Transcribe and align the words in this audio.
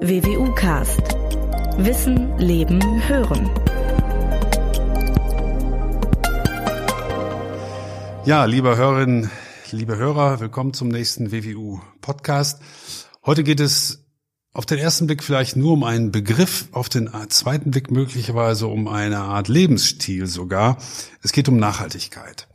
WWU 0.00 0.54
Cast. 0.54 1.02
Wissen, 1.76 2.38
Leben, 2.38 2.80
Hören. 3.08 3.50
Ja, 8.24 8.44
liebe 8.44 8.76
Hörerinnen, 8.76 9.28
liebe 9.72 9.96
Hörer, 9.96 10.38
willkommen 10.38 10.72
zum 10.72 10.86
nächsten 10.86 11.32
WWU 11.32 11.80
Podcast. 12.00 12.62
Heute 13.26 13.42
geht 13.42 13.58
es 13.58 14.06
auf 14.52 14.66
den 14.66 14.78
ersten 14.78 15.08
Blick 15.08 15.24
vielleicht 15.24 15.56
nur 15.56 15.72
um 15.72 15.82
einen 15.82 16.12
Begriff, 16.12 16.68
auf 16.70 16.88
den 16.88 17.10
zweiten 17.28 17.72
Blick 17.72 17.90
möglicherweise 17.90 18.68
um 18.68 18.86
eine 18.86 19.18
Art 19.18 19.48
Lebensstil 19.48 20.28
sogar. 20.28 20.78
Es 21.24 21.32
geht 21.32 21.48
um 21.48 21.56
Nachhaltigkeit. 21.56 22.46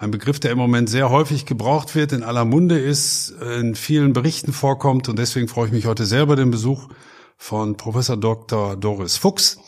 Ein 0.00 0.12
Begriff, 0.12 0.38
der 0.38 0.52
im 0.52 0.58
Moment 0.58 0.88
sehr 0.88 1.10
häufig 1.10 1.44
gebraucht 1.44 1.96
wird, 1.96 2.12
in 2.12 2.22
aller 2.22 2.44
Munde 2.44 2.78
ist, 2.78 3.30
in 3.30 3.74
vielen 3.74 4.12
Berichten 4.12 4.52
vorkommt 4.52 5.08
und 5.08 5.18
deswegen 5.18 5.48
freue 5.48 5.66
ich 5.66 5.72
mich 5.72 5.86
heute 5.86 6.06
sehr 6.06 6.22
über 6.22 6.36
den 6.36 6.52
Besuch 6.52 6.88
von 7.36 7.76
Professor 7.76 8.16
Dr. 8.16 8.76
Doris 8.76 9.16
Fuchs 9.16 9.58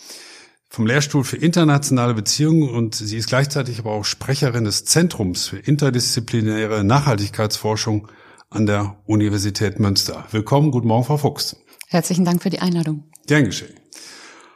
vom 0.68 0.86
Lehrstuhl 0.86 1.24
für 1.24 1.36
internationale 1.36 2.14
Beziehungen 2.14 2.70
und 2.70 2.94
sie 2.94 3.16
ist 3.16 3.28
gleichzeitig 3.28 3.80
aber 3.80 3.90
auch 3.90 4.04
Sprecherin 4.04 4.62
des 4.62 4.84
Zentrums 4.84 5.48
für 5.48 5.58
interdisziplinäre 5.58 6.84
Nachhaltigkeitsforschung 6.84 8.06
an 8.50 8.66
der 8.66 8.98
Universität 9.06 9.80
Münster. 9.80 10.26
Willkommen, 10.30 10.70
guten 10.70 10.86
Morgen, 10.86 11.06
Frau 11.06 11.16
Fuchs. 11.16 11.56
Herzlichen 11.88 12.24
Dank 12.24 12.40
für 12.40 12.50
die 12.50 12.60
Einladung. 12.60 13.02
Gern 13.26 13.46
geschehen. 13.46 13.74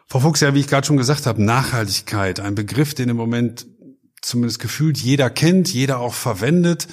Frau 0.07 0.21
Fuchs, 0.21 0.39
ja, 0.39 0.55
wie 0.55 0.61
ich 0.61 0.69
gerade 0.69 0.87
schon 0.87 0.99
gesagt 0.99 1.27
habe, 1.27 1.43
Nachhaltigkeit, 1.43 2.39
ein 2.39 2.55
Begriff, 2.55 2.95
den 2.95 3.09
im 3.09 3.17
Moment 3.17 3.67
zumindest 4.27 4.59
gefühlt 4.59 4.99
jeder 4.99 5.31
kennt, 5.31 5.73
jeder 5.73 5.99
auch 6.01 6.15
verwendet. 6.15 6.89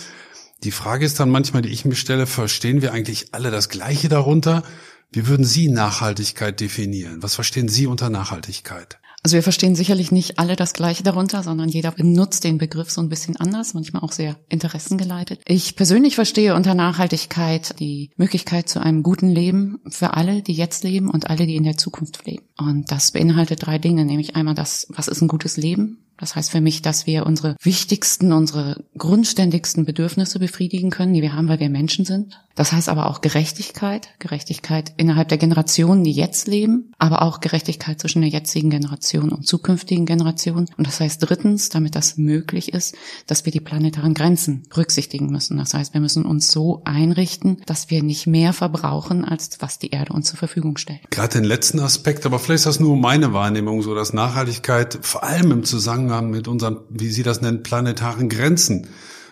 Die 0.63 0.71
Frage 0.71 1.05
ist 1.05 1.20
dann 1.20 1.30
manchmal, 1.30 1.62
die 1.62 1.70
ich 1.70 1.85
mir 1.85 1.95
stelle, 1.95 2.27
verstehen 2.27 2.81
wir 2.81 2.94
eigentlich 2.94 3.34
alle 3.34 3.52
das 3.52 3.70
Gleiche 3.70 4.09
darunter? 4.09 4.63
Wie 5.12 5.27
würden 5.27 5.46
Sie 5.46 5.68
Nachhaltigkeit 5.68 6.60
definieren? 6.60 7.21
Was 7.23 7.35
verstehen 7.35 7.68
Sie 7.68 7.88
unter 7.88 8.10
Nachhaltigkeit? 8.10 8.99
Also 9.23 9.35
wir 9.35 9.43
verstehen 9.43 9.76
sicherlich 9.76 10.12
nicht 10.12 10.40
alle 10.40 10.55
das 10.55 10.73
Gleiche 10.73 11.04
darunter, 11.04 11.43
sondern 11.43 11.70
jeder 11.70 11.91
benutzt 11.91 12.43
den 12.43 12.57
Begriff 12.57 12.90
so 12.90 13.01
ein 13.01 13.10
bisschen 13.10 13.35
anders, 13.35 13.76
manchmal 13.76 14.01
auch 14.01 14.13
sehr 14.13 14.38
interessengeleitet. 14.49 15.41
Ich 15.45 15.76
persönlich 15.76 16.16
verstehe 16.16 16.55
unter 16.55 16.73
Nachhaltigkeit 16.73 17.79
die 17.79 18.10
Möglichkeit 18.18 18.68
zu 18.68 18.82
einem 18.82 19.04
guten 19.04 19.29
Leben 19.29 19.79
für 19.90 20.16
alle, 20.16 20.41
die 20.41 20.54
jetzt 20.54 20.84
leben 20.84 21.10
und 21.10 21.29
alle, 21.29 21.45
die 21.45 21.55
in 21.55 21.63
der 21.63 21.77
Zukunft 21.77 22.26
leben. 22.26 22.45
Und 22.57 22.91
das 22.91 23.12
beinhaltet 23.12 23.66
drei 23.66 23.77
Dinge, 23.77 24.05
nämlich 24.05 24.35
einmal 24.35 24.55
das, 24.55 24.88
was 24.90 25.07
ist 25.07 25.21
ein 25.21 25.27
gutes 25.27 25.55
Leben? 25.55 25.99
Das 26.22 26.36
heißt 26.36 26.52
für 26.52 26.62
mich, 26.62 26.84
dass 26.84 27.08
wir 27.08 27.26
unsere 27.26 27.58
wichtigsten, 27.62 28.32
unsere 28.32 28.86
grundständigsten 28.96 29.86
Bedürfnisse 29.86 30.38
befriedigen 30.38 30.91
können, 30.91 31.13
die 31.13 31.24
wir 31.24 31.34
haben, 31.34 31.50
weil 31.50 31.60
wir 31.60 31.70
Menschen 31.70 32.05
sind. 32.05 32.40
Das 32.54 32.74
heißt 32.74 32.90
aber 32.90 33.08
auch 33.08 33.22
Gerechtigkeit, 33.22 34.10
Gerechtigkeit 34.20 34.94
innerhalb 34.98 35.30
der 35.30 35.40
Generationen, 35.40 36.04
die 36.04 36.12
jetzt 36.12 36.48
leben, 36.48 36.91
aber 37.00 37.24
auch 37.24 37.40
Gerechtigkeit 37.40 38.00
zwischen 38.00 38.22
der 38.22 38.30
jetzigen 38.30 38.70
Generation 38.70 39.30
und 39.30 39.48
zukünftigen 39.48 40.05
Generationen. 40.05 40.68
Und 40.78 40.86
das 40.86 41.00
heißt 41.00 41.28
drittens, 41.28 41.70
damit 41.70 41.96
das 41.96 42.18
möglich 42.18 42.74
ist, 42.74 42.96
dass 43.26 43.46
wir 43.46 43.52
die 43.52 43.62
planetaren 43.62 44.13
Grenzen 44.13 44.63
berücksichtigen 44.70 45.32
müssen. 45.32 45.58
Das 45.58 45.74
heißt, 45.74 45.94
wir 45.96 46.02
müssen 46.02 46.26
uns 46.26 46.52
so 46.52 46.82
einrichten, 46.85 47.62
dass 47.66 47.90
wir 47.90 48.04
nicht 48.04 48.28
mehr 48.28 48.54
verbrauchen, 48.54 49.26
als 49.26 49.62
was 49.62 49.80
die 49.80 49.90
Erde 49.90 50.13
uns 50.13 50.28
zur 50.28 50.38
Verfügung 50.38 50.78
stellt. 50.78 51.10
Gerade 51.10 51.40
den 51.40 51.46
letzten 51.46 51.80
Aspekt, 51.80 52.28
aber 52.28 52.38
vielleicht 52.38 52.60
ist 52.60 52.66
das 52.66 52.80
nur 52.80 52.96
meine 52.96 53.34
Wahrnehmung 53.34 53.82
so, 53.82 53.96
dass 53.96 54.13
Nachhaltigkeit 54.13 55.00
vor 55.02 55.24
allem 55.24 55.52
im 55.52 55.63
Zusammenhang 55.63 56.10
mit 56.20 56.49
unseren, 56.49 56.81
wie 56.90 57.09
Sie 57.09 57.23
das 57.23 57.41
nennen, 57.41 57.63
planetaren 57.63 58.27
Grenzen 58.27 58.87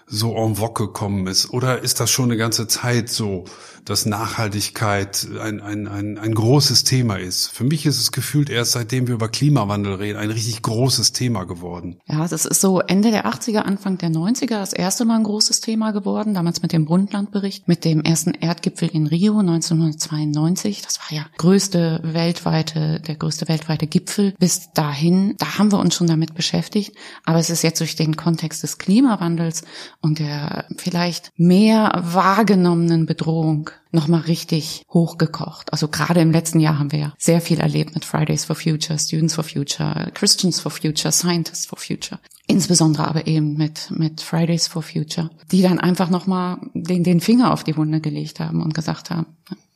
so 0.08 0.36
en 0.36 0.56
vogue 0.56 0.88
gekommen 0.88 1.28
ist? 1.28 1.52
Oder 1.52 1.84
ist 1.84 2.00
das 2.00 2.10
schon 2.10 2.26
eine 2.26 2.38
ganze 2.38 2.68
Zeit 2.68 3.10
so, 3.10 3.44
dass 3.86 4.06
Nachhaltigkeit 4.06 5.28
ein, 5.42 5.62
ein, 5.62 5.88
ein, 5.88 6.18
ein 6.18 6.34
großes 6.34 6.84
Thema 6.84 7.18
ist? 7.18 7.48
Für 7.48 7.64
mich 7.64 7.86
ist 7.86 8.00
es 8.00 8.12
gefühlt 8.12 8.50
erst 8.50 8.74
seitdem 8.74 9.08
wir 9.08 9.16
über 9.16 9.30
Klimawandel 9.30 9.96
reden, 9.96 10.18
ein 10.18 10.32
richtig 10.32 10.62
großes 10.62 11.14
Thema 11.14 11.46
geworden. 11.46 12.00
Ja, 12.08 12.28
das 12.28 12.46
ist 12.46 12.62
so 12.62 12.80
Ende 12.80 13.12
der 13.12 13.26
80er, 13.26 13.60
Anfang 13.60 13.98
der 13.98 14.10
90er 14.10 14.60
das 14.60 14.74
erste 14.74 15.06
Mal 15.06 15.18
ein 15.18 15.24
großes 15.24 15.62
Thema 15.62 15.92
geworden, 15.92 16.34
damals 16.34 16.62
mit 16.62 16.72
dem 16.72 16.86
Brundtland-Bericht, 16.86 17.68
mit 17.68 17.86
dem 17.86 18.02
ersten 18.02 18.32
Erdgipfel 18.32 18.90
in 18.90 19.08
Rio 19.08 19.40
1992. 19.40 20.82
Das 20.82 21.00
war 21.00 21.18
ja 21.18 21.26
größte 21.38 22.02
weltweite, 22.04 23.00
der 23.00 23.16
größte 23.16 23.48
weltweite 23.48 23.88
Gipfel. 23.88 24.34
Bis 24.40 24.72
dahin, 24.74 25.36
da 25.38 25.58
haben 25.58 25.72
wir 25.72 25.80
uns 25.80 25.96
schon 25.96 26.08
damit 26.08 26.36
beschäftigt. 26.36 26.96
Aber 27.26 27.40
es 27.40 27.50
ist 27.50 27.64
jetzt 27.64 27.80
durch 27.80 27.96
den 27.96 28.16
Kontext 28.16 28.64
des 28.64 28.78
Klimawandels 28.78 29.64
und 30.02 30.20
der 30.20 30.66
vielleicht 30.78 31.32
mehr 31.38 32.02
wahrgenommenen 32.04 33.06
Bedrohung 33.06 33.69
nochmal 33.92 34.22
richtig 34.22 34.84
hochgekocht. 34.90 35.72
Also 35.72 35.88
gerade 35.88 36.22
im 36.22 36.32
letzten 36.32 36.60
Jahr 36.60 36.80
haben 36.80 36.92
wir 36.92 37.00
ja 37.00 37.14
sehr 37.18 37.42
viel 37.42 37.60
erlebt 37.60 37.96
mit 37.96 38.06
Fridays 38.06 38.46
for 38.46 38.56
Future, 38.56 39.00
Students 39.00 39.36
for 39.36 39.44
Future, 39.44 40.12
Christians 40.14 40.60
for 40.60 40.72
Future, 40.72 41.12
Scientists 41.12 41.66
for 41.66 41.78
Future. 41.78 42.20
Insbesondere 42.48 43.08
aber 43.08 43.28
eben 43.28 43.58
mit, 43.58 43.92
mit 43.92 44.22
Fridays 44.22 44.68
for 44.68 44.82
Future, 44.82 45.30
die 45.52 45.62
dann 45.62 45.80
einfach 45.80 46.10
nochmal 46.10 46.58
den, 46.74 47.04
den 47.04 47.22
Finger 47.22 47.54
auf 47.54 47.64
die 47.64 47.78
Wunde 47.78 48.02
gelegt 48.02 48.40
haben 48.40 48.62
und 48.62 48.74
gesagt 48.74 49.10
haben, 49.10 49.28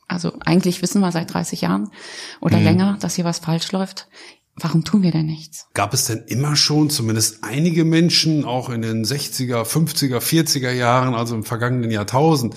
also 0.08 0.32
eigentlich 0.44 0.82
wissen 0.82 1.00
wir 1.00 1.12
seit 1.12 1.32
30 1.32 1.60
Jahren 1.62 1.90
oder 2.40 2.58
mhm. 2.58 2.64
länger, 2.64 2.98
dass 3.00 3.14
hier 3.14 3.24
was 3.24 3.38
falsch 3.38 3.72
läuft. 3.72 4.08
Warum 4.56 4.84
tun 4.84 5.02
wir 5.02 5.10
denn 5.10 5.26
nichts? 5.26 5.66
Gab 5.74 5.92
es 5.94 6.04
denn 6.04 6.24
immer 6.28 6.54
schon 6.54 6.88
zumindest 6.88 7.42
einige 7.42 7.84
Menschen, 7.84 8.44
auch 8.44 8.70
in 8.70 8.82
den 8.82 9.04
60er, 9.04 9.64
50er, 9.64 10.18
40er 10.18 10.70
Jahren, 10.70 11.14
also 11.14 11.34
im 11.34 11.42
vergangenen 11.42 11.90
Jahrtausend, 11.90 12.54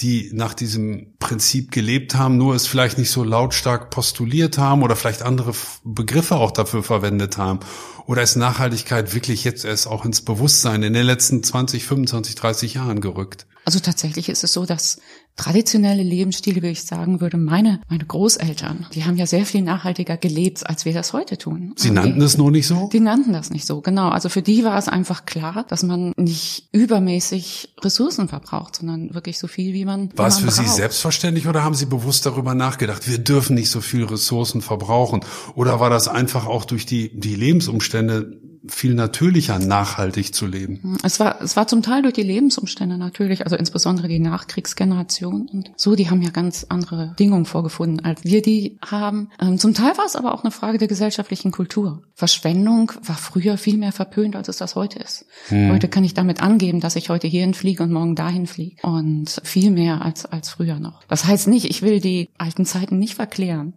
die 0.00 0.30
nach 0.32 0.54
diesem 0.54 1.14
Prinzip 1.18 1.70
gelebt 1.70 2.14
haben, 2.14 2.36
nur 2.36 2.54
es 2.54 2.66
vielleicht 2.66 2.98
nicht 2.98 3.10
so 3.10 3.24
lautstark 3.24 3.90
postuliert 3.90 4.58
haben 4.58 4.82
oder 4.82 4.96
vielleicht 4.96 5.22
andere 5.22 5.52
Begriffe 5.84 6.36
auch 6.36 6.50
dafür 6.50 6.82
verwendet 6.82 7.38
haben? 7.38 7.60
Oder 8.06 8.22
ist 8.22 8.36
Nachhaltigkeit 8.36 9.14
wirklich 9.14 9.44
jetzt 9.44 9.64
erst 9.64 9.86
auch 9.86 10.04
ins 10.04 10.22
Bewusstsein 10.22 10.82
in 10.82 10.92
den 10.92 11.06
letzten 11.06 11.42
20, 11.42 11.84
25, 11.84 12.34
30 12.34 12.74
Jahren 12.74 13.00
gerückt? 13.00 13.46
Also 13.66 13.80
tatsächlich 13.80 14.28
ist 14.28 14.44
es 14.44 14.52
so, 14.52 14.64
dass 14.64 15.00
traditionelle 15.34 16.04
Lebensstile, 16.04 16.62
wie 16.62 16.68
ich 16.68 16.84
sagen 16.84 17.20
würde, 17.20 17.36
meine, 17.36 17.80
meine 17.88 18.04
Großeltern, 18.04 18.86
die 18.94 19.04
haben 19.04 19.16
ja 19.16 19.26
sehr 19.26 19.44
viel 19.44 19.60
nachhaltiger 19.60 20.16
gelebt, 20.16 20.64
als 20.64 20.84
wir 20.84 20.94
das 20.94 21.12
heute 21.12 21.36
tun. 21.36 21.74
Sie 21.76 21.90
nannten 21.90 22.22
es 22.22 22.38
nur 22.38 22.52
nicht 22.52 22.68
so? 22.68 22.88
Die 22.92 23.00
nannten 23.00 23.32
das 23.32 23.50
nicht 23.50 23.66
so, 23.66 23.80
genau. 23.80 24.10
Also 24.10 24.28
für 24.28 24.40
die 24.40 24.62
war 24.62 24.78
es 24.78 24.86
einfach 24.86 25.26
klar, 25.26 25.66
dass 25.68 25.82
man 25.82 26.12
nicht 26.16 26.68
übermäßig 26.70 27.74
Ressourcen 27.82 28.28
verbraucht, 28.28 28.76
sondern 28.76 29.12
wirklich 29.14 29.36
so 29.36 29.48
viel, 29.48 29.74
wie 29.74 29.84
man 29.84 30.16
War 30.16 30.28
es 30.28 30.38
für 30.38 30.46
braucht. 30.46 30.58
Sie 30.58 30.68
selbstverständlich 30.68 31.48
oder 31.48 31.64
haben 31.64 31.74
Sie 31.74 31.86
bewusst 31.86 32.24
darüber 32.24 32.54
nachgedacht, 32.54 33.08
wir 33.08 33.18
dürfen 33.18 33.56
nicht 33.56 33.70
so 33.70 33.80
viel 33.80 34.04
Ressourcen 34.04 34.62
verbrauchen? 34.62 35.24
Oder 35.56 35.80
war 35.80 35.90
das 35.90 36.06
einfach 36.06 36.46
auch 36.46 36.66
durch 36.66 36.86
die, 36.86 37.18
die 37.18 37.34
Lebensumstände 37.34 38.45
viel 38.68 38.94
natürlicher 38.94 39.58
nachhaltig 39.58 40.34
zu 40.34 40.46
leben. 40.46 40.98
Es 41.02 41.20
war, 41.20 41.40
es 41.42 41.56
war 41.56 41.66
zum 41.66 41.82
Teil 41.82 42.02
durch 42.02 42.14
die 42.14 42.22
Lebensumstände 42.22 42.98
natürlich, 42.98 43.44
also 43.44 43.56
insbesondere 43.56 44.08
die 44.08 44.18
Nachkriegsgeneration 44.18 45.48
und 45.52 45.72
so, 45.76 45.94
die 45.94 46.10
haben 46.10 46.22
ja 46.22 46.30
ganz 46.30 46.66
andere 46.68 47.08
Bedingungen 47.08 47.44
vorgefunden, 47.44 48.04
als 48.04 48.24
wir 48.24 48.42
die 48.42 48.78
haben. 48.84 49.30
Ähm, 49.40 49.58
zum 49.58 49.74
Teil 49.74 49.96
war 49.96 50.06
es 50.06 50.16
aber 50.16 50.34
auch 50.34 50.42
eine 50.44 50.50
Frage 50.50 50.78
der 50.78 50.88
gesellschaftlichen 50.88 51.52
Kultur. 51.52 52.02
Verschwendung 52.14 52.92
war 53.02 53.16
früher 53.16 53.58
viel 53.58 53.78
mehr 53.78 53.92
verpönt, 53.92 54.36
als 54.36 54.48
es 54.48 54.56
das 54.56 54.74
heute 54.74 54.98
ist. 54.98 55.26
Hm. 55.48 55.72
Heute 55.72 55.88
kann 55.88 56.04
ich 56.04 56.14
damit 56.14 56.42
angeben, 56.42 56.80
dass 56.80 56.96
ich 56.96 57.10
heute 57.10 57.26
hierhin 57.26 57.54
fliege 57.54 57.82
und 57.82 57.92
morgen 57.92 58.14
dahin 58.14 58.46
fliege 58.46 58.76
und 58.82 59.40
viel 59.44 59.70
mehr 59.70 60.02
als, 60.02 60.26
als 60.26 60.48
früher 60.48 60.78
noch. 60.78 61.02
Das 61.08 61.24
heißt 61.24 61.48
nicht, 61.48 61.66
ich 61.66 61.82
will 61.82 62.00
die 62.00 62.28
alten 62.38 62.64
Zeiten 62.64 62.98
nicht 62.98 63.14
verklären. 63.14 63.74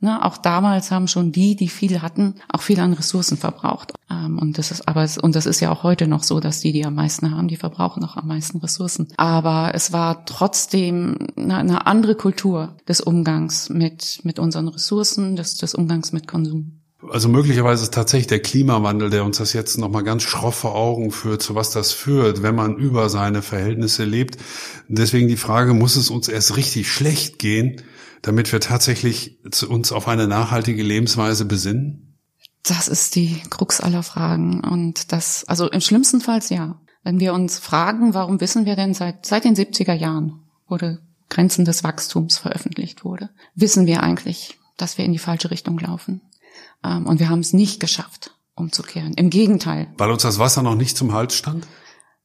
Ne, 0.00 0.24
auch 0.24 0.36
damals 0.36 0.92
haben 0.92 1.08
schon 1.08 1.32
die, 1.32 1.56
die 1.56 1.68
viel 1.68 2.02
hatten, 2.02 2.36
auch 2.48 2.62
viel 2.62 2.78
an 2.78 2.92
Ressourcen 2.92 3.36
verbraucht. 3.36 3.94
Ähm, 4.10 4.38
und 4.38 4.58
das 4.58 4.70
ist 4.70 4.88
aber 4.88 5.06
und 5.22 5.34
das 5.34 5.46
ist 5.46 5.60
ja 5.60 5.70
auch 5.70 5.82
heute 5.82 6.06
noch 6.06 6.22
so, 6.22 6.40
dass 6.40 6.60
die, 6.60 6.72
die 6.72 6.84
am 6.84 6.94
meisten 6.94 7.30
haben, 7.30 7.48
die 7.48 7.56
verbrauchen 7.56 8.04
auch 8.04 8.16
am 8.16 8.28
meisten 8.28 8.58
Ressourcen. 8.58 9.08
Aber 9.16 9.72
es 9.74 9.92
war 9.92 10.24
trotzdem 10.24 11.18
eine, 11.36 11.56
eine 11.56 11.86
andere 11.86 12.14
Kultur 12.14 12.76
des 12.88 13.00
Umgangs 13.00 13.68
mit 13.68 14.20
mit 14.24 14.38
unseren 14.38 14.68
Ressourcen, 14.68 15.36
des, 15.36 15.56
des 15.56 15.74
Umgangs 15.74 16.12
mit 16.12 16.26
Konsum. 16.26 16.80
Also 17.10 17.28
möglicherweise 17.28 17.84
ist 17.84 17.94
tatsächlich 17.94 18.26
der 18.26 18.42
Klimawandel, 18.42 19.08
der 19.08 19.24
uns 19.24 19.38
das 19.38 19.52
jetzt 19.52 19.78
nochmal 19.78 20.02
ganz 20.02 20.24
schroff 20.24 20.56
vor 20.56 20.74
Augen 20.74 21.12
führt, 21.12 21.42
zu 21.42 21.54
was 21.54 21.70
das 21.70 21.92
führt, 21.92 22.42
wenn 22.42 22.56
man 22.56 22.76
über 22.76 23.08
seine 23.08 23.40
Verhältnisse 23.40 24.04
lebt. 24.04 24.36
Deswegen 24.88 25.28
die 25.28 25.36
Frage, 25.36 25.74
muss 25.74 25.94
es 25.94 26.10
uns 26.10 26.26
erst 26.26 26.56
richtig 26.56 26.90
schlecht 26.90 27.38
gehen, 27.38 27.82
damit 28.20 28.50
wir 28.50 28.58
tatsächlich 28.58 29.38
uns 29.68 29.92
auf 29.92 30.08
eine 30.08 30.26
nachhaltige 30.26 30.82
Lebensweise 30.82 31.44
besinnen? 31.44 32.07
Das 32.68 32.86
ist 32.86 33.14
die 33.14 33.40
Krux 33.48 33.80
aller 33.80 34.02
Fragen. 34.02 34.60
Und 34.60 35.12
das, 35.12 35.44
also 35.48 35.70
im 35.70 35.80
schlimmsten 35.80 36.20
Fall 36.20 36.40
ja. 36.48 36.80
Wenn 37.02 37.20
wir 37.20 37.32
uns 37.32 37.58
fragen, 37.58 38.12
warum 38.12 38.40
wissen 38.40 38.66
wir 38.66 38.76
denn 38.76 38.92
seit, 38.92 39.24
seit 39.24 39.44
den 39.44 39.56
70er 39.56 39.94
Jahren 39.94 40.42
wurde 40.66 41.00
Grenzen 41.30 41.64
des 41.64 41.82
Wachstums 41.82 42.36
veröffentlicht 42.36 43.04
wurde, 43.04 43.30
wissen 43.54 43.86
wir 43.86 44.02
eigentlich, 44.02 44.58
dass 44.76 44.98
wir 44.98 45.04
in 45.04 45.12
die 45.12 45.18
falsche 45.18 45.50
Richtung 45.50 45.78
laufen. 45.78 46.20
Ähm, 46.84 47.06
und 47.06 47.20
wir 47.20 47.30
haben 47.30 47.40
es 47.40 47.54
nicht 47.54 47.80
geschafft, 47.80 48.34
umzukehren. 48.54 49.14
Im 49.14 49.30
Gegenteil. 49.30 49.88
Weil 49.96 50.10
uns 50.10 50.22
das 50.22 50.38
Wasser 50.38 50.62
noch 50.62 50.74
nicht 50.74 50.96
zum 50.96 51.12
Hals 51.12 51.34
stand? 51.34 51.66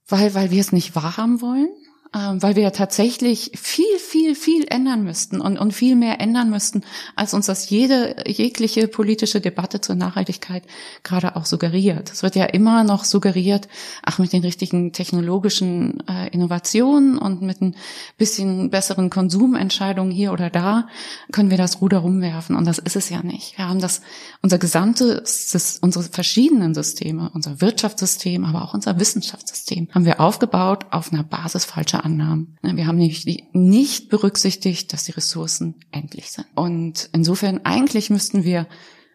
Weil, 0.07 0.33
weil 0.33 0.51
wir 0.51 0.59
es 0.59 0.73
nicht 0.73 0.95
wahrhaben 0.95 1.39
wollen 1.41 1.69
weil 2.13 2.55
wir 2.55 2.71
tatsächlich 2.71 3.51
viel, 3.55 3.97
viel, 3.97 4.35
viel 4.35 4.65
ändern 4.69 5.03
müssten 5.03 5.41
und, 5.41 5.57
und 5.57 5.73
viel 5.73 5.95
mehr 5.95 6.21
ändern 6.21 6.51
müssten, 6.51 6.83
als 7.15 7.33
uns 7.33 7.47
das 7.47 7.69
jede, 7.71 8.15
jegliche 8.27 8.87
politische 8.87 9.41
Debatte 9.41 9.81
zur 9.81 9.95
Nachhaltigkeit 9.95 10.63
gerade 11.01 11.35
auch 11.35 11.47
suggeriert. 11.47 12.11
Es 12.11 12.21
wird 12.21 12.35
ja 12.35 12.45
immer 12.45 12.83
noch 12.83 13.03
suggeriert, 13.03 13.67
ach, 14.03 14.19
mit 14.19 14.31
den 14.31 14.43
richtigen 14.43 14.93
technologischen 14.93 16.07
äh, 16.07 16.29
Innovationen 16.29 17.17
und 17.17 17.41
mit 17.41 17.61
ein 17.61 17.75
bisschen 18.17 18.69
besseren 18.69 19.09
Konsumentscheidungen 19.09 20.11
hier 20.11 20.33
oder 20.33 20.51
da 20.51 20.87
können 21.31 21.49
wir 21.49 21.57
das 21.57 21.81
Ruder 21.81 21.97
rumwerfen. 21.99 22.55
Und 22.55 22.65
das 22.65 22.77
ist 22.77 22.95
es 22.95 23.09
ja 23.09 23.23
nicht. 23.23 23.57
Wir 23.57 23.67
haben 23.67 23.79
das, 23.79 24.01
unser 24.43 24.59
gesamtes, 24.59 25.79
unsere 25.81 26.03
verschiedenen 26.03 26.75
Systeme, 26.75 27.31
unser 27.33 27.59
Wirtschaftssystem, 27.59 28.45
aber 28.45 28.63
auch 28.63 28.75
unser 28.75 28.99
Wissenschaftssystem, 28.99 29.87
haben 29.91 30.05
wir 30.05 30.19
aufgebaut 30.19 30.85
auf 30.91 31.11
einer 31.11 31.23
Basis 31.23 31.65
falscher 31.65 32.02
Annahmen. 32.03 32.57
Wir 32.61 32.87
haben 32.87 32.97
nämlich 32.97 33.25
nicht 33.53 34.09
berücksichtigt, 34.09 34.93
dass 34.93 35.05
die 35.05 35.11
Ressourcen 35.11 35.75
endlich 35.91 36.31
sind. 36.31 36.47
Und 36.55 37.09
insofern 37.13 37.61
eigentlich 37.65 38.09
müssten 38.09 38.43
wir 38.43 38.67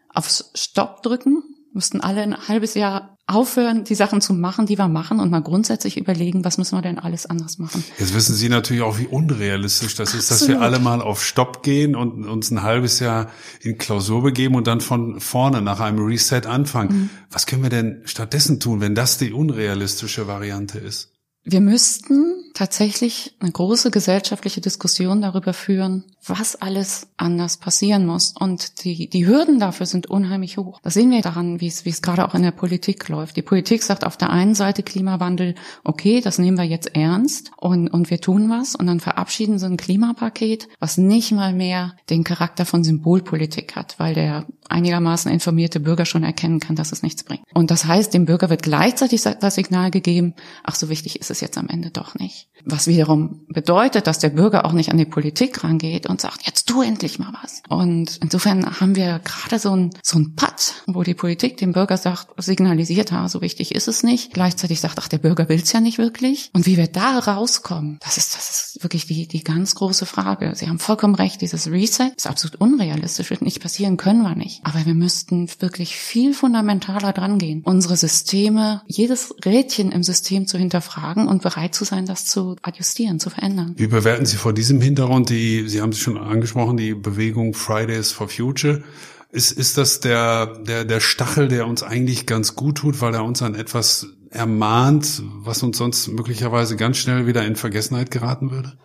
aufs 0.08 0.50
Stopp 0.54 1.02
drücken, 1.02 1.42
müssten 1.72 2.00
alle 2.00 2.22
ein 2.22 2.48
halbes 2.48 2.74
Jahr 2.74 3.18
aufhören, 3.28 3.84
die 3.84 3.94
Sachen 3.94 4.22
zu 4.22 4.32
machen, 4.32 4.64
die 4.64 4.78
wir 4.78 4.88
machen 4.88 5.20
und 5.20 5.30
mal 5.30 5.42
grundsätzlich 5.42 5.98
überlegen, 5.98 6.44
was 6.44 6.56
müssen 6.56 6.76
wir 6.76 6.82
denn 6.82 6.98
alles 6.98 7.26
anders 7.26 7.58
machen. 7.58 7.84
Jetzt 7.98 8.14
wissen 8.14 8.34
Sie 8.34 8.48
natürlich 8.48 8.82
auch, 8.82 8.98
wie 8.98 9.06
unrealistisch 9.06 9.94
das 9.94 10.14
ist, 10.14 10.32
Absolut. 10.32 10.54
dass 10.54 10.60
wir 10.60 10.64
alle 10.64 10.78
mal 10.78 11.02
auf 11.02 11.22
Stopp 11.22 11.62
gehen 11.62 11.94
und 11.94 12.26
uns 12.26 12.50
ein 12.50 12.62
halbes 12.62 13.00
Jahr 13.00 13.30
in 13.60 13.76
Klausur 13.76 14.22
begeben 14.22 14.54
und 14.54 14.66
dann 14.66 14.80
von 14.80 15.20
vorne 15.20 15.60
nach 15.60 15.78
einem 15.80 15.98
Reset 15.98 16.46
anfangen. 16.46 16.92
Mhm. 16.92 17.10
Was 17.30 17.44
können 17.44 17.62
wir 17.62 17.70
denn 17.70 18.00
stattdessen 18.06 18.60
tun, 18.60 18.80
wenn 18.80 18.94
das 18.94 19.18
die 19.18 19.32
unrealistische 19.32 20.26
Variante 20.26 20.78
ist? 20.78 21.12
Wir 21.44 21.60
müssten 21.60 22.47
tatsächlich 22.58 23.36
eine 23.38 23.52
große 23.52 23.92
gesellschaftliche 23.92 24.60
Diskussion 24.60 25.22
darüber 25.22 25.52
führen, 25.52 26.04
was 26.26 26.56
alles 26.56 27.06
anders 27.16 27.56
passieren 27.56 28.04
muss. 28.04 28.34
Und 28.36 28.84
die, 28.84 29.08
die 29.08 29.26
Hürden 29.26 29.60
dafür 29.60 29.86
sind 29.86 30.08
unheimlich 30.08 30.58
hoch. 30.58 30.80
Das 30.82 30.94
sehen 30.94 31.12
wir 31.12 31.22
daran, 31.22 31.60
wie 31.60 31.68
es, 31.68 31.84
wie 31.84 31.90
es 31.90 32.02
gerade 32.02 32.26
auch 32.26 32.34
in 32.34 32.42
der 32.42 32.50
Politik 32.50 33.08
läuft. 33.08 33.36
Die 33.36 33.42
Politik 33.42 33.84
sagt 33.84 34.04
auf 34.04 34.16
der 34.16 34.30
einen 34.30 34.56
Seite 34.56 34.82
Klimawandel, 34.82 35.54
okay, 35.84 36.20
das 36.20 36.38
nehmen 36.38 36.58
wir 36.58 36.64
jetzt 36.64 36.96
ernst 36.96 37.52
und, 37.56 37.88
und 37.88 38.10
wir 38.10 38.20
tun 38.20 38.50
was. 38.50 38.74
Und 38.74 38.88
dann 38.88 38.98
verabschieden 38.98 39.60
sie 39.60 39.66
ein 39.66 39.76
Klimapaket, 39.76 40.68
was 40.80 40.98
nicht 40.98 41.30
mal 41.30 41.52
mehr 41.52 41.94
den 42.10 42.24
Charakter 42.24 42.66
von 42.66 42.82
Symbolpolitik 42.82 43.76
hat, 43.76 44.00
weil 44.00 44.14
der 44.14 44.46
einigermaßen 44.68 45.30
informierte 45.30 45.78
Bürger 45.78 46.06
schon 46.06 46.24
erkennen 46.24 46.58
kann, 46.58 46.74
dass 46.74 46.90
es 46.90 47.04
nichts 47.04 47.22
bringt. 47.22 47.42
Und 47.54 47.70
das 47.70 47.84
heißt, 47.84 48.12
dem 48.12 48.24
Bürger 48.24 48.50
wird 48.50 48.64
gleichzeitig 48.64 49.22
das 49.22 49.54
Signal 49.54 49.92
gegeben, 49.92 50.34
ach, 50.64 50.74
so 50.74 50.88
wichtig 50.88 51.20
ist 51.20 51.30
es 51.30 51.40
jetzt 51.40 51.56
am 51.56 51.68
Ende 51.68 51.90
doch 51.90 52.16
nicht. 52.16 52.47
Was 52.64 52.86
wiederum 52.86 53.46
bedeutet, 53.48 54.06
dass 54.06 54.18
der 54.18 54.30
Bürger 54.30 54.64
auch 54.64 54.72
nicht 54.72 54.90
an 54.90 54.98
die 54.98 55.04
Politik 55.04 55.62
rangeht 55.64 56.06
und 56.06 56.20
sagt, 56.20 56.46
jetzt 56.46 56.68
tu 56.68 56.82
endlich 56.82 57.18
mal 57.18 57.32
was. 57.42 57.62
Und 57.68 58.18
insofern 58.22 58.80
haben 58.80 58.96
wir 58.96 59.20
gerade 59.20 59.58
so 59.58 59.74
ein, 59.74 59.90
so 60.02 60.18
ein 60.18 60.34
Patt, 60.34 60.82
wo 60.86 61.02
die 61.02 61.14
Politik 61.14 61.56
dem 61.56 61.72
Bürger 61.72 61.96
sagt, 61.96 62.28
signalisiert, 62.42 63.12
ha, 63.12 63.28
so 63.28 63.40
wichtig 63.40 63.74
ist 63.74 63.88
es 63.88 64.02
nicht. 64.02 64.34
Gleichzeitig 64.34 64.80
sagt, 64.80 64.98
ach, 64.98 65.08
der 65.08 65.18
Bürger 65.18 65.48
will 65.48 65.60
es 65.60 65.72
ja 65.72 65.80
nicht 65.80 65.98
wirklich. 65.98 66.50
Und 66.52 66.66
wie 66.66 66.76
wir 66.76 66.88
da 66.88 67.18
rauskommen, 67.18 67.98
das 68.04 68.16
ist, 68.16 68.34
das 68.34 68.50
ist 68.50 68.82
wirklich 68.82 69.06
die, 69.06 69.26
die 69.26 69.44
ganz 69.44 69.74
große 69.74 70.06
Frage. 70.06 70.52
Sie 70.54 70.68
haben 70.68 70.78
vollkommen 70.78 71.14
recht, 71.14 71.40
dieses 71.40 71.70
Reset 71.70 72.12
ist 72.16 72.26
absolut 72.26 72.60
unrealistisch, 72.60 73.30
wird 73.30 73.42
nicht 73.42 73.62
passieren, 73.62 73.96
können 73.96 74.22
wir 74.22 74.34
nicht. 74.34 74.60
Aber 74.64 74.84
wir 74.84 74.94
müssten 74.94 75.48
wirklich 75.60 75.96
viel 75.96 76.34
fundamentaler 76.34 77.12
dran 77.12 77.38
gehen, 77.38 77.62
unsere 77.64 77.96
Systeme, 77.96 78.82
jedes 78.86 79.34
Rädchen 79.44 79.92
im 79.92 80.02
System 80.02 80.46
zu 80.46 80.58
hinterfragen 80.58 81.28
und 81.28 81.42
bereit 81.42 81.74
zu 81.74 81.84
sein, 81.84 82.06
das 82.06 82.26
zu 82.26 82.37
adjustieren, 82.62 83.20
zu 83.20 83.30
verändern. 83.30 83.74
Wie 83.76 83.86
bewerten 83.86 84.26
Sie 84.26 84.36
vor 84.36 84.52
diesem 84.52 84.80
Hintergrund 84.80 85.30
die, 85.30 85.68
Sie 85.68 85.80
haben 85.80 85.90
es 85.90 85.98
schon 85.98 86.18
angesprochen, 86.18 86.76
die 86.76 86.94
Bewegung 86.94 87.54
Fridays 87.54 88.12
for 88.12 88.28
Future? 88.28 88.82
Ist, 89.30 89.52
ist 89.52 89.76
das 89.76 90.00
der, 90.00 90.46
der, 90.62 90.84
der 90.84 91.00
Stachel, 91.00 91.48
der 91.48 91.66
uns 91.66 91.82
eigentlich 91.82 92.26
ganz 92.26 92.54
gut 92.54 92.78
tut, 92.78 93.00
weil 93.02 93.14
er 93.14 93.24
uns 93.24 93.42
an 93.42 93.54
etwas 93.54 94.06
ermahnt, 94.30 95.22
was 95.40 95.62
uns 95.62 95.78
sonst 95.78 96.08
möglicherweise 96.08 96.76
ganz 96.76 96.96
schnell 96.96 97.26
wieder 97.26 97.44
in 97.44 97.56
Vergessenheit 97.56 98.10
geraten 98.10 98.50
würde? 98.50 98.78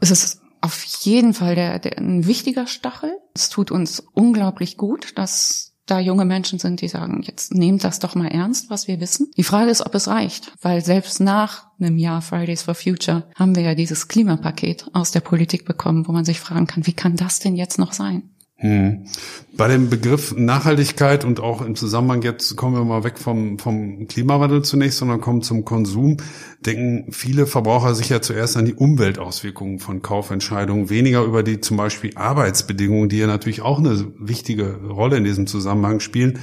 Es 0.00 0.10
ist 0.10 0.40
auf 0.60 0.82
jeden 1.00 1.34
Fall 1.34 1.54
der, 1.54 1.78
der, 1.78 1.98
ein 1.98 2.26
wichtiger 2.26 2.66
Stachel. 2.66 3.12
Es 3.34 3.48
tut 3.48 3.70
uns 3.70 4.02
unglaublich 4.12 4.76
gut, 4.76 5.16
dass 5.16 5.67
da 5.90 5.98
junge 5.98 6.24
Menschen 6.24 6.58
sind, 6.58 6.80
die 6.80 6.88
sagen, 6.88 7.22
jetzt 7.22 7.54
nehmt 7.54 7.82
das 7.84 7.98
doch 7.98 8.14
mal 8.14 8.28
ernst, 8.28 8.70
was 8.70 8.88
wir 8.88 9.00
wissen. 9.00 9.30
Die 9.36 9.42
Frage 9.42 9.70
ist, 9.70 9.84
ob 9.84 9.94
es 9.94 10.08
reicht, 10.08 10.52
weil 10.62 10.84
selbst 10.84 11.20
nach 11.20 11.66
einem 11.80 11.98
Jahr 11.98 12.22
Fridays 12.22 12.62
for 12.62 12.74
Future 12.74 13.24
haben 13.34 13.54
wir 13.54 13.62
ja 13.62 13.74
dieses 13.74 14.08
Klimapaket 14.08 14.86
aus 14.92 15.10
der 15.10 15.20
Politik 15.20 15.64
bekommen, 15.64 16.06
wo 16.06 16.12
man 16.12 16.24
sich 16.24 16.40
fragen 16.40 16.66
kann, 16.66 16.86
wie 16.86 16.92
kann 16.92 17.16
das 17.16 17.40
denn 17.40 17.56
jetzt 17.56 17.78
noch 17.78 17.92
sein? 17.92 18.30
Hm. 18.60 19.06
Bei 19.56 19.68
dem 19.68 19.88
Begriff 19.88 20.34
Nachhaltigkeit 20.36 21.24
und 21.24 21.38
auch 21.38 21.62
im 21.62 21.76
Zusammenhang 21.76 22.22
jetzt 22.22 22.56
kommen 22.56 22.74
wir 22.74 22.84
mal 22.84 23.04
weg 23.04 23.18
vom, 23.18 23.56
vom 23.60 24.08
Klimawandel 24.08 24.62
zunächst, 24.62 24.98
sondern 24.98 25.20
kommen 25.20 25.42
zum 25.42 25.64
Konsum, 25.64 26.16
denken 26.66 27.12
viele 27.12 27.46
Verbraucher 27.46 27.94
sicher 27.94 28.20
zuerst 28.20 28.56
an 28.56 28.64
die 28.64 28.74
Umweltauswirkungen 28.74 29.78
von 29.78 30.02
Kaufentscheidungen, 30.02 30.90
weniger 30.90 31.22
über 31.22 31.44
die 31.44 31.60
zum 31.60 31.76
Beispiel 31.76 32.16
Arbeitsbedingungen, 32.16 33.08
die 33.08 33.18
ja 33.18 33.28
natürlich 33.28 33.62
auch 33.62 33.78
eine 33.78 34.12
wichtige 34.18 34.74
Rolle 34.82 35.18
in 35.18 35.24
diesem 35.24 35.46
Zusammenhang 35.46 36.00
spielen. 36.00 36.40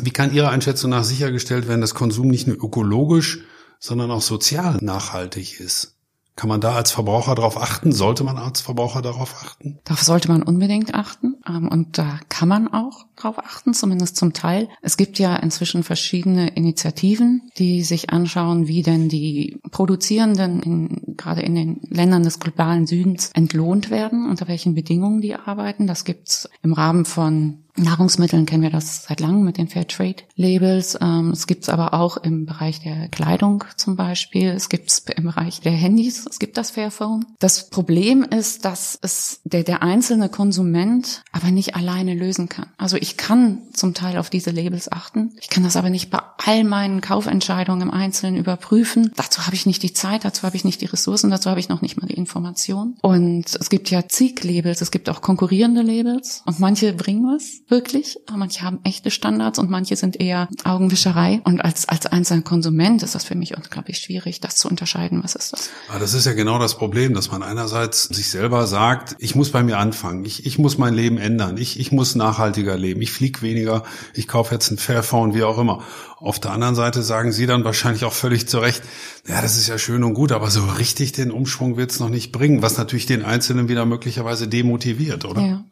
Wie 0.00 0.10
kann 0.10 0.32
Ihrer 0.32 0.50
Einschätzung 0.50 0.90
nach 0.90 1.02
sichergestellt 1.02 1.66
werden, 1.66 1.80
dass 1.80 1.94
Konsum 1.96 2.28
nicht 2.28 2.46
nur 2.46 2.56
ökologisch, 2.56 3.40
sondern 3.80 4.12
auch 4.12 4.22
sozial 4.22 4.78
nachhaltig 4.80 5.58
ist? 5.58 5.99
Kann 6.36 6.48
man 6.48 6.60
da 6.60 6.74
als 6.74 6.90
Verbraucher 6.90 7.34
darauf 7.34 7.60
achten? 7.60 7.92
Sollte 7.92 8.24
man 8.24 8.38
als 8.38 8.60
Verbraucher 8.60 9.02
darauf 9.02 9.34
achten? 9.42 9.78
Darauf 9.84 10.02
sollte 10.02 10.28
man 10.28 10.42
unbedingt 10.42 10.94
achten. 10.94 11.36
Ähm, 11.46 11.68
und 11.68 11.98
da 11.98 12.18
kann 12.28 12.48
man 12.48 12.68
auch 12.68 13.06
darauf 13.16 13.38
achten, 13.38 13.74
zumindest 13.74 14.16
zum 14.16 14.32
Teil. 14.32 14.68
Es 14.80 14.96
gibt 14.96 15.18
ja 15.18 15.36
inzwischen 15.36 15.82
verschiedene 15.82 16.48
Initiativen, 16.48 17.50
die 17.58 17.82
sich 17.82 18.10
anschauen, 18.10 18.68
wie 18.68 18.82
denn 18.82 19.08
die 19.08 19.60
Produzierenden 19.70 20.62
in, 20.62 21.16
gerade 21.16 21.42
in 21.42 21.54
den 21.54 21.80
Ländern 21.88 22.22
des 22.22 22.40
globalen 22.40 22.86
Südens 22.86 23.30
entlohnt 23.34 23.90
werden, 23.90 24.28
unter 24.28 24.48
welchen 24.48 24.74
Bedingungen 24.74 25.20
die 25.20 25.34
arbeiten. 25.34 25.86
Das 25.86 26.04
gibt's 26.04 26.48
im 26.62 26.72
Rahmen 26.72 27.04
von 27.04 27.64
Nahrungsmitteln 27.80 28.46
kennen 28.46 28.62
wir 28.62 28.70
das 28.70 29.04
seit 29.04 29.20
langem 29.20 29.44
mit 29.44 29.58
den 29.58 29.68
Fairtrade-Labels. 29.68 30.98
Ähm, 31.00 31.30
es 31.30 31.46
gibt 31.46 31.64
es 31.64 31.68
aber 31.68 31.94
auch 31.94 32.16
im 32.18 32.46
Bereich 32.46 32.80
der 32.80 33.08
Kleidung 33.08 33.64
zum 33.76 33.96
Beispiel. 33.96 34.50
Es 34.50 34.68
gibt 34.68 34.90
es 34.90 34.98
im 34.98 35.24
Bereich 35.24 35.60
der 35.60 35.72
Handys. 35.72 36.26
Es 36.28 36.38
gibt 36.38 36.56
das 36.56 36.70
Fairphone. 36.70 37.26
Das 37.38 37.70
Problem 37.70 38.22
ist, 38.22 38.64
dass 38.64 38.98
es 39.02 39.40
der, 39.44 39.64
der 39.64 39.82
einzelne 39.82 40.28
Konsument 40.28 41.22
aber 41.32 41.50
nicht 41.50 41.74
alleine 41.74 42.14
lösen 42.14 42.48
kann. 42.48 42.66
Also 42.76 42.96
ich 42.96 43.16
kann 43.16 43.62
zum 43.72 43.94
Teil 43.94 44.18
auf 44.18 44.30
diese 44.30 44.50
Labels 44.50 44.90
achten. 44.90 45.32
Ich 45.40 45.48
kann 45.48 45.64
das 45.64 45.76
aber 45.76 45.90
nicht 45.90 46.10
bei 46.10 46.20
all 46.38 46.64
meinen 46.64 47.00
Kaufentscheidungen 47.00 47.82
im 47.82 47.90
Einzelnen 47.90 48.36
überprüfen. 48.36 49.12
Dazu 49.16 49.46
habe 49.46 49.56
ich 49.56 49.66
nicht 49.66 49.82
die 49.82 49.92
Zeit, 49.92 50.24
dazu 50.24 50.42
habe 50.42 50.56
ich 50.56 50.64
nicht 50.64 50.80
die 50.80 50.86
Ressourcen, 50.86 51.30
dazu 51.30 51.50
habe 51.50 51.60
ich 51.60 51.68
noch 51.68 51.82
nicht 51.82 52.00
mal 52.00 52.06
die 52.06 52.14
Information. 52.14 52.96
Und 53.02 53.56
es 53.58 53.70
gibt 53.70 53.90
ja 53.90 54.08
zig 54.08 54.42
Labels, 54.44 54.80
es 54.80 54.90
gibt 54.90 55.08
auch 55.08 55.22
konkurrierende 55.22 55.82
Labels 55.82 56.42
und 56.46 56.60
manche 56.60 56.92
bringen 56.92 57.24
was 57.24 57.60
wirklich. 57.70 58.18
Manche 58.30 58.62
haben 58.62 58.80
echte 58.84 59.10
Standards 59.10 59.58
und 59.58 59.70
manche 59.70 59.96
sind 59.96 60.20
eher 60.20 60.48
Augenwischerei. 60.64 61.40
Und 61.44 61.60
als, 61.64 61.88
als 61.88 62.06
einzelner 62.06 62.42
Konsument 62.42 63.02
ist 63.02 63.14
das 63.14 63.24
für 63.24 63.34
mich 63.34 63.56
unglaublich 63.56 63.98
schwierig, 63.98 64.40
das 64.40 64.56
zu 64.56 64.68
unterscheiden. 64.68 65.22
Was 65.22 65.34
ist 65.34 65.52
das? 65.52 65.70
Aber 65.88 65.98
das 65.98 66.14
ist 66.14 66.26
ja 66.26 66.32
genau 66.32 66.58
das 66.58 66.76
Problem, 66.76 67.14
dass 67.14 67.30
man 67.30 67.42
einerseits 67.42 68.04
sich 68.04 68.30
selber 68.30 68.66
sagt, 68.66 69.16
ich 69.18 69.34
muss 69.34 69.50
bei 69.50 69.62
mir 69.62 69.78
anfangen. 69.78 70.24
Ich, 70.24 70.46
ich 70.46 70.58
muss 70.58 70.78
mein 70.78 70.94
Leben 70.94 71.18
ändern. 71.18 71.56
Ich, 71.56 71.78
ich 71.78 71.92
muss 71.92 72.14
nachhaltiger 72.14 72.76
leben. 72.76 73.00
Ich 73.02 73.12
fliege 73.12 73.42
weniger. 73.42 73.84
Ich 74.14 74.28
kaufe 74.28 74.54
jetzt 74.54 74.70
ein 74.70 74.78
Fairphone, 74.78 75.34
wie 75.34 75.42
auch 75.42 75.58
immer. 75.58 75.82
Auf 76.20 76.38
der 76.38 76.52
anderen 76.52 76.74
Seite 76.74 77.02
sagen 77.02 77.32
Sie 77.32 77.46
dann 77.46 77.64
wahrscheinlich 77.64 78.04
auch 78.04 78.12
völlig 78.12 78.46
zu 78.46 78.58
Recht, 78.58 78.82
ja, 79.26 79.40
das 79.40 79.56
ist 79.56 79.68
ja 79.68 79.78
schön 79.78 80.04
und 80.04 80.14
gut, 80.14 80.32
aber 80.32 80.50
so 80.50 80.64
richtig 80.64 81.12
den 81.12 81.30
Umschwung 81.30 81.76
wird 81.76 81.90
es 81.90 82.00
noch 82.00 82.10
nicht 82.10 82.30
bringen, 82.30 82.60
was 82.62 82.76
natürlich 82.76 83.06
den 83.06 83.24
Einzelnen 83.24 83.68
wieder 83.68 83.86
möglicherweise 83.86 84.46
demotiviert, 84.46 85.24
oder? 85.24 85.40
Ja. 85.40 85.64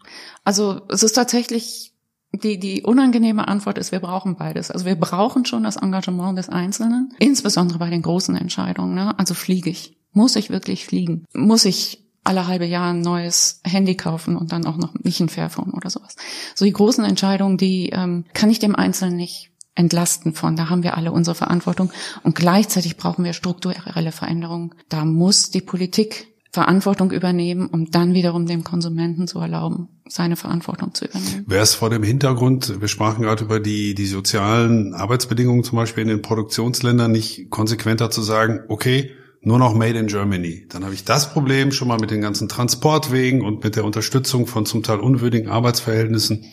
Also 0.44 0.80
es 0.88 1.02
ist 1.02 1.12
tatsächlich 1.12 1.92
die, 2.32 2.58
die 2.58 2.82
unangenehme 2.82 3.48
Antwort 3.48 3.78
ist, 3.78 3.92
wir 3.92 4.00
brauchen 4.00 4.36
beides. 4.36 4.70
Also 4.70 4.84
wir 4.84 4.96
brauchen 4.96 5.44
schon 5.44 5.64
das 5.64 5.76
Engagement 5.76 6.38
des 6.38 6.48
Einzelnen, 6.48 7.14
insbesondere 7.18 7.78
bei 7.78 7.90
den 7.90 8.02
großen 8.02 8.36
Entscheidungen. 8.36 8.94
Ne? 8.94 9.18
Also 9.18 9.34
fliege 9.34 9.70
ich. 9.70 9.96
Muss 10.12 10.36
ich 10.36 10.50
wirklich 10.50 10.86
fliegen? 10.86 11.24
Muss 11.34 11.64
ich 11.64 12.06
alle 12.24 12.46
halbe 12.46 12.66
Jahr 12.66 12.92
ein 12.92 13.00
neues 13.00 13.60
Handy 13.64 13.94
kaufen 13.94 14.36
und 14.36 14.52
dann 14.52 14.66
auch 14.66 14.76
noch 14.76 14.94
nicht 14.94 15.20
ein 15.20 15.28
Fairphone 15.28 15.72
oder 15.72 15.90
sowas? 15.90 16.16
So 16.54 16.64
die 16.64 16.72
großen 16.72 17.04
Entscheidungen, 17.04 17.56
die 17.56 17.90
ähm, 17.90 18.24
kann 18.34 18.50
ich 18.50 18.58
dem 18.58 18.74
Einzelnen 18.74 19.16
nicht 19.16 19.50
entlasten 19.78 20.34
von. 20.34 20.56
Da 20.56 20.68
haben 20.68 20.82
wir 20.82 20.96
alle 20.96 21.12
unsere 21.12 21.34
Verantwortung. 21.34 21.90
Und 22.22 22.34
gleichzeitig 22.34 22.96
brauchen 22.96 23.24
wir 23.24 23.32
strukturelle 23.32 24.12
Veränderungen. 24.12 24.74
Da 24.88 25.04
muss 25.04 25.50
die 25.50 25.60
Politik 25.60 26.26
Verantwortung 26.50 27.12
übernehmen, 27.12 27.66
um 27.66 27.90
dann 27.90 28.14
wiederum 28.14 28.46
dem 28.46 28.64
Konsumenten 28.64 29.28
zu 29.28 29.38
erlauben, 29.38 29.88
seine 30.08 30.34
Verantwortung 30.34 30.94
zu 30.94 31.04
übernehmen. 31.04 31.44
Wäre 31.46 31.62
es 31.62 31.74
vor 31.74 31.90
dem 31.90 32.02
Hintergrund, 32.02 32.80
wir 32.80 32.88
sprachen 32.88 33.22
gerade 33.22 33.44
über 33.44 33.60
die, 33.60 33.94
die 33.94 34.06
sozialen 34.06 34.94
Arbeitsbedingungen 34.94 35.62
zum 35.62 35.76
Beispiel 35.76 36.02
in 36.02 36.08
den 36.08 36.22
Produktionsländern, 36.22 37.12
nicht 37.12 37.50
konsequenter 37.50 38.10
zu 38.10 38.22
sagen, 38.22 38.60
okay, 38.68 39.10
nur 39.40 39.58
noch 39.58 39.74
Made 39.74 39.98
in 39.98 40.06
Germany. 40.08 40.66
Dann 40.68 40.84
habe 40.84 40.94
ich 40.94 41.04
das 41.04 41.32
Problem 41.32 41.70
schon 41.70 41.86
mal 41.86 41.98
mit 42.00 42.10
den 42.10 42.22
ganzen 42.22 42.48
Transportwegen 42.48 43.42
und 43.42 43.62
mit 43.62 43.76
der 43.76 43.84
Unterstützung 43.84 44.46
von 44.46 44.66
zum 44.66 44.82
Teil 44.82 44.98
unwürdigen 44.98 45.48
Arbeitsverhältnissen. 45.48 46.46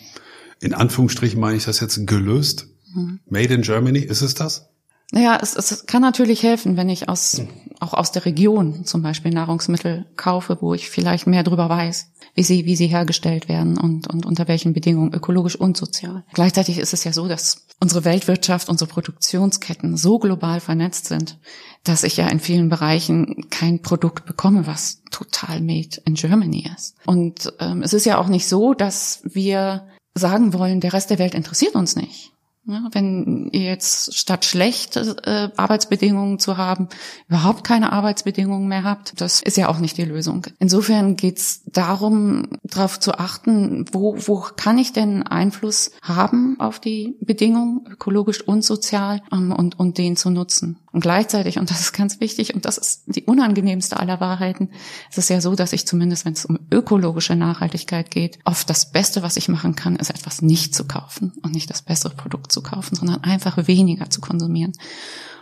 In 0.60 0.72
Anführungsstrichen 0.72 1.40
meine 1.40 1.56
ich 1.56 1.64
das 1.64 1.80
jetzt 1.80 2.06
gelöst. 2.06 2.68
Mhm. 2.96 3.20
Made 3.28 3.54
in 3.54 3.62
Germany, 3.62 4.00
ist 4.00 4.22
es 4.22 4.34
das? 4.34 4.68
Naja, 5.12 5.38
es, 5.40 5.54
es 5.54 5.86
kann 5.86 6.02
natürlich 6.02 6.42
helfen, 6.42 6.76
wenn 6.76 6.88
ich 6.88 7.08
aus, 7.08 7.40
auch 7.78 7.94
aus 7.94 8.10
der 8.10 8.24
Region 8.24 8.84
zum 8.84 9.02
Beispiel 9.02 9.30
Nahrungsmittel 9.30 10.06
kaufe, 10.16 10.58
wo 10.60 10.74
ich 10.74 10.90
vielleicht 10.90 11.28
mehr 11.28 11.44
drüber 11.44 11.68
weiß, 11.68 12.10
wie 12.34 12.42
sie, 12.42 12.64
wie 12.64 12.74
sie 12.74 12.88
hergestellt 12.88 13.48
werden 13.48 13.78
und, 13.78 14.08
und 14.08 14.26
unter 14.26 14.48
welchen 14.48 14.72
Bedingungen, 14.72 15.14
ökologisch 15.14 15.54
und 15.54 15.76
sozial. 15.76 16.24
Gleichzeitig 16.34 16.78
ist 16.78 16.92
es 16.92 17.04
ja 17.04 17.12
so, 17.12 17.28
dass 17.28 17.66
unsere 17.78 18.04
Weltwirtschaft, 18.04 18.68
unsere 18.68 18.90
Produktionsketten 18.90 19.96
so 19.96 20.18
global 20.18 20.58
vernetzt 20.58 21.06
sind, 21.06 21.38
dass 21.84 22.02
ich 22.02 22.16
ja 22.16 22.26
in 22.26 22.40
vielen 22.40 22.68
Bereichen 22.68 23.48
kein 23.50 23.82
Produkt 23.82 24.26
bekomme, 24.26 24.66
was 24.66 25.02
total 25.12 25.60
made 25.60 26.00
in 26.04 26.14
Germany 26.14 26.68
ist. 26.76 26.96
Und 27.06 27.52
ähm, 27.60 27.82
es 27.82 27.92
ist 27.92 28.06
ja 28.06 28.18
auch 28.18 28.28
nicht 28.28 28.48
so, 28.48 28.74
dass 28.74 29.20
wir 29.22 29.86
sagen 30.14 30.52
wollen, 30.52 30.80
der 30.80 30.94
Rest 30.94 31.10
der 31.10 31.20
Welt 31.20 31.34
interessiert 31.34 31.76
uns 31.76 31.94
nicht. 31.94 32.32
Wenn 32.66 33.48
ihr 33.52 33.62
jetzt 33.62 34.14
statt 34.14 34.44
schlechte 34.44 35.16
äh, 35.24 35.50
Arbeitsbedingungen 35.56 36.38
zu 36.38 36.56
haben, 36.56 36.88
überhaupt 37.28 37.62
keine 37.62 37.92
Arbeitsbedingungen 37.92 38.66
mehr 38.66 38.82
habt, 38.82 39.20
das 39.20 39.40
ist 39.40 39.56
ja 39.56 39.68
auch 39.68 39.78
nicht 39.78 39.96
die 39.98 40.04
Lösung. 40.04 40.46
Insofern 40.58 41.16
geht's 41.16 41.62
darum, 41.66 42.48
darauf 42.64 42.98
zu 42.98 43.12
achten, 43.18 43.84
wo, 43.92 44.16
wo 44.26 44.40
kann 44.56 44.78
ich 44.78 44.92
denn 44.92 45.22
Einfluss 45.22 45.92
haben 46.02 46.56
auf 46.58 46.80
die 46.80 47.16
Bedingungen, 47.20 47.86
ökologisch 47.88 48.42
und 48.42 48.64
sozial, 48.64 49.22
ähm, 49.32 49.52
und, 49.52 49.78
und 49.78 49.98
den 49.98 50.16
zu 50.16 50.30
nutzen. 50.30 50.78
Und 50.96 51.02
gleichzeitig, 51.02 51.58
und 51.58 51.70
das 51.70 51.80
ist 51.80 51.92
ganz 51.92 52.20
wichtig, 52.20 52.54
und 52.54 52.64
das 52.64 52.78
ist 52.78 53.02
die 53.06 53.24
unangenehmste 53.24 53.98
aller 54.00 54.18
Wahrheiten, 54.18 54.70
es 55.10 55.18
ist 55.18 55.28
ja 55.28 55.42
so, 55.42 55.54
dass 55.54 55.74
ich 55.74 55.86
zumindest, 55.86 56.24
wenn 56.24 56.32
es 56.32 56.46
um 56.46 56.58
ökologische 56.72 57.36
Nachhaltigkeit 57.36 58.10
geht, 58.10 58.38
oft 58.44 58.70
das 58.70 58.92
Beste, 58.92 59.22
was 59.22 59.36
ich 59.36 59.50
machen 59.50 59.76
kann, 59.76 59.96
ist 59.96 60.08
etwas 60.08 60.40
nicht 60.40 60.74
zu 60.74 60.86
kaufen 60.86 61.34
und 61.42 61.52
nicht 61.52 61.68
das 61.68 61.82
bessere 61.82 62.14
Produkt 62.14 62.50
zu 62.56 62.62
kaufen, 62.62 62.96
sondern 62.96 63.22
einfach 63.22 63.68
weniger 63.68 64.08
zu 64.08 64.22
konsumieren. 64.22 64.72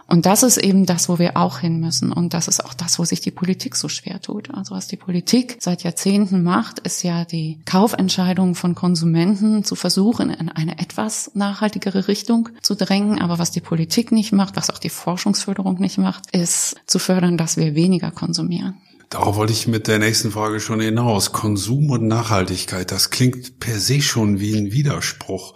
Und 0.07 0.27
das 0.27 0.43
ist 0.43 0.59
eben 0.59 0.85
das, 0.85 1.09
wo 1.09 1.19
wir 1.19 1.37
auch 1.37 1.61
hin 1.61 1.81
müssen. 1.81 2.13
Und 2.13 2.35
das 2.35 2.47
ist 2.47 2.63
auch 2.63 2.75
das, 2.75 2.99
wo 2.99 3.05
sich 3.05 3.21
die 3.21 3.31
Politik 3.31 3.75
so 3.75 3.89
schwer 3.89 4.21
tut. 4.21 4.53
Also 4.53 4.75
was 4.75 4.87
die 4.87 4.97
Politik 4.97 5.57
seit 5.61 5.83
Jahrzehnten 5.83 6.43
macht, 6.43 6.81
ist 6.81 7.03
ja 7.05 7.25
die 7.25 7.61
Kaufentscheidung 7.65 8.55
von 8.55 8.75
Konsumenten 8.75 9.65
zu 9.65 9.77
versuchen, 9.77 10.29
in 10.29 10.51
eine 10.51 10.79
etwas 10.79 11.31
nachhaltigere 11.35 12.07
Richtung 12.07 12.51
zu 12.61 12.75
drängen. 12.75 13.23
Aber 13.23 13.39
was 13.39 13.51
die 13.51 13.63
Politik 13.63 14.13
nicht 14.13 14.33
macht, 14.33 14.57
was 14.57 14.69
auch 14.69 14.79
die 14.79 14.91
Forschungsförderung 14.91 15.81
nicht 15.81 15.97
macht, 15.97 16.37
ist 16.37 16.77
zu 16.87 16.99
fördern, 16.99 17.39
dass 17.39 17.57
wir 17.57 17.75
weniger 17.75 18.11
konsumieren. 18.11 18.75
Darauf 19.09 19.37
wollte 19.37 19.53
ich 19.53 19.69
mit 19.69 19.87
der 19.87 20.01
nächsten 20.01 20.33
Frage 20.33 20.61
schon 20.61 20.81
hinaus. 20.81 21.33
Konsum 21.33 21.91
und 21.91 22.09
Nachhaltigkeit, 22.09 22.91
das 22.91 23.11
klingt 23.11 23.61
per 23.61 23.79
se 23.79 24.03
schon 24.03 24.41
wie 24.41 24.57
ein 24.57 24.73
Widerspruch 24.73 25.55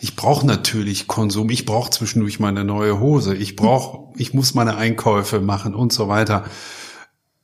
ich 0.00 0.16
brauche 0.16 0.46
natürlich 0.46 1.06
Konsum, 1.06 1.50
ich 1.50 1.66
brauche 1.66 1.90
zwischendurch 1.90 2.38
meine 2.38 2.64
neue 2.64 3.00
Hose, 3.00 3.34
ich 3.34 3.56
brauche, 3.56 4.12
ich 4.16 4.32
muss 4.34 4.54
meine 4.54 4.76
Einkäufe 4.76 5.40
machen 5.40 5.74
und 5.74 5.92
so 5.92 6.08
weiter. 6.08 6.44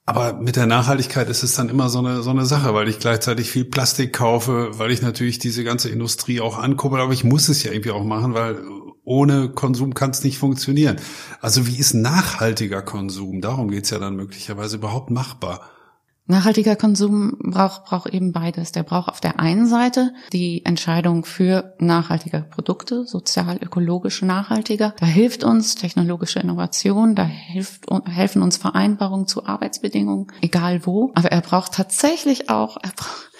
Aber 0.06 0.34
mit 0.34 0.56
der 0.56 0.66
Nachhaltigkeit 0.66 1.30
ist 1.30 1.42
es 1.42 1.54
dann 1.54 1.70
immer 1.70 1.88
so 1.88 1.98
eine, 1.98 2.22
so 2.22 2.30
eine 2.30 2.44
Sache, 2.44 2.74
weil 2.74 2.88
ich 2.88 2.98
gleichzeitig 2.98 3.50
viel 3.50 3.64
Plastik 3.64 4.12
kaufe, 4.12 4.78
weil 4.78 4.90
ich 4.90 5.00
natürlich 5.00 5.38
diese 5.38 5.64
ganze 5.64 5.88
Industrie 5.88 6.40
auch 6.40 6.58
ankurbel, 6.58 7.00
aber 7.00 7.12
ich 7.12 7.24
muss 7.24 7.48
es 7.48 7.62
ja 7.62 7.72
irgendwie 7.72 7.90
auch 7.90 8.04
machen, 8.04 8.34
weil 8.34 8.62
ohne 9.04 9.48
Konsum 9.50 9.94
kann 9.94 10.10
es 10.10 10.22
nicht 10.22 10.38
funktionieren. 10.38 10.96
Also 11.40 11.66
wie 11.66 11.76
ist 11.76 11.94
nachhaltiger 11.94 12.82
Konsum? 12.82 13.40
Darum 13.40 13.70
geht's 13.70 13.90
ja 13.90 13.98
dann 13.98 14.16
möglicherweise 14.16 14.76
überhaupt 14.76 15.10
machbar. 15.10 15.70
Nachhaltiger 16.26 16.74
Konsum 16.74 17.36
braucht, 17.38 17.84
braucht 17.84 18.08
eben 18.08 18.32
beides. 18.32 18.72
Der 18.72 18.82
braucht 18.82 19.10
auf 19.10 19.20
der 19.20 19.40
einen 19.40 19.66
Seite 19.66 20.14
die 20.32 20.64
Entscheidung 20.64 21.26
für 21.26 21.74
nachhaltige 21.78 22.46
Produkte, 22.48 23.04
sozial, 23.04 23.58
ökologisch 23.62 24.22
nachhaltiger. 24.22 24.94
Da 24.98 25.04
hilft 25.04 25.44
uns 25.44 25.74
technologische 25.74 26.40
Innovation, 26.40 27.14
da 27.14 27.24
hilft, 27.24 27.84
helfen 28.06 28.40
uns 28.40 28.56
Vereinbarungen 28.56 29.26
zu 29.26 29.44
Arbeitsbedingungen, 29.44 30.28
egal 30.40 30.86
wo. 30.86 31.12
Aber 31.14 31.30
er 31.30 31.42
braucht 31.42 31.74
tatsächlich 31.74 32.48
auch, 32.48 32.78
er 32.82 32.92
braucht, 32.96 33.30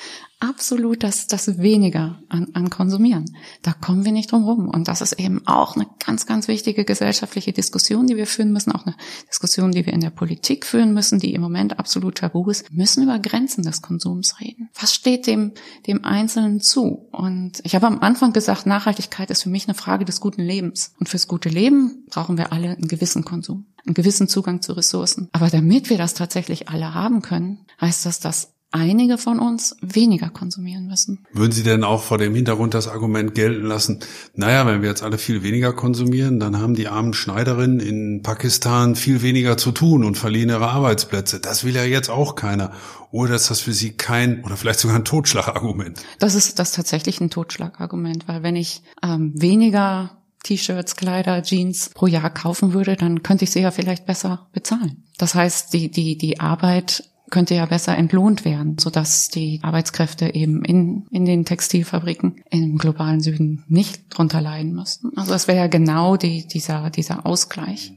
absolut 0.45 1.03
das, 1.03 1.27
das 1.27 1.59
weniger 1.59 2.21
an, 2.29 2.49
an 2.53 2.71
Konsumieren. 2.71 3.37
Da 3.63 3.73
kommen 3.73 4.05
wir 4.05 4.13
nicht 4.13 4.31
drum 4.31 4.45
rum. 4.45 4.69
Und 4.69 4.89
das 4.89 5.01
ist 5.01 5.15
eben 5.15 5.47
auch 5.47 5.77
eine 5.77 5.87
ganz, 6.05 6.27
ganz 6.27 6.49
wichtige 6.49 6.85
gesellschaftliche 6.85 7.53
Diskussion, 7.53 8.07
die 8.07 8.17
wir 8.17 8.27
führen 8.27 8.53
müssen, 8.53 8.73
auch 8.73 8.87
eine 8.87 8.97
Diskussion, 9.29 9.73
die 9.73 9.87
wir 9.87 9.93
in 9.93 10.01
der 10.01 10.11
Politik 10.11 10.67
führen 10.67 10.93
müssen, 10.93 11.19
die 11.19 11.35
im 11.35 11.41
Moment 11.41 11.79
absolut 11.79 12.17
tabu 12.19 12.49
ist. 12.51 12.71
Wir 12.71 12.77
müssen 12.77 13.03
über 13.03 13.19
Grenzen 13.19 13.65
des 13.65 13.83
Konsums 13.83 14.41
reden. 14.41 14.69
Was 14.79 14.95
steht 14.95 15.27
dem, 15.27 15.53
dem 15.87 16.05
Einzelnen 16.05 16.61
zu? 16.61 17.09
Und 17.11 17.61
ich 17.65 17.75
habe 17.75 17.87
am 17.87 18.01
Anfang 18.01 18.33
gesagt, 18.33 18.67
Nachhaltigkeit 18.67 19.31
ist 19.31 19.43
für 19.43 19.51
mich 19.51 19.67
eine 19.67 19.75
Frage 19.75 20.05
des 20.05 20.21
guten 20.21 20.43
Lebens. 20.43 20.93
Und 21.01 21.09
fürs 21.09 21.29
gute 21.29 21.49
Leben 21.49 22.05
brauchen 22.09 22.37
wir 22.37 22.53
alle 22.53 22.71
einen 22.71 22.89
gewissen 22.89 23.25
Konsum 23.25 23.67
einen 23.87 23.93
gewissen 23.93 24.29
Zugang 24.29 24.63
zu 24.63 24.73
Ressourcen. 24.73 25.29
Aber 25.33 25.51
damit 25.51 25.91
wir 25.91 25.99
das 25.99 26.15
tatsächlich 26.15 26.71
alle 26.71 26.95
haben 26.95 27.21
können, 27.21 27.67
heißt 27.81 28.07
das, 28.07 28.19
dass 28.19 28.54
einige 28.75 29.19
von 29.19 29.39
uns 29.39 29.77
weniger 29.81 30.31
konsumieren 30.31 30.87
müssen. 30.87 31.21
Würden 31.33 31.53
Sie 31.53 31.63
denn 31.63 31.85
auch 31.85 32.03
vor 32.03 32.19
dem 32.19 32.35
Hintergrund 32.35 32.75
das 32.75 32.89
Argument 32.89 33.35
gelten 33.35 33.65
lassen, 33.67 34.01
naja, 34.35 34.67
wenn 34.67 34.83
wir 34.83 34.89
jetzt 34.89 35.03
alle 35.03 35.17
viel 35.17 35.45
weniger 35.45 35.73
konsumieren, 35.73 36.41
dann 36.41 36.59
haben 36.59 36.75
die 36.75 36.89
armen 36.89 37.15
Schneiderinnen 37.15 37.79
in 37.79 38.23
Pakistan 38.23 38.97
viel 38.97 39.23
weniger 39.23 39.57
zu 39.57 39.71
tun 39.71 40.03
und 40.03 40.19
verlieren 40.19 40.51
ihre 40.51 40.69
Arbeitsplätze. 40.69 41.39
Das 41.39 41.63
will 41.63 41.75
ja 41.77 41.85
jetzt 41.85 42.11
auch 42.11 42.35
keiner. 42.35 42.73
Oder 43.13 43.37
ist 43.37 43.49
das 43.49 43.61
für 43.61 43.73
Sie 43.73 43.93
kein 43.93 44.43
oder 44.43 44.57
vielleicht 44.57 44.81
sogar 44.81 44.97
ein 44.97 45.05
Totschlagargument? 45.05 46.03
Das 46.19 46.35
ist 46.35 46.59
das 46.59 46.73
tatsächlich 46.73 47.21
ein 47.21 47.31
Totschlagargument, 47.31 48.27
weil 48.27 48.43
wenn 48.43 48.57
ich 48.57 48.83
ähm, 49.05 49.33
weniger 49.41 50.19
T-Shirts, 50.43 50.97
Kleider, 50.97 51.43
Jeans 51.43 51.91
pro 51.95 52.09
Jahr 52.09 52.29
kaufen 52.29 52.73
würde, 52.73 52.97
dann 52.97 53.23
könnte 53.23 53.45
ich 53.45 53.53
sie 53.53 53.61
ja 53.61 53.71
vielleicht 53.71 54.05
besser 54.05 54.49
bezahlen. 54.53 55.05
Das 55.17 55.37
heißt, 55.37 55.73
die, 55.73 55.93
die, 55.93 56.19
die 56.19 56.41
Arbeit 56.41 57.05
könnte 57.35 57.57
ja 57.57 57.67
besser 57.67 57.99
entlohnt 57.99 58.45
werden, 58.45 58.79
sodass 58.79 59.29
die 59.29 59.59
Arbeitskräfte 59.63 60.35
eben 60.35 60.65
in, 60.65 61.07
in 61.11 61.25
den 61.25 61.45
Textilfabriken 61.45 62.45
im 62.49 62.79
globalen 62.79 63.21
Süden 63.21 63.65
nicht 63.67 64.05
drunter 64.09 64.41
leiden 64.41 64.73
müssten. 64.73 65.11
Also 65.19 65.35
es 65.35 65.49
wäre 65.49 65.59
ja 65.59 65.67
genau 65.67 66.17
die, 66.17 66.47
dieser, 66.47 66.91
dieser 66.91 67.27
Ausgleich. 67.27 67.93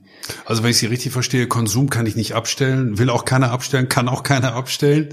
Also 0.46 0.64
wenn 0.64 0.72
ich 0.72 0.80
Sie 0.80 0.88
richtig 0.88 1.12
verstehe, 1.12 1.48
Konsum 1.48 1.92
kann 1.92 2.08
ich 2.08 2.16
nicht 2.16 2.34
abstellen, 2.34 2.98
will 2.98 3.12
auch 3.12 3.26
keiner 3.26 3.52
abstellen, 3.52 3.90
kann 3.90 4.10
auch 4.10 4.24
keiner 4.24 4.54
abstellen. 4.54 5.10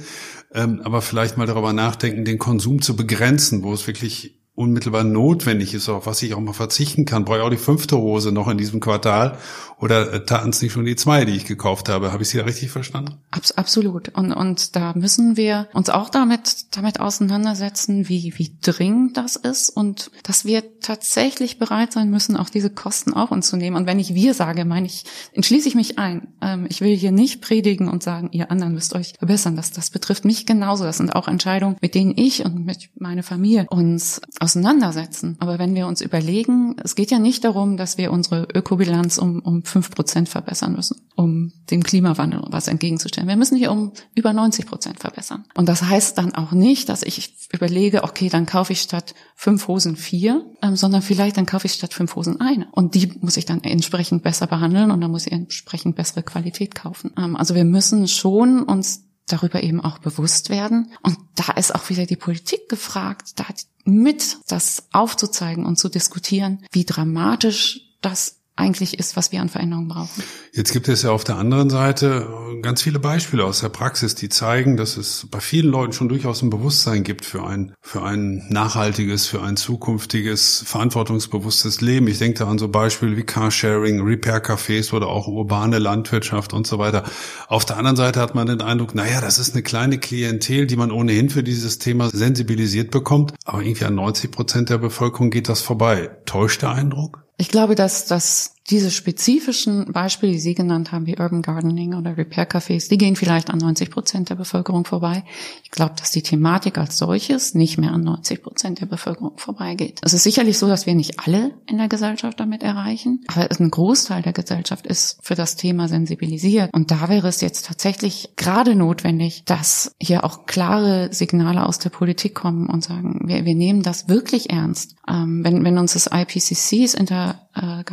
Ähm, 0.54 0.80
aber 0.82 1.02
vielleicht 1.02 1.36
mal 1.36 1.46
darüber 1.46 1.74
nachdenken, 1.74 2.24
den 2.24 2.38
Konsum 2.38 2.80
zu 2.80 2.96
begrenzen, 2.96 3.62
wo 3.62 3.74
es 3.74 3.86
wirklich 3.86 4.40
unmittelbar 4.56 5.02
notwendig 5.02 5.74
ist, 5.74 5.88
auf 5.88 6.06
was 6.06 6.22
ich 6.22 6.34
auch 6.34 6.40
mal 6.40 6.52
verzichten 6.52 7.04
kann. 7.04 7.24
Brauche 7.24 7.38
ich 7.38 7.42
auch 7.42 7.50
die 7.50 7.56
fünfte 7.56 7.96
Hose 7.96 8.30
noch 8.30 8.48
in 8.48 8.56
diesem 8.56 8.78
Quartal 8.78 9.36
oder 9.80 10.12
äh, 10.12 10.24
taten 10.24 10.50
es 10.50 10.62
nicht 10.62 10.72
schon 10.72 10.84
die 10.84 10.94
zwei, 10.94 11.24
die 11.24 11.32
ich 11.32 11.44
gekauft 11.44 11.88
habe? 11.88 12.12
Habe 12.12 12.22
ich 12.22 12.28
Sie 12.28 12.38
da 12.38 12.44
richtig 12.44 12.70
verstanden? 12.70 13.16
Abs 13.32 13.52
absolut. 13.52 14.10
Und, 14.10 14.32
und 14.32 14.76
da 14.76 14.92
müssen 14.94 15.36
wir 15.36 15.68
uns 15.72 15.90
auch 15.90 16.08
damit, 16.08 16.76
damit 16.76 17.00
auseinandersetzen, 17.00 18.08
wie, 18.08 18.32
wie 18.36 18.56
dringend 18.62 19.16
das 19.16 19.34
ist 19.34 19.70
und 19.70 20.12
dass 20.22 20.44
wir 20.44 20.80
tatsächlich 20.80 21.58
bereit 21.58 21.92
sein 21.92 22.08
müssen, 22.10 22.36
auch 22.36 22.48
diese 22.48 22.70
Kosten 22.70 23.12
auf 23.12 23.32
uns 23.32 23.48
zu 23.48 23.56
nehmen. 23.56 23.76
Und 23.76 23.86
wenn 23.86 23.98
ich 23.98 24.14
wir 24.14 24.34
sage, 24.34 24.64
meine 24.64 24.86
ich, 24.86 25.04
entschließe 25.32 25.66
ich 25.66 25.74
mich 25.74 25.98
ein. 25.98 26.28
Ähm, 26.40 26.66
ich 26.68 26.80
will 26.80 26.94
hier 26.96 27.12
nicht 27.12 27.40
predigen 27.40 27.88
und 27.88 28.04
sagen, 28.04 28.28
ihr 28.30 28.52
anderen 28.52 28.74
müsst 28.74 28.94
euch 28.94 29.14
verbessern. 29.18 29.56
Das, 29.56 29.72
das 29.72 29.90
betrifft 29.90 30.24
mich 30.24 30.46
genauso. 30.46 30.84
Das 30.84 30.98
sind 30.98 31.14
auch 31.14 31.26
Entscheidungen, 31.26 31.76
mit 31.80 31.96
denen 31.96 32.16
ich 32.16 32.44
und 32.44 32.64
mit 32.64 32.90
meiner 32.94 33.24
Familie 33.24 33.66
uns 33.68 34.20
auseinandersetzen. 34.44 35.36
Aber 35.40 35.58
wenn 35.58 35.74
wir 35.74 35.86
uns 35.86 36.00
überlegen, 36.00 36.76
es 36.82 36.94
geht 36.94 37.10
ja 37.10 37.18
nicht 37.18 37.44
darum, 37.44 37.76
dass 37.76 37.98
wir 37.98 38.12
unsere 38.12 38.46
Ökobilanz 38.54 39.18
um, 39.18 39.40
um 39.40 39.64
fünf 39.64 39.90
Prozent 39.90 40.28
verbessern 40.28 40.74
müssen, 40.74 41.00
um 41.16 41.52
dem 41.70 41.82
Klimawandel 41.82 42.42
was 42.48 42.68
entgegenzustellen. 42.68 43.28
Wir 43.28 43.36
müssen 43.36 43.56
hier 43.56 43.72
um 43.72 43.92
über 44.14 44.32
90 44.32 44.66
Prozent 44.66 45.00
verbessern. 45.00 45.44
Und 45.54 45.68
das 45.68 45.82
heißt 45.82 46.18
dann 46.18 46.34
auch 46.34 46.52
nicht, 46.52 46.88
dass 46.88 47.02
ich 47.02 47.34
überlege, 47.52 48.04
okay, 48.04 48.28
dann 48.28 48.46
kaufe 48.46 48.72
ich 48.72 48.82
statt 48.82 49.14
fünf 49.34 49.66
Hosen 49.66 49.96
vier, 49.96 50.44
ähm, 50.62 50.76
sondern 50.76 51.02
vielleicht 51.02 51.36
dann 51.36 51.46
kaufe 51.46 51.66
ich 51.66 51.72
statt 51.72 51.94
fünf 51.94 52.14
Hosen 52.14 52.40
eine. 52.40 52.68
Und 52.72 52.94
die 52.94 53.12
muss 53.20 53.36
ich 53.36 53.46
dann 53.46 53.62
entsprechend 53.64 54.22
besser 54.22 54.46
behandeln 54.46 54.90
und 54.90 55.00
dann 55.00 55.10
muss 55.10 55.26
ich 55.26 55.32
entsprechend 55.32 55.96
bessere 55.96 56.22
Qualität 56.22 56.74
kaufen. 56.74 57.12
Ähm, 57.18 57.36
also 57.36 57.54
wir 57.54 57.64
müssen 57.64 58.06
schon 58.08 58.62
uns 58.62 59.04
darüber 59.26 59.62
eben 59.62 59.80
auch 59.80 59.98
bewusst 59.98 60.50
werden. 60.50 60.92
Und 61.02 61.16
da 61.34 61.52
ist 61.54 61.74
auch 61.74 61.88
wieder 61.88 62.06
die 62.06 62.16
Politik 62.16 62.68
gefragt, 62.68 63.32
da 63.36 63.44
mit 63.84 64.38
das 64.48 64.84
aufzuzeigen 64.92 65.66
und 65.66 65.78
zu 65.78 65.88
diskutieren, 65.88 66.64
wie 66.72 66.84
dramatisch 66.84 67.80
das 68.00 68.40
eigentlich 68.56 68.98
ist, 68.98 69.16
was 69.16 69.32
wir 69.32 69.40
an 69.40 69.48
Veränderungen 69.48 69.88
brauchen. 69.88 70.22
Jetzt 70.52 70.72
gibt 70.72 70.88
es 70.88 71.02
ja 71.02 71.10
auf 71.10 71.24
der 71.24 71.36
anderen 71.36 71.70
Seite 71.70 72.28
ganz 72.62 72.82
viele 72.82 73.00
Beispiele 73.00 73.44
aus 73.44 73.60
der 73.60 73.68
Praxis, 73.68 74.14
die 74.14 74.28
zeigen, 74.28 74.76
dass 74.76 74.96
es 74.96 75.26
bei 75.28 75.40
vielen 75.40 75.70
Leuten 75.70 75.92
schon 75.92 76.08
durchaus 76.08 76.40
ein 76.42 76.50
Bewusstsein 76.50 77.02
gibt 77.02 77.24
für 77.24 77.44
ein, 77.44 77.74
für 77.80 78.04
ein 78.04 78.46
nachhaltiges, 78.50 79.26
für 79.26 79.42
ein 79.42 79.56
zukünftiges, 79.56 80.62
verantwortungsbewusstes 80.66 81.80
Leben. 81.80 82.06
Ich 82.06 82.18
denke 82.18 82.38
da 82.38 82.48
an 82.48 82.58
so 82.58 82.68
Beispiele 82.68 83.16
wie 83.16 83.24
Carsharing, 83.24 84.02
Repair-Cafés 84.02 84.92
oder 84.92 85.08
auch 85.08 85.26
urbane 85.26 85.80
Landwirtschaft 85.80 86.52
und 86.52 86.66
so 86.66 86.78
weiter. 86.78 87.02
Auf 87.48 87.64
der 87.64 87.76
anderen 87.76 87.96
Seite 87.96 88.20
hat 88.20 88.36
man 88.36 88.46
den 88.46 88.62
Eindruck, 88.62 88.94
naja, 88.94 89.20
das 89.20 89.38
ist 89.38 89.54
eine 89.54 89.64
kleine 89.64 89.98
Klientel, 89.98 90.68
die 90.68 90.76
man 90.76 90.92
ohnehin 90.92 91.28
für 91.28 91.42
dieses 91.42 91.80
Thema 91.80 92.08
sensibilisiert 92.10 92.92
bekommt, 92.92 93.34
aber 93.44 93.62
irgendwie 93.62 93.84
an 93.84 93.96
90 93.96 94.30
Prozent 94.30 94.70
der 94.70 94.78
Bevölkerung 94.78 95.30
geht 95.30 95.48
das 95.48 95.60
vorbei. 95.60 96.10
Täuscht 96.24 96.62
der 96.62 96.70
Eindruck? 96.70 97.24
Ich 97.36 97.48
glaube, 97.48 97.74
dass, 97.74 98.06
dass 98.06 98.53
diese 98.70 98.90
spezifischen 98.90 99.92
Beispiele, 99.92 100.32
die 100.32 100.38
Sie 100.38 100.54
genannt 100.54 100.90
haben, 100.90 101.06
wie 101.06 101.18
Urban 101.18 101.42
Gardening 101.42 101.94
oder 101.94 102.16
Repair 102.16 102.48
Cafés, 102.48 102.88
die 102.88 102.96
gehen 102.96 103.14
vielleicht 103.14 103.50
an 103.50 103.58
90 103.58 103.90
Prozent 103.90 104.30
der 104.30 104.36
Bevölkerung 104.36 104.86
vorbei. 104.86 105.22
Ich 105.62 105.70
glaube, 105.70 105.94
dass 105.98 106.12
die 106.12 106.22
Thematik 106.22 106.78
als 106.78 106.96
solches 106.96 107.54
nicht 107.54 107.76
mehr 107.76 107.92
an 107.92 108.00
90 108.02 108.42
Prozent 108.42 108.80
der 108.80 108.86
Bevölkerung 108.86 109.36
vorbeigeht. 109.36 110.00
Es 110.02 110.14
ist 110.14 110.22
sicherlich 110.22 110.58
so, 110.58 110.66
dass 110.66 110.86
wir 110.86 110.94
nicht 110.94 111.20
alle 111.20 111.52
in 111.66 111.76
der 111.76 111.88
Gesellschaft 111.88 112.40
damit 112.40 112.62
erreichen, 112.62 113.24
aber 113.26 113.48
ein 113.50 113.70
Großteil 113.70 114.22
der 114.22 114.32
Gesellschaft 114.32 114.86
ist 114.86 115.18
für 115.22 115.34
das 115.34 115.56
Thema 115.56 115.88
sensibilisiert. 115.88 116.72
Und 116.72 116.90
da 116.90 117.10
wäre 117.10 117.28
es 117.28 117.42
jetzt 117.42 117.66
tatsächlich 117.66 118.30
gerade 118.36 118.74
notwendig, 118.74 119.44
dass 119.44 119.94
hier 120.00 120.24
auch 120.24 120.46
klare 120.46 121.12
Signale 121.12 121.66
aus 121.66 121.78
der 121.80 121.90
Politik 121.90 122.34
kommen 122.34 122.68
und 122.68 122.82
sagen, 122.82 123.20
wir, 123.26 123.44
wir 123.44 123.54
nehmen 123.54 123.82
das 123.82 124.08
wirklich 124.08 124.48
ernst. 124.48 124.96
Ähm, 125.06 125.44
wenn, 125.44 125.64
wenn 125.64 125.76
uns 125.76 125.92
das 125.92 126.06
IPCC, 126.06 126.82
das 126.82 126.94
Inter, 126.94 127.48
äh, 127.54 127.84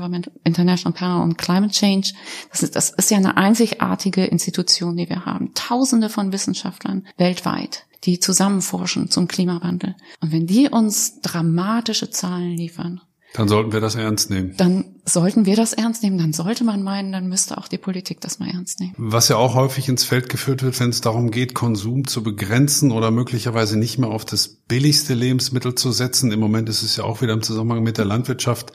International 0.62 0.98
Panel 0.98 1.22
on 1.22 1.38
Climate 1.38 1.74
Change. 1.74 2.14
Das 2.52 2.64
ist, 2.64 2.76
das 2.76 2.90
ist 2.92 3.12
ja 3.12 3.18
eine 3.18 3.38
einzigartige 3.38 4.26
Institution, 4.26 4.96
die 4.96 5.10
wir 5.10 5.26
haben. 5.26 5.54
Tausende 5.54 6.10
von 6.10 6.32
Wissenschaftlern 6.32 7.06
weltweit, 7.18 7.86
die 8.04 8.20
zusammen 8.20 8.62
forschen 8.62 9.10
zum 9.10 9.28
Klimawandel. 9.28 9.96
Und 10.22 10.32
wenn 10.32 10.48
die 10.48 10.70
uns 10.70 11.22
dramatische 11.22 12.10
Zahlen 12.10 12.52
liefern, 12.52 13.02
dann 13.34 13.48
sollten 13.48 13.72
wir 13.72 13.80
das 13.80 13.96
ernst 13.96 14.30
nehmen. 14.30 14.56
Dann 14.58 14.96
sollten 15.06 15.46
wir 15.46 15.56
das 15.56 15.72
ernst 15.72 16.04
nehmen. 16.04 16.18
Dann 16.18 16.34
sollte 16.34 16.66
man 16.66 16.84
meinen, 16.84 17.14
dann 17.14 17.28
müsste 17.28 17.58
auch 17.58 17.70
die 17.70 17.78
Politik 17.78 18.20
das 18.20 18.40
mal 18.40 18.50
ernst 18.50 18.82
nehmen. 18.82 18.94
Was 18.98 19.30
ja 19.30 19.38
auch 19.38 19.56
häufig 19.56 19.88
ins 19.88 20.04
Feld 20.04 20.28
geführt 20.28 20.64
wird, 20.64 20.78
wenn 20.82 20.90
es 20.90 21.00
darum 21.00 21.32
geht, 21.32 21.54
Konsum 21.54 22.08
zu 22.08 22.24
begrenzen 22.24 22.92
oder 22.92 23.10
möglicherweise 23.10 23.80
nicht 23.80 23.98
mehr 23.98 24.10
auf 24.10 24.26
das 24.26 24.50
billigste 24.50 25.14
Lebensmittel 25.14 25.76
zu 25.76 25.94
setzen. 25.94 26.32
Im 26.34 26.42
Moment 26.42 26.68
ist 26.68 26.84
es 26.84 26.98
ja 26.98 27.06
auch 27.06 27.22
wieder 27.22 27.34
im 27.34 27.42
Zusammenhang 27.42 27.84
mit 27.84 27.98
der 27.98 28.06
Landwirtschaft 28.06 28.74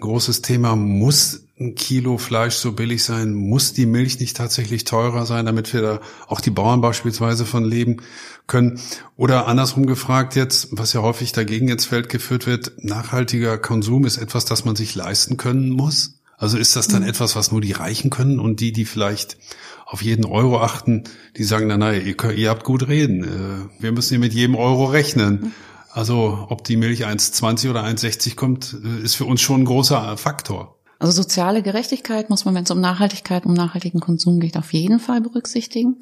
großes 0.00 0.42
Thema. 0.42 0.76
Muss 0.76 1.44
ein 1.58 1.74
Kilo 1.74 2.18
Fleisch 2.18 2.56
so 2.56 2.72
billig 2.72 3.04
sein? 3.04 3.32
Muss 3.32 3.72
die 3.72 3.86
Milch 3.86 4.18
nicht 4.20 4.36
tatsächlich 4.36 4.84
teurer 4.84 5.26
sein, 5.26 5.46
damit 5.46 5.72
wir 5.72 5.82
da 5.82 6.00
auch 6.26 6.40
die 6.40 6.50
Bauern 6.50 6.80
beispielsweise 6.80 7.46
von 7.46 7.64
leben 7.64 7.98
können? 8.46 8.80
Oder 9.16 9.46
andersrum 9.46 9.86
gefragt 9.86 10.34
jetzt, 10.36 10.68
was 10.72 10.92
ja 10.92 11.02
häufig 11.02 11.32
dagegen 11.32 11.68
ins 11.68 11.86
Feld 11.86 12.08
geführt 12.08 12.46
wird, 12.46 12.72
nachhaltiger 12.84 13.58
Konsum 13.58 14.04
ist 14.04 14.16
etwas, 14.16 14.44
das 14.44 14.64
man 14.64 14.76
sich 14.76 14.94
leisten 14.94 15.36
können 15.36 15.70
muss? 15.70 16.18
Also 16.36 16.58
ist 16.58 16.76
das 16.76 16.88
dann 16.88 17.02
mhm. 17.02 17.08
etwas, 17.08 17.36
was 17.36 17.52
nur 17.52 17.60
die 17.60 17.72
Reichen 17.72 18.10
können 18.10 18.40
und 18.40 18.60
die, 18.60 18.72
die 18.72 18.84
vielleicht 18.84 19.38
auf 19.86 20.02
jeden 20.02 20.24
Euro 20.24 20.60
achten, 20.60 21.04
die 21.36 21.44
sagen, 21.44 21.68
na, 21.68 21.76
nein, 21.76 22.04
ihr, 22.04 22.30
ihr 22.32 22.50
habt 22.50 22.64
gut 22.64 22.88
reden. 22.88 23.24
Äh, 23.24 23.82
wir 23.82 23.92
müssen 23.92 24.10
hier 24.10 24.18
mit 24.18 24.34
jedem 24.34 24.56
Euro 24.56 24.86
rechnen. 24.86 25.34
Mhm. 25.34 25.52
Also 25.94 26.46
ob 26.48 26.64
die 26.64 26.76
Milch 26.76 27.06
1,20 27.06 27.70
oder 27.70 27.84
1,60 27.84 28.34
kommt, 28.34 28.76
äh, 28.84 29.04
ist 29.04 29.14
für 29.14 29.26
uns 29.26 29.40
schon 29.40 29.62
ein 29.62 29.64
großer 29.64 30.16
Faktor. 30.16 30.76
Also 30.98 31.22
soziale 31.22 31.62
Gerechtigkeit 31.62 32.30
muss 32.30 32.44
man, 32.44 32.54
wenn 32.56 32.64
es 32.64 32.70
um 32.72 32.80
Nachhaltigkeit, 32.80 33.46
um 33.46 33.54
nachhaltigen 33.54 34.00
Konsum 34.00 34.40
geht, 34.40 34.56
auf 34.56 34.72
jeden 34.72 34.98
Fall 34.98 35.20
berücksichtigen. 35.20 36.00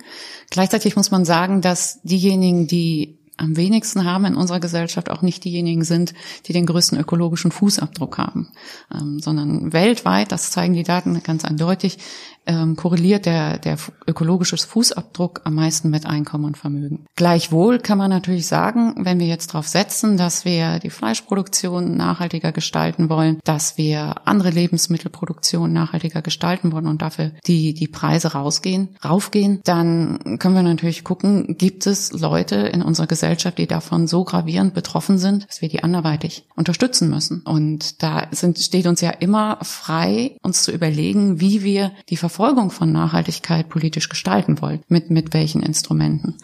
Gleichzeitig 0.49 0.97
muss 0.97 1.11
man 1.11 1.27
sagen, 1.27 1.61
dass 1.61 2.01
diejenigen, 2.03 2.67
die 2.67 3.19
am 3.37 3.57
wenigsten 3.57 4.05
haben 4.05 4.25
in 4.25 4.37
unserer 4.37 4.61
Gesellschaft 4.61 5.11
auch 5.11 5.21
nicht 5.21 5.45
diejenigen 5.45 5.85
sind, 5.85 6.15
die 6.47 6.53
den 6.53 6.67
größten 6.67 6.99
ökologischen 6.99 7.51
Fußabdruck 7.51 8.17
haben, 8.17 8.49
ähm, 8.95 9.19
sondern 9.19 9.73
weltweit, 9.73 10.33
das 10.33 10.51
zeigen 10.51 10.75
die 10.75 10.85
Daten 10.85 11.23
ganz 11.23 11.45
eindeutig, 11.45 11.99
ähm, 12.47 12.77
korreliert 12.77 13.27
der, 13.27 13.59
der 13.59 13.79
ökologische 14.07 14.57
Fußabdruck 14.57 15.43
am 15.45 15.55
meisten 15.55 15.91
mit 15.91 16.07
Einkommen 16.07 16.45
und 16.45 16.59
Vermögen. 16.59 17.07
Gleichwohl 17.17 17.79
kann 17.79 17.99
man 17.99 18.11
natürlich 18.11 18.47
sagen, 18.47 18.95
wenn 18.99 19.19
wir 19.19 19.27
jetzt 19.27 19.49
darauf 19.49 19.69
setzen, 19.69 20.17
dass 20.17 20.45
wir 20.45 20.79
die 20.79 20.91
Fleischproduktion 20.91 21.97
nachhaltiger 21.97 22.53
gestalten 22.53 23.09
wollen, 23.09 23.39
dass 23.45 23.79
wir 23.79 24.27
andere 24.27 24.51
Lebensmittelproduktion 24.51 25.73
nachhaltiger 25.73 26.23
gestalten 26.23 26.73
wollen 26.73 26.87
und 26.87 27.03
dafür 27.03 27.33
die, 27.47 27.75
die 27.75 27.89
Preise 27.89 28.33
rausgehen, 28.33 28.97
raufgehen, 29.05 29.61
dann 29.65 30.39
können 30.39 30.55
wir 30.55 30.63
natürlich 30.63 31.05
gucken, 31.05 31.57
gibt 31.59 31.87
es 31.87 32.13
Leute 32.13 32.57
in 32.57 32.83
unserer 32.83 33.07
Gesellschaft, 33.07 33.59
die 33.59 33.67
davon 33.67 34.07
so 34.07 34.25
gravierend 34.25 34.75
betroffen 34.75 35.19
sind, 35.19 35.49
dass 35.49 35.63
wir 35.63 35.69
die 35.69 35.83
anderweitig 35.83 36.45
unterstützen 36.57 37.09
müssen. 37.09 37.43
Und 37.43 38.03
da 38.03 38.27
sind, 38.31 38.59
steht 38.59 38.87
uns 38.87 39.01
ja 39.01 39.11
immer 39.11 39.59
frei, 39.63 40.37
uns 40.43 40.63
zu 40.63 40.73
überlegen, 40.73 41.41
wie 41.41 41.63
wir 41.63 41.93
die 42.09 42.17
Verfolgung 42.33 42.71
von 42.71 42.91
Nachhaltigkeit 42.91 43.69
politisch 43.69 44.09
gestalten 44.09 44.63
wollen, 44.63 44.81
mit, 44.89 45.11
mit 45.11 45.35
welchen 45.35 45.63
Instrumenten. 45.63 46.39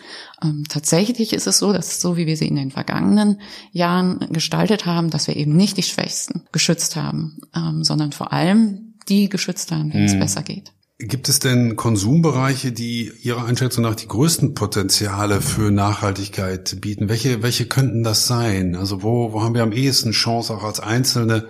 Ähm, 0.45 0.65
tatsächlich 0.69 1.33
ist 1.33 1.47
es 1.47 1.59
so, 1.59 1.73
dass 1.73 1.99
so 1.99 2.19
wie 2.19 2.27
wir 2.27 2.37
sie 2.37 2.47
in 2.47 2.57
den 2.57 2.71
vergangenen 2.71 3.41
Jahren 3.73 4.29
gestaltet 4.31 4.85
haben, 4.85 5.09
dass 5.09 5.29
wir 5.29 5.37
eben 5.37 5.57
nicht 5.57 5.79
die 5.79 5.83
Schwächsten 5.83 6.43
geschützt 6.53 6.95
haben, 6.97 7.39
ähm, 7.57 7.85
sondern 7.85 8.13
vor 8.13 8.35
allem 8.35 8.95
die 9.09 9.31
geschützt 9.31 9.73
haben, 9.73 9.91
hm. 9.93 10.05
es 10.05 10.19
besser 10.19 10.43
geht. 10.43 10.73
Gibt 10.99 11.31
es 11.31 11.39
denn 11.39 11.77
Konsumbereiche, 11.77 12.71
die 12.71 13.11
Ihrer 13.23 13.47
Einschätzung 13.47 13.85
nach 13.85 13.95
die 13.95 14.09
größten 14.09 14.53
Potenziale 14.55 15.41
für 15.41 15.71
Nachhaltigkeit 15.71 16.83
bieten? 16.83 17.09
Welche, 17.09 17.43
welche 17.43 17.65
könnten 17.65 18.03
das 18.03 18.27
sein? 18.27 18.77
Also 18.77 19.03
wo, 19.03 19.33
wo 19.33 19.43
haben 19.43 19.55
wir 19.55 19.63
am 19.63 19.73
ehesten 19.73 20.11
Chance, 20.11 20.53
auch 20.53 20.65
als 20.65 20.81
Einzelne 20.81 21.47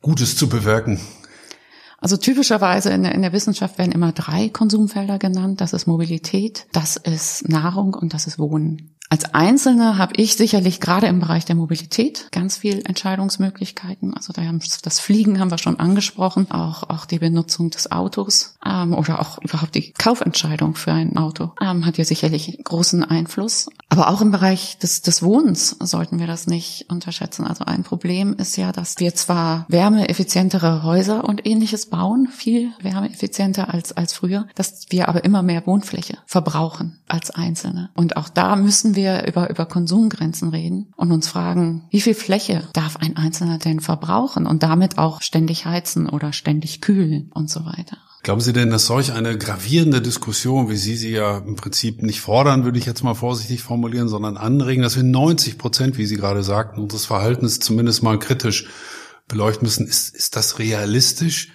Gutes 0.00 0.36
zu 0.36 0.48
bewirken? 0.48 0.98
Also 2.04 2.18
typischerweise 2.18 2.90
in 2.90 3.02
der, 3.02 3.14
in 3.14 3.22
der 3.22 3.32
Wissenschaft 3.32 3.78
werden 3.78 3.90
immer 3.90 4.12
drei 4.12 4.50
Konsumfelder 4.50 5.18
genannt. 5.18 5.62
Das 5.62 5.72
ist 5.72 5.86
Mobilität, 5.86 6.66
das 6.70 6.96
ist 6.96 7.48
Nahrung 7.48 7.94
und 7.94 8.12
das 8.12 8.26
ist 8.26 8.38
Wohnen. 8.38 8.93
Als 9.10 9.32
Einzelne 9.32 9.96
habe 9.98 10.14
ich 10.16 10.34
sicherlich 10.34 10.80
gerade 10.80 11.06
im 11.06 11.20
Bereich 11.20 11.44
der 11.44 11.54
Mobilität 11.54 12.28
ganz 12.32 12.56
viel 12.56 12.84
Entscheidungsmöglichkeiten. 12.84 14.14
Also 14.14 14.32
da 14.32 14.42
haben, 14.42 14.60
das 14.82 14.98
Fliegen 14.98 15.38
haben 15.38 15.50
wir 15.50 15.58
schon 15.58 15.78
angesprochen, 15.78 16.50
auch, 16.50 16.84
auch 16.84 17.06
die 17.06 17.18
Benutzung 17.18 17.70
des 17.70 17.92
Autos 17.92 18.56
ähm, 18.66 18.94
oder 18.94 19.20
auch 19.20 19.38
überhaupt 19.38 19.74
die 19.74 19.92
Kaufentscheidung 19.92 20.74
für 20.74 20.92
ein 20.92 21.16
Auto 21.16 21.52
ähm, 21.60 21.86
hat 21.86 21.98
ja 21.98 22.04
sicherlich 22.04 22.58
großen 22.64 23.04
Einfluss. 23.04 23.68
Aber 23.88 24.08
auch 24.08 24.20
im 24.20 24.32
Bereich 24.32 24.78
des, 24.78 25.02
des 25.02 25.22
Wohnens 25.22 25.76
sollten 25.80 26.18
wir 26.18 26.26
das 26.26 26.46
nicht 26.46 26.90
unterschätzen. 26.90 27.46
Also 27.46 27.64
ein 27.64 27.84
Problem 27.84 28.34
ist 28.34 28.56
ja, 28.56 28.72
dass 28.72 28.98
wir 28.98 29.14
zwar 29.14 29.66
wärmeeffizientere 29.68 30.82
Häuser 30.82 31.24
und 31.24 31.46
ähnliches 31.46 31.86
bauen, 31.86 32.28
viel 32.32 32.72
wärmeeffizienter 32.80 33.72
als, 33.72 33.92
als 33.92 34.12
früher, 34.12 34.46
dass 34.54 34.86
wir 34.90 35.08
aber 35.08 35.24
immer 35.24 35.42
mehr 35.42 35.66
Wohnfläche 35.66 36.18
verbrauchen 36.26 36.98
als 37.06 37.30
Einzelne. 37.30 37.90
Und 37.94 38.16
auch 38.16 38.28
da 38.28 38.56
müssen 38.56 38.93
wir 38.96 39.26
über, 39.26 39.50
über 39.50 39.66
Konsumgrenzen 39.66 40.50
reden 40.50 40.92
und 40.96 41.12
uns 41.12 41.28
fragen, 41.28 41.84
wie 41.90 42.00
viel 42.00 42.14
Fläche 42.14 42.68
darf 42.72 42.96
ein 42.96 43.16
Einzelner 43.16 43.58
denn 43.58 43.80
verbrauchen 43.80 44.46
und 44.46 44.62
damit 44.62 44.98
auch 44.98 45.22
ständig 45.22 45.66
heizen 45.66 46.08
oder 46.08 46.32
ständig 46.32 46.80
kühlen 46.80 47.30
und 47.34 47.50
so 47.50 47.64
weiter. 47.64 47.98
Glauben 48.24 48.40
Sie 48.40 48.54
denn, 48.54 48.70
dass 48.70 48.86
solch 48.86 49.12
eine 49.12 49.36
gravierende 49.36 50.00
Diskussion, 50.00 50.70
wie 50.70 50.76
Sie 50.76 50.96
sie 50.96 51.10
ja 51.10 51.38
im 51.38 51.56
Prinzip 51.56 52.02
nicht 52.02 52.22
fordern, 52.22 52.64
würde 52.64 52.78
ich 52.78 52.86
jetzt 52.86 53.04
mal 53.04 53.14
vorsichtig 53.14 53.62
formulieren, 53.62 54.08
sondern 54.08 54.38
anregen, 54.38 54.82
dass 54.82 54.96
wir 54.96 55.02
90 55.02 55.58
Prozent, 55.58 55.98
wie 55.98 56.06
Sie 56.06 56.16
gerade 56.16 56.42
sagten, 56.42 56.80
unseres 56.80 57.04
Verhaltens 57.04 57.60
zumindest 57.60 58.02
mal 58.02 58.18
kritisch 58.18 58.66
beleuchten 59.28 59.66
müssen, 59.66 59.86
ist, 59.86 60.14
ist 60.14 60.36
das 60.36 60.58
realistisch? 60.58 61.50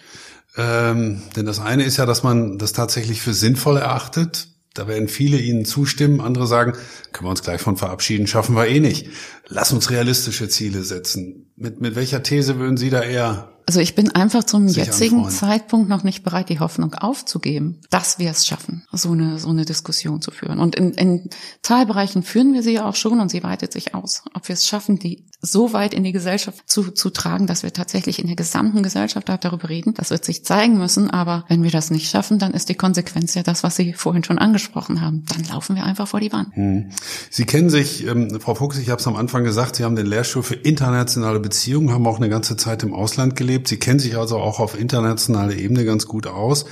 Ähm, 0.57 1.23
denn 1.35 1.47
das 1.47 1.59
eine 1.59 1.83
ist 1.83 1.97
ja, 1.97 2.05
dass 2.05 2.21
man 2.21 2.59
das 2.59 2.73
tatsächlich 2.73 3.21
für 3.21 3.33
sinnvoll 3.33 3.77
erachtet, 3.77 4.49
da 4.79 4.87
werden 4.87 5.09
viele 5.09 5.37
Ihnen 5.37 5.65
zustimmen, 5.65 6.21
andere 6.21 6.47
sagen, 6.47 6.71
können 7.11 7.25
wir 7.25 7.31
uns 7.31 7.43
gleich 7.43 7.59
von 7.59 7.75
verabschieden, 7.75 8.27
schaffen 8.27 8.55
wir 8.55 8.67
eh 8.67 8.79
nicht. 8.79 9.09
Lass 9.47 9.73
uns 9.73 9.89
realistische 9.89 10.47
Ziele 10.47 10.83
setzen. 10.83 11.51
Mit, 11.57 11.81
mit 11.81 11.95
welcher 11.95 12.23
These 12.23 12.59
würden 12.59 12.77
Sie 12.77 12.89
da 12.89 13.01
eher 13.01 13.58
also 13.69 13.81
ich 13.81 13.93
bin 13.93 14.09
einfach 14.15 14.43
zum 14.45 14.67
jetzigen. 14.67 15.29
Zeitpunkt 15.29 15.89
noch 15.89 16.03
nicht 16.03 16.23
bereit, 16.23 16.49
die 16.49 16.59
Hoffnung 16.59 16.95
aufzugeben, 16.95 17.81
dass 17.91 18.17
wir 18.17 18.31
es 18.31 18.47
schaffen, 18.47 18.81
so 18.91 19.11
eine, 19.11 19.37
so 19.37 19.49
eine 19.49 19.63
Diskussion 19.63 20.23
zu 20.23 20.31
führen. 20.31 20.57
Und 20.57 20.75
in, 20.75 20.93
in 20.93 21.29
Teilbereichen 21.61 22.23
führen 22.23 22.51
wir 22.55 22.63
sie 22.63 22.73
ja 22.73 22.89
auch 22.89 22.95
schon 22.95 23.19
und 23.19 23.29
sie 23.29 23.43
weitet 23.43 23.71
sich 23.71 23.93
aus. 23.93 24.23
Ob 24.33 24.47
wir 24.47 24.53
es 24.53 24.65
schaffen, 24.65 24.97
die 24.97 25.29
so 25.41 25.71
weit 25.71 25.93
in 25.93 26.03
die 26.03 26.11
Gesellschaft 26.11 26.69
zu, 26.69 26.91
zu 26.91 27.11
tragen, 27.11 27.47
dass 27.47 27.63
wir 27.63 27.71
tatsächlich 27.71 28.19
in 28.19 28.27
der 28.27 28.35
gesamten 28.35 28.83
Gesellschaft 28.83 29.29
darüber 29.29 29.69
reden, 29.69 29.93
das 29.93 30.09
wird 30.09 30.25
sich 30.25 30.43
zeigen 30.43 30.77
müssen. 30.77 31.09
Aber 31.09 31.45
wenn 31.47 31.61
wir 31.63 31.71
das 31.71 31.91
nicht 31.91 32.09
schaffen, 32.09 32.39
dann 32.39 32.53
ist 32.53 32.69
die 32.69 32.75
Konsequenz 32.75 33.35
ja 33.35 33.43
das, 33.43 33.61
was 33.61 33.75
Sie 33.75 33.93
vorhin 33.93 34.23
schon 34.23 34.39
angesprochen 34.39 34.99
haben. 34.99 35.25
Dann 35.33 35.45
laufen 35.45 35.75
wir 35.75 35.83
einfach 35.83 36.07
vor 36.07 36.19
die 36.19 36.33
Wand. 36.33 36.55
Hm. 36.55 36.89
Sie 37.29 37.45
kennen 37.45 37.69
sich, 37.69 38.05
ähm, 38.05 38.39
Frau 38.41 38.55
Fuchs, 38.55 38.79
ich 38.79 38.89
habe 38.89 38.99
es 38.99 39.07
am 39.07 39.15
Anfang 39.15 39.43
gesagt, 39.43 39.75
Sie 39.75 39.83
haben 39.83 39.95
den 39.95 40.07
Lehrstuhl 40.07 40.41
für 40.43 40.55
internationale 40.55 41.39
Beziehungen, 41.39 41.91
haben 41.91 42.07
auch 42.07 42.17
eine 42.17 42.29
ganze 42.29 42.57
Zeit 42.57 42.83
im 42.83 42.93
Ausland 42.93 43.35
gelebt. 43.35 43.58
Erlebt. 43.59 43.67
Sie 43.67 43.77
kennen 43.77 43.99
sich 43.99 44.17
also 44.17 44.37
auch 44.37 44.59
auf 44.59 44.79
internationaler 44.79 45.55
Ebene 45.55 45.85
ganz 45.85 46.07
gut 46.07 46.27
aus. 46.27 46.65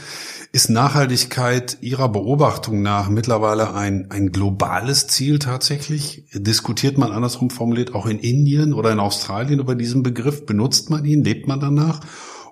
Ist 0.54 0.70
Nachhaltigkeit 0.70 1.78
Ihrer 1.82 2.10
Beobachtung 2.10 2.82
nach 2.82 3.10
mittlerweile 3.10 3.74
ein, 3.74 4.10
ein 4.10 4.32
globales 4.32 5.08
Ziel 5.08 5.40
tatsächlich? 5.40 6.24
Diskutiert 6.34 6.98
man 6.98 7.12
andersrum 7.12 7.50
formuliert 7.50 7.94
auch 7.94 8.06
in 8.06 8.20
Indien 8.20 8.74
oder 8.74 8.92
in 8.92 9.00
Australien 9.00 9.60
über 9.60 9.76
diesen 9.76 10.04
Begriff? 10.04 10.46
Benutzt 10.46 10.90
man 10.90 11.04
ihn? 11.04 11.24
Lebt 11.24 11.48
man 11.48 11.60
danach? 11.60 12.00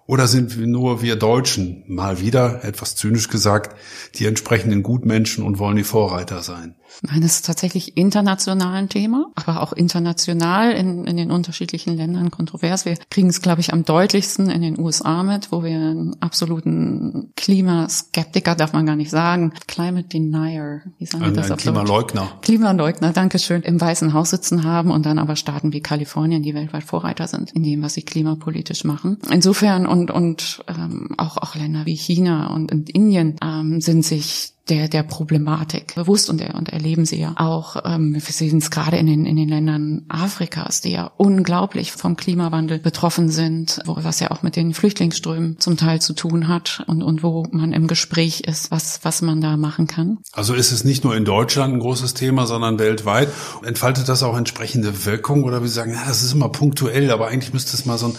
Oder 0.08 0.28
sind 0.28 0.60
wir 0.60 0.68
nur 0.68 1.02
wir 1.02 1.16
Deutschen, 1.16 1.84
mal 1.88 2.20
wieder, 2.20 2.64
etwas 2.64 2.96
zynisch 2.96 3.28
gesagt, 3.28 3.76
die 4.16 4.26
entsprechenden 4.26 4.84
Gutmenschen 4.84 5.44
und 5.44 5.58
wollen 5.58 5.78
die 5.78 5.84
Vorreiter 5.84 6.44
sein? 6.44 6.76
Nein, 7.02 7.24
es 7.24 7.36
ist 7.36 7.46
tatsächlich 7.46 7.98
international 7.98 8.76
ein 8.76 8.90
Thema, 8.90 9.32
aber 9.36 9.62
auch 9.62 9.74
international 9.74 10.72
in, 10.72 11.06
in 11.06 11.18
den 11.18 11.32
unterschiedlichen 11.32 11.96
Ländern 11.96 12.32
kontrovers. 12.32 12.86
Wir 12.86 12.96
kriegen 13.10 13.30
es, 13.30 13.42
glaube 13.42 13.62
ich, 13.62 13.74
am 13.74 13.86
deutlichsten 13.86 14.50
in 14.50 14.62
den 14.62 14.80
USA 14.80 15.24
mit, 15.24 15.52
wo 15.52 15.64
wir 15.64 15.76
einen 15.76 16.22
absoluten 16.22 17.32
Klimaskeptiker, 17.36 18.56
darf 18.56 18.74
man 18.74 18.86
gar 18.86 18.96
nicht 18.96 19.12
sagen, 19.12 19.54
Climate 19.68 20.08
Denier, 20.08 20.82
wie 20.98 21.06
sagen 21.06 21.26
wir 21.26 21.32
das 21.32 21.52
ein 21.52 21.58
Klimaleugner. 21.58 22.32
Klimaleugner, 22.42 23.12
danke 23.12 23.40
schön, 23.40 23.62
im 23.62 23.80
Weißen 23.80 24.14
Haus 24.14 24.30
sitzen 24.30 24.64
haben 24.64 24.92
und 24.92 25.06
dann 25.06 25.20
aber 25.20 25.36
Staaten 25.36 25.74
wie 25.74 25.82
Kalifornien, 25.82 26.44
die 26.44 26.54
weltweit 26.54 26.84
Vorreiter 26.84 27.28
sind 27.28 27.52
in 27.52 27.64
dem, 27.64 27.82
was 27.82 27.94
sie 27.94 28.04
klimapolitisch 28.04 28.84
machen. 28.84 29.18
Insofern 29.32 29.86
und, 29.86 30.12
und 30.12 30.64
ähm, 30.68 31.10
auch, 31.18 31.38
auch 31.38 31.56
Länder 31.56 31.86
wie 31.86 31.96
China 31.96 32.54
und, 32.54 32.72
und 32.72 32.90
Indien 32.90 33.36
ähm, 33.44 33.82
sind 33.82 34.04
sich 34.04 34.55
der, 34.70 34.88
der 34.88 35.04
Problematik 35.04 35.94
bewusst 35.96 36.30
und, 36.30 36.42
und 36.42 36.70
erleben 36.70 37.06
sie 37.06 37.20
ja 37.20 37.34
auch. 37.38 37.78
Ähm, 37.86 38.14
wir 38.14 38.22
sehen 38.22 38.58
es 38.58 38.72
gerade 38.72 38.98
in 38.98 39.06
den, 39.06 39.26
in 39.26 39.36
den 39.36 39.50
Ländern 39.50 40.06
Afrikas, 40.10 40.82
die 40.82 40.92
ja 40.92 41.12
unglaublich 41.18 41.92
vom 41.92 42.16
Klimawandel 42.16 42.80
betroffen 42.80 43.30
sind, 43.30 43.80
wo, 43.86 43.96
was 43.98 44.20
ja 44.20 44.32
auch 44.32 44.42
mit 44.42 44.56
den 44.56 44.74
Flüchtlingsströmen 44.74 45.60
zum 45.60 45.78
Teil 45.78 46.02
zu 46.02 46.14
tun 46.14 46.48
hat 46.48 46.84
und, 46.88 47.04
und 47.04 47.22
wo 47.22 47.46
man 47.52 47.74
im 47.74 47.88
Gespräch 47.88 48.42
ist, 48.42 48.72
was, 48.72 49.02
was 49.04 49.22
man 49.22 49.40
da 49.40 49.56
machen 49.56 49.86
kann. 49.86 50.18
Also 50.34 50.56
ist 50.56 50.72
es 50.72 50.84
nicht 50.84 51.04
nur 51.04 51.16
in 51.16 51.26
Deutschland 51.26 51.74
ein 51.76 51.80
großes 51.80 52.16
Thema, 52.16 52.48
sondern 52.48 52.80
weltweit. 52.80 53.30
Entfaltet 53.64 54.10
das 54.10 54.24
auch 54.24 54.36
entsprechende 54.36 55.06
Wirkung 55.06 55.44
oder 55.44 55.62
wir 55.62 55.70
sagen, 55.70 55.94
ja, 55.94 56.04
das 56.08 56.24
ist 56.24 56.34
immer 56.34 56.50
punktuell, 56.50 57.12
aber 57.12 57.28
eigentlich 57.28 57.54
müsste 57.54 57.78
es 57.78 57.86
mal 57.86 58.00
so 58.00 58.08
ein 58.08 58.18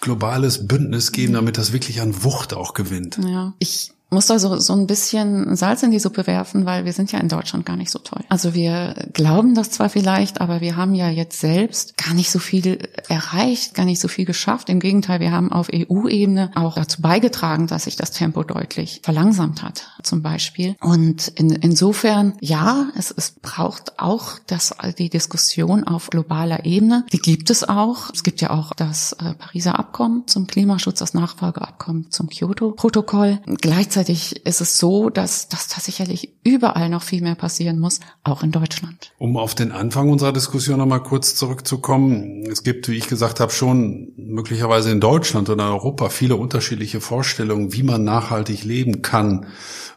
globales 0.00 0.66
Bündnis 0.66 1.12
geben, 1.12 1.32
damit 1.32 1.56
das 1.56 1.72
wirklich 1.72 2.02
an 2.02 2.24
Wucht 2.24 2.52
auch 2.52 2.74
gewinnt. 2.74 3.18
Ja, 3.24 3.54
ich 3.58 3.93
muss 4.14 4.26
da 4.26 4.38
so, 4.38 4.58
so 4.58 4.72
ein 4.72 4.86
bisschen 4.86 5.56
Salz 5.56 5.82
in 5.82 5.90
die 5.90 5.98
Suppe 5.98 6.26
werfen, 6.26 6.64
weil 6.64 6.84
wir 6.84 6.92
sind 6.92 7.12
ja 7.12 7.18
in 7.18 7.28
Deutschland 7.28 7.66
gar 7.66 7.76
nicht 7.76 7.90
so 7.90 7.98
toll. 7.98 8.22
Also 8.28 8.54
wir 8.54 8.94
glauben 9.12 9.54
das 9.54 9.70
zwar 9.70 9.88
vielleicht, 9.88 10.40
aber 10.40 10.60
wir 10.60 10.76
haben 10.76 10.94
ja 10.94 11.10
jetzt 11.10 11.40
selbst 11.40 11.96
gar 11.96 12.14
nicht 12.14 12.30
so 12.30 12.38
viel 12.38 12.78
erreicht, 13.08 13.74
gar 13.74 13.84
nicht 13.84 14.00
so 14.00 14.08
viel 14.08 14.24
geschafft. 14.24 14.68
Im 14.68 14.80
Gegenteil, 14.80 15.20
wir 15.20 15.32
haben 15.32 15.52
auf 15.52 15.68
EU-Ebene 15.72 16.50
auch 16.54 16.76
dazu 16.76 17.02
beigetragen, 17.02 17.66
dass 17.66 17.84
sich 17.84 17.96
das 17.96 18.12
Tempo 18.12 18.42
deutlich 18.44 19.00
verlangsamt 19.02 19.62
hat, 19.62 19.82
zum 20.02 20.22
Beispiel. 20.22 20.76
Und 20.80 21.28
in, 21.28 21.50
insofern, 21.50 22.34
ja, 22.40 22.88
es, 22.96 23.10
es 23.10 23.32
braucht 23.32 23.98
auch 23.98 24.38
das, 24.46 24.74
die 24.98 25.10
Diskussion 25.10 25.84
auf 25.84 26.10
globaler 26.10 26.64
Ebene. 26.64 27.04
Die 27.12 27.18
gibt 27.18 27.50
es 27.50 27.68
auch. 27.68 28.10
Es 28.12 28.22
gibt 28.22 28.40
ja 28.40 28.50
auch 28.50 28.72
das 28.74 29.12
äh, 29.14 29.34
Pariser 29.34 29.78
Abkommen 29.78 30.26
zum 30.26 30.46
Klimaschutz, 30.46 31.00
das 31.00 31.14
Nachfolgeabkommen 31.14 32.10
zum 32.10 32.28
Kyoto-Protokoll. 32.28 33.40
Gleichzeitig 33.60 34.03
gleichzeitig 34.04 34.44
ist 34.46 34.60
es 34.60 34.78
so, 34.78 35.10
dass, 35.10 35.48
dass 35.48 35.68
da 35.68 35.80
sicherlich 35.80 36.34
überall 36.44 36.88
noch 36.88 37.02
viel 37.02 37.22
mehr 37.22 37.34
passieren 37.34 37.78
muss, 37.78 38.00
auch 38.22 38.42
in 38.42 38.52
Deutschland. 38.52 39.12
Um 39.18 39.36
auf 39.36 39.54
den 39.54 39.72
Anfang 39.72 40.10
unserer 40.10 40.32
Diskussion 40.32 40.78
nochmal 40.78 41.02
kurz 41.02 41.34
zurückzukommen. 41.34 42.44
Es 42.50 42.62
gibt, 42.62 42.88
wie 42.88 42.96
ich 42.96 43.08
gesagt 43.08 43.40
habe, 43.40 43.52
schon 43.52 44.12
möglicherweise 44.16 44.90
in 44.90 45.00
Deutschland 45.00 45.48
oder 45.48 45.64
in 45.64 45.72
Europa 45.72 46.08
viele 46.08 46.36
unterschiedliche 46.36 47.00
Vorstellungen, 47.00 47.72
wie 47.72 47.82
man 47.82 48.04
nachhaltig 48.04 48.64
leben 48.64 49.02
kann 49.02 49.46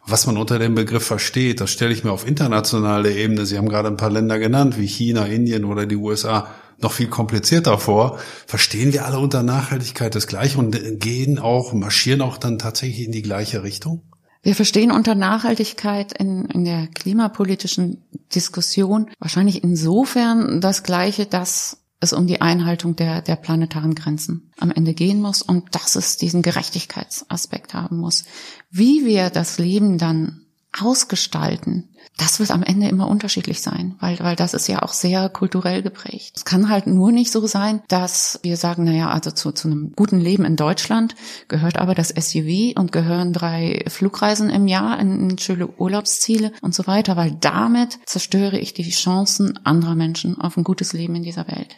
was 0.10 0.26
man 0.26 0.38
unter 0.38 0.58
dem 0.58 0.74
Begriff 0.74 1.04
versteht, 1.04 1.60
das 1.60 1.70
stelle 1.70 1.92
ich 1.92 2.06
mir 2.06 2.14
auf 2.14 2.26
internationaler 2.26 3.10
Ebene, 3.10 3.46
Sie 3.46 3.58
haben 3.58 3.68
gerade 3.68 3.90
ein 3.90 3.98
paar 3.98 4.10
Länder 4.10 4.40
genannt, 4.40 4.80
wie 4.80 4.88
China, 4.88 5.26
Indien 5.26 5.66
oder 5.66 5.86
die 5.86 5.98
USA, 5.98 6.48
noch 6.80 6.92
viel 6.92 7.08
komplizierter 7.08 7.78
vor. 7.78 8.20
Verstehen 8.46 8.94
wir 8.94 9.06
alle 9.06 9.20
unter 9.20 9.44
Nachhaltigkeit 9.44 10.16
das 10.16 10.28
Gleiche 10.28 10.58
und 10.60 10.78
gehen 11.00 11.40
auch, 11.40 11.74
marschieren 11.74 12.22
auch 12.22 12.38
dann 12.38 12.60
tatsächlich 12.60 13.06
in 13.06 13.12
die 13.12 13.22
gleiche 13.22 13.64
Richtung? 13.64 14.04
Wir 14.44 14.56
verstehen 14.56 14.92
unter 14.92 15.16
Nachhaltigkeit 15.16 16.14
in, 16.14 16.46
in 16.46 16.64
der 16.64 16.88
klimapolitischen 16.88 18.06
Diskussion 18.34 19.10
wahrscheinlich 19.20 19.64
insofern 19.64 20.62
das 20.62 20.84
Gleiche, 20.84 21.26
dass 21.26 21.84
es 22.00 22.14
um 22.14 22.28
die 22.28 22.42
Einhaltung 22.42 22.96
der, 22.96 23.22
der 23.22 23.36
planetaren 23.36 23.96
Grenzen 23.96 24.52
am 24.58 24.72
Ende 24.72 24.94
gehen 24.94 25.20
muss 25.20 25.42
und 25.42 25.74
dass 25.76 25.96
es 25.96 26.18
diesen 26.18 26.44
Gerechtigkeitsaspekt 26.44 27.74
haben 27.74 27.98
muss. 27.98 28.26
Wie 28.70 29.06
wir 29.06 29.30
das 29.32 29.58
Leben 29.58 29.98
dann 29.98 30.47
ausgestalten, 30.80 31.90
das 32.18 32.40
wird 32.40 32.52
am 32.52 32.64
Ende 32.64 32.88
immer 32.88 33.08
unterschiedlich 33.08 33.62
sein, 33.62 33.96
weil, 34.00 34.20
weil 34.20 34.36
das 34.36 34.54
ist 34.54 34.68
ja 34.68 34.82
auch 34.82 34.94
sehr 34.94 35.30
kulturell 35.30 35.84
geprägt. 35.84 36.34
Es 36.36 36.46
kann 36.46 36.70
halt 36.70 36.88
nur 36.88 37.12
nicht 37.12 37.32
so 37.32 37.46
sein, 37.46 37.82
dass 37.88 38.40
wir 38.42 38.58
sagen, 38.58 38.86
naja, 38.86 39.10
also 39.10 39.32
zu, 39.32 39.52
zu 39.52 39.68
einem 39.68 39.94
guten 39.96 40.20
Leben 40.20 40.44
in 40.44 40.56
Deutschland 40.56 41.16
gehört 41.48 41.78
aber 41.78 41.94
das 41.94 42.10
SUV 42.10 42.76
und 42.76 42.92
gehören 42.92 43.34
drei 43.34 43.86
Flugreisen 43.88 44.50
im 44.50 44.68
Jahr 44.68 45.00
in, 45.00 45.38
schöne 45.38 45.68
Urlaubsziele 45.68 46.52
und 46.62 46.74
so 46.74 46.88
weiter, 46.88 47.16
weil 47.16 47.38
damit 47.40 48.00
zerstöre 48.06 48.58
ich 48.58 48.74
die 48.74 48.90
Chancen 48.90 49.60
anderer 49.64 49.96
Menschen 49.96 50.42
auf 50.42 50.58
ein 50.58 50.64
gutes 50.64 50.94
Leben 50.94 51.16
in 51.16 51.24
dieser 51.24 51.48
Welt 51.48 51.78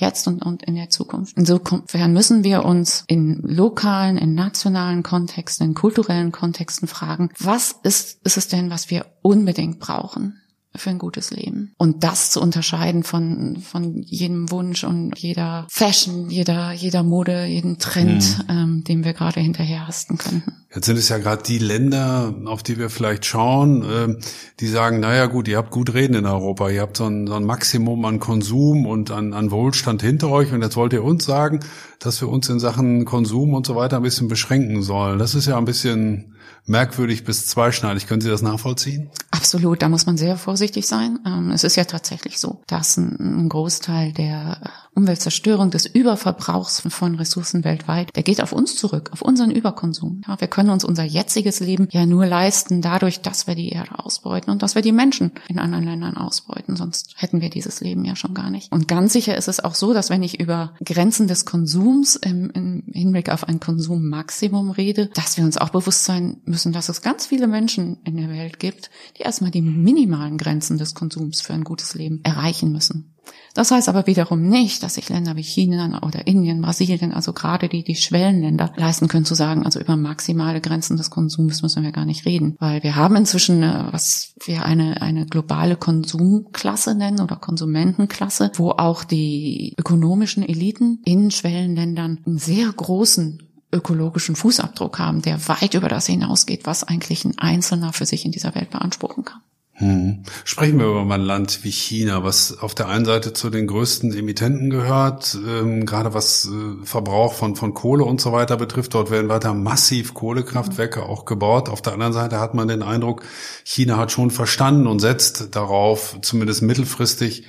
jetzt 0.00 0.26
und, 0.26 0.42
und 0.44 0.62
in 0.62 0.74
der 0.74 0.90
Zukunft. 0.90 1.36
Insofern 1.36 2.12
müssen 2.12 2.44
wir 2.44 2.64
uns 2.64 3.04
in 3.06 3.40
lokalen, 3.42 4.16
in 4.16 4.34
nationalen 4.34 5.02
Kontexten, 5.02 5.68
in 5.68 5.74
kulturellen 5.74 6.32
Kontexten 6.32 6.88
fragen, 6.88 7.30
was 7.38 7.74
ist, 7.82 8.20
ist 8.24 8.36
es 8.36 8.48
denn, 8.48 8.70
was 8.70 8.90
wir 8.90 9.06
unbedingt 9.22 9.78
brauchen? 9.78 10.39
Für 10.76 10.90
ein 10.90 10.98
gutes 10.98 11.30
Leben. 11.30 11.72
Und 11.78 12.04
das 12.04 12.30
zu 12.30 12.40
unterscheiden 12.40 13.02
von, 13.02 13.56
von 13.56 14.02
jedem 14.02 14.50
Wunsch 14.50 14.84
und 14.84 15.18
jeder 15.18 15.66
Fashion, 15.68 16.30
jeder, 16.30 16.72
jeder 16.72 17.02
Mode, 17.02 17.44
jeden 17.46 17.78
Trend, 17.78 18.38
mhm. 18.38 18.44
ähm, 18.48 18.84
dem 18.84 19.04
wir 19.04 19.12
gerade 19.12 19.40
hinterherhasten 19.40 20.16
könnten. 20.16 20.52
Jetzt 20.72 20.86
sind 20.86 20.96
es 20.96 21.08
ja 21.08 21.18
gerade 21.18 21.42
die 21.42 21.58
Länder, 21.58 22.32
auf 22.44 22.62
die 22.62 22.78
wir 22.78 22.90
vielleicht 22.90 23.26
schauen, 23.26 23.82
äh, 23.82 24.22
die 24.60 24.68
sagen, 24.68 25.00
naja 25.00 25.26
gut, 25.26 25.48
ihr 25.48 25.56
habt 25.56 25.72
gut 25.72 25.92
reden 25.94 26.14
in 26.14 26.26
Europa, 26.26 26.68
ihr 26.68 26.82
habt 26.82 26.96
so 26.96 27.06
ein, 27.06 27.26
so 27.26 27.34
ein 27.34 27.44
Maximum 27.44 28.04
an 28.04 28.20
Konsum 28.20 28.86
und 28.86 29.10
an, 29.10 29.32
an 29.32 29.50
Wohlstand 29.50 30.02
hinter 30.02 30.30
euch 30.30 30.52
und 30.52 30.62
jetzt 30.62 30.76
wollt 30.76 30.92
ihr 30.92 31.02
uns 31.02 31.24
sagen, 31.24 31.58
dass 31.98 32.20
wir 32.20 32.28
uns 32.28 32.48
in 32.48 32.60
Sachen 32.60 33.04
Konsum 33.04 33.54
und 33.54 33.66
so 33.66 33.74
weiter 33.74 33.96
ein 33.96 34.04
bisschen 34.04 34.28
beschränken 34.28 34.82
sollen. 34.82 35.18
Das 35.18 35.34
ist 35.34 35.46
ja 35.46 35.58
ein 35.58 35.64
bisschen 35.64 36.36
merkwürdig 36.66 37.24
bis 37.24 37.46
zweischneidig. 37.46 38.06
Können 38.06 38.20
Sie 38.20 38.28
das 38.28 38.42
nachvollziehen? 38.42 39.10
Absolut, 39.30 39.82
da 39.82 39.88
muss 39.88 40.06
man 40.06 40.16
sehr 40.16 40.36
vorsichtig 40.36 40.86
sein. 40.86 41.18
Ähm, 41.26 41.50
es 41.50 41.64
ist 41.64 41.76
ja 41.76 41.84
tatsächlich 41.84 42.38
so, 42.38 42.62
dass 42.66 42.96
ein 42.96 43.48
Großteil 43.48 44.12
der 44.12 44.60
Umweltzerstörung, 44.94 45.70
des 45.70 45.86
Überverbrauchs 45.86 46.80
von 46.88 47.14
Ressourcen 47.14 47.64
weltweit, 47.64 48.14
der 48.16 48.22
geht 48.22 48.42
auf 48.42 48.52
uns 48.52 48.76
zurück, 48.76 49.10
auf 49.12 49.22
unseren 49.22 49.50
Überkonsum. 49.50 50.22
wir 50.38 50.48
können 50.48 50.70
uns 50.70 50.84
unser 50.84 51.04
jetziges 51.04 51.60
Leben 51.60 51.88
ja 51.90 52.06
nur 52.06 52.26
leisten 52.26 52.82
dadurch, 52.82 53.20
dass 53.20 53.46
wir 53.46 53.54
die 53.54 53.70
Erde 53.70 53.98
ausbeuten 53.98 54.50
und 54.50 54.62
dass 54.62 54.74
wir 54.74 54.82
die 54.82 54.92
Menschen 54.92 55.32
in 55.48 55.58
anderen 55.58 55.84
Ländern 55.84 56.16
ausbeuten. 56.16 56.76
Sonst 56.76 57.14
hätten 57.16 57.40
wir 57.40 57.50
dieses 57.50 57.80
Leben 57.80 58.04
ja 58.04 58.16
schon 58.16 58.34
gar 58.34 58.50
nicht. 58.50 58.72
Und 58.72 58.88
ganz 58.88 59.12
sicher 59.12 59.36
ist 59.36 59.48
es 59.48 59.60
auch 59.60 59.74
so, 59.74 59.94
dass 59.94 60.10
wenn 60.10 60.22
ich 60.22 60.40
über 60.40 60.74
Grenzen 60.84 61.28
des 61.28 61.46
Konsums 61.46 62.16
im, 62.16 62.50
im 62.50 62.84
Hinblick 62.92 63.30
auf 63.30 63.48
ein 63.48 63.60
Konsummaximum 63.60 64.70
rede, 64.70 65.08
dass 65.14 65.36
wir 65.36 65.44
uns 65.44 65.56
auch 65.56 65.70
bewusst 65.70 66.04
sein 66.04 66.38
müssen, 66.44 66.72
dass 66.72 66.88
es 66.88 67.02
ganz 67.02 67.26
viele 67.26 67.46
Menschen 67.46 67.98
in 68.04 68.16
der 68.16 68.28
Welt 68.28 68.58
gibt, 68.58 68.90
die 69.18 69.22
erstmal 69.22 69.50
die 69.50 69.62
minimalen 69.62 70.38
Grenzen 70.38 70.78
des 70.78 70.94
Konsums 70.94 71.40
für 71.40 71.54
ein 71.54 71.64
gutes 71.64 71.94
Leben 71.94 72.20
erreichen 72.24 72.72
müssen. 72.72 73.09
Das 73.54 73.70
heißt 73.70 73.88
aber 73.88 74.06
wiederum 74.06 74.42
nicht, 74.42 74.82
dass 74.82 74.94
sich 74.94 75.08
Länder 75.08 75.36
wie 75.36 75.42
China 75.42 76.02
oder 76.02 76.26
Indien, 76.26 76.62
Brasilien, 76.62 77.12
also 77.12 77.32
gerade 77.32 77.68
die, 77.68 77.82
die 77.82 77.96
Schwellenländer 77.96 78.72
leisten 78.76 79.08
können 79.08 79.24
zu 79.24 79.34
sagen, 79.34 79.64
also 79.64 79.80
über 79.80 79.96
maximale 79.96 80.60
Grenzen 80.60 80.96
des 80.96 81.10
Konsums 81.10 81.62
müssen 81.62 81.82
wir 81.82 81.92
gar 81.92 82.04
nicht 82.04 82.26
reden. 82.26 82.56
Weil 82.58 82.82
wir 82.82 82.96
haben 82.96 83.16
inzwischen, 83.16 83.62
was 83.62 84.34
wir 84.44 84.64
eine, 84.64 85.02
eine 85.02 85.26
globale 85.26 85.76
Konsumklasse 85.76 86.94
nennen 86.94 87.20
oder 87.20 87.36
Konsumentenklasse, 87.36 88.52
wo 88.54 88.70
auch 88.70 89.04
die 89.04 89.74
ökonomischen 89.78 90.42
Eliten 90.42 91.00
in 91.04 91.30
Schwellenländern 91.30 92.20
einen 92.24 92.38
sehr 92.38 92.70
großen 92.72 93.42
ökologischen 93.72 94.36
Fußabdruck 94.36 94.98
haben, 94.98 95.22
der 95.22 95.48
weit 95.48 95.74
über 95.74 95.88
das 95.88 96.06
hinausgeht, 96.06 96.66
was 96.66 96.84
eigentlich 96.84 97.24
ein 97.24 97.38
Einzelner 97.38 97.92
für 97.92 98.06
sich 98.06 98.24
in 98.24 98.32
dieser 98.32 98.54
Welt 98.54 98.70
beanspruchen 98.70 99.24
kann. 99.24 99.40
Hm. 99.80 100.24
Sprechen 100.44 100.78
wir 100.78 100.88
über 100.88 101.14
ein 101.14 101.22
Land 101.22 101.64
wie 101.64 101.70
China, 101.70 102.22
was 102.22 102.58
auf 102.58 102.74
der 102.74 102.88
einen 102.88 103.06
Seite 103.06 103.32
zu 103.32 103.48
den 103.48 103.66
größten 103.66 104.12
Emittenten 104.12 104.68
gehört, 104.68 105.38
ähm, 105.48 105.86
gerade 105.86 106.12
was 106.12 106.44
äh, 106.44 106.84
Verbrauch 106.84 107.32
von, 107.32 107.56
von 107.56 107.72
Kohle 107.72 108.04
und 108.04 108.20
so 108.20 108.30
weiter 108.30 108.58
betrifft. 108.58 108.92
Dort 108.92 109.10
werden 109.10 109.30
weiter 109.30 109.54
massiv 109.54 110.12
Kohlekraftwerke 110.12 111.04
auch 111.04 111.24
gebaut. 111.24 111.70
Auf 111.70 111.80
der 111.80 111.94
anderen 111.94 112.12
Seite 112.12 112.40
hat 112.40 112.52
man 112.52 112.68
den 112.68 112.82
Eindruck, 112.82 113.22
China 113.64 113.96
hat 113.96 114.12
schon 114.12 114.30
verstanden 114.30 114.86
und 114.86 114.98
setzt 114.98 115.56
darauf, 115.56 116.18
zumindest 116.20 116.60
mittelfristig, 116.60 117.46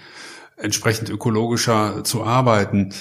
entsprechend 0.55 1.09
ökologischer 1.09 2.05
zu 2.05 2.23
arbeiten. 2.23 2.93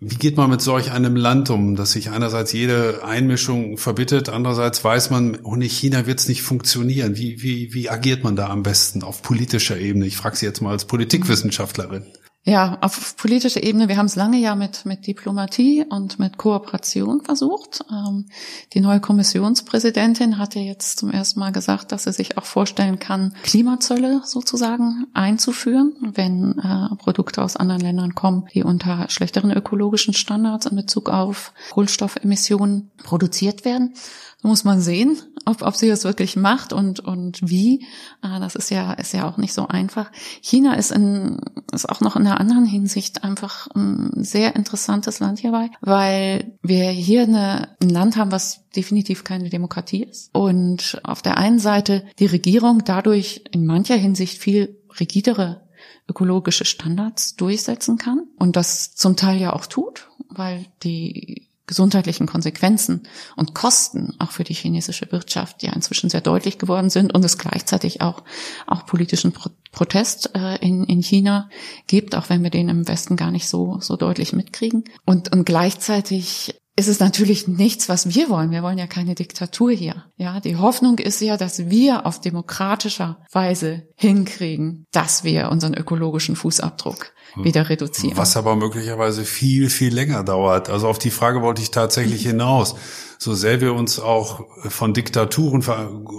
Wie 0.00 0.14
geht 0.14 0.36
man 0.36 0.48
mit 0.48 0.60
solch 0.60 0.92
einem 0.92 1.16
Land 1.16 1.50
um, 1.50 1.74
dass 1.74 1.90
sich 1.90 2.10
einerseits 2.10 2.52
jede 2.52 3.02
Einmischung 3.04 3.78
verbittet, 3.78 4.28
andererseits 4.28 4.84
weiß 4.84 5.10
man, 5.10 5.40
ohne 5.42 5.64
China 5.64 6.06
wird 6.06 6.20
es 6.20 6.28
nicht 6.28 6.42
funktionieren. 6.42 7.16
Wie, 7.16 7.42
wie, 7.42 7.74
wie 7.74 7.90
agiert 7.90 8.22
man 8.22 8.36
da 8.36 8.48
am 8.48 8.62
besten 8.62 9.02
auf 9.02 9.22
politischer 9.22 9.76
Ebene? 9.76 10.06
Ich 10.06 10.16
frage 10.16 10.36
Sie 10.36 10.46
jetzt 10.46 10.60
mal 10.60 10.70
als 10.70 10.84
Politikwissenschaftlerin. 10.84 12.06
Ja, 12.48 12.78
auf 12.80 13.14
politischer 13.18 13.62
Ebene, 13.62 13.88
wir 13.88 13.98
haben 13.98 14.06
es 14.06 14.16
lange 14.16 14.38
ja 14.38 14.54
mit, 14.54 14.86
mit 14.86 15.06
Diplomatie 15.06 15.84
und 15.86 16.18
mit 16.18 16.38
Kooperation 16.38 17.20
versucht. 17.20 17.84
Ähm, 17.90 18.24
die 18.72 18.80
neue 18.80 19.00
Kommissionspräsidentin 19.00 20.38
hatte 20.38 20.58
jetzt 20.58 20.98
zum 20.98 21.10
ersten 21.10 21.40
Mal 21.40 21.52
gesagt, 21.52 21.92
dass 21.92 22.04
sie 22.04 22.12
sich 22.12 22.38
auch 22.38 22.46
vorstellen 22.46 22.98
kann, 22.98 23.34
Klimazölle 23.42 24.22
sozusagen 24.24 25.08
einzuführen, 25.12 25.94
wenn 26.00 26.58
äh, 26.58 26.96
Produkte 26.96 27.42
aus 27.42 27.56
anderen 27.56 27.82
Ländern 27.82 28.14
kommen, 28.14 28.46
die 28.54 28.64
unter 28.64 29.10
schlechteren 29.10 29.50
ökologischen 29.50 30.14
Standards 30.14 30.64
in 30.64 30.76
Bezug 30.76 31.10
auf 31.10 31.52
Kohlenstoffemissionen 31.68 32.90
produziert 33.04 33.66
werden. 33.66 33.92
Muss 34.42 34.62
man 34.62 34.80
sehen, 34.80 35.18
ob, 35.46 35.62
ob 35.62 35.74
sie 35.74 35.88
das 35.88 36.04
wirklich 36.04 36.36
macht 36.36 36.72
und, 36.72 37.00
und 37.00 37.40
wie. 37.42 37.84
Ah, 38.20 38.38
das 38.38 38.54
ist 38.54 38.70
ja, 38.70 38.92
ist 38.92 39.12
ja 39.12 39.28
auch 39.28 39.36
nicht 39.36 39.52
so 39.52 39.66
einfach. 39.66 40.12
China 40.40 40.74
ist 40.74 40.92
in, 40.92 41.40
ist 41.72 41.88
auch 41.88 42.00
noch 42.00 42.14
in 42.14 42.26
einer 42.26 42.38
anderen 42.38 42.64
Hinsicht 42.64 43.24
einfach 43.24 43.66
ein 43.74 44.12
sehr 44.22 44.54
interessantes 44.54 45.18
Land 45.18 45.40
hierbei, 45.40 45.70
weil 45.80 46.56
wir 46.62 46.90
hier 46.90 47.22
eine, 47.22 47.76
ein 47.82 47.90
Land 47.90 48.16
haben, 48.16 48.30
was 48.30 48.68
definitiv 48.76 49.24
keine 49.24 49.50
Demokratie 49.50 50.04
ist. 50.04 50.30
Und 50.32 51.00
auf 51.02 51.20
der 51.20 51.36
einen 51.36 51.58
Seite 51.58 52.04
die 52.20 52.26
Regierung 52.26 52.84
dadurch 52.84 53.42
in 53.50 53.66
mancher 53.66 53.96
Hinsicht 53.96 54.38
viel 54.38 54.78
rigidere 55.00 55.62
ökologische 56.08 56.64
Standards 56.64 57.36
durchsetzen 57.36 57.98
kann 57.98 58.26
und 58.38 58.56
das 58.56 58.94
zum 58.94 59.16
Teil 59.16 59.40
ja 59.40 59.52
auch 59.52 59.66
tut, 59.66 60.08
weil 60.28 60.66
die 60.82 61.47
gesundheitlichen 61.68 62.26
Konsequenzen 62.26 63.06
und 63.36 63.54
Kosten 63.54 64.14
auch 64.18 64.32
für 64.32 64.42
die 64.42 64.54
chinesische 64.54 65.12
Wirtschaft 65.12 65.62
ja 65.62 65.72
inzwischen 65.72 66.10
sehr 66.10 66.20
deutlich 66.20 66.58
geworden 66.58 66.90
sind 66.90 67.14
und 67.14 67.24
es 67.24 67.38
gleichzeitig 67.38 68.00
auch 68.00 68.24
auch 68.66 68.86
politischen 68.86 69.30
Pro 69.30 69.50
Protest 69.70 70.34
äh, 70.34 70.56
in, 70.56 70.84
in 70.84 71.02
China 71.02 71.50
gibt, 71.86 72.16
auch 72.16 72.30
wenn 72.30 72.42
wir 72.42 72.50
den 72.50 72.70
im 72.70 72.88
Westen 72.88 73.16
gar 73.16 73.30
nicht 73.30 73.48
so 73.48 73.78
so 73.80 73.96
deutlich 73.96 74.32
mitkriegen 74.32 74.84
und 75.04 75.30
und 75.32 75.44
gleichzeitig 75.44 76.58
ist 76.78 76.88
es 76.88 77.00
natürlich 77.00 77.48
nichts, 77.48 77.88
was 77.88 78.14
wir 78.14 78.30
wollen. 78.30 78.52
Wir 78.52 78.62
wollen 78.62 78.78
ja 78.78 78.86
keine 78.86 79.16
Diktatur 79.16 79.72
hier. 79.72 80.04
Ja, 80.16 80.38
die 80.38 80.54
Hoffnung 80.54 80.98
ist 81.00 81.20
ja, 81.20 81.36
dass 81.36 81.68
wir 81.70 82.06
auf 82.06 82.20
demokratischer 82.20 83.18
Weise 83.32 83.88
hinkriegen, 83.96 84.86
dass 84.92 85.24
wir 85.24 85.50
unseren 85.50 85.74
ökologischen 85.74 86.36
Fußabdruck 86.36 87.12
wieder 87.36 87.68
reduzieren. 87.68 88.16
Was 88.16 88.36
aber 88.36 88.56
möglicherweise 88.56 89.24
viel, 89.24 89.70
viel 89.70 89.94
länger 89.94 90.24
dauert. 90.24 90.70
Also 90.70 90.88
auf 90.88 90.98
die 90.98 91.10
Frage 91.10 91.42
wollte 91.42 91.62
ich 91.62 91.70
tatsächlich 91.70 92.22
hinaus. 92.22 92.76
So 93.18 93.34
sehr 93.34 93.60
wir 93.60 93.74
uns 93.74 93.98
auch 93.98 94.46
von 94.68 94.94
Diktaturen 94.94 95.64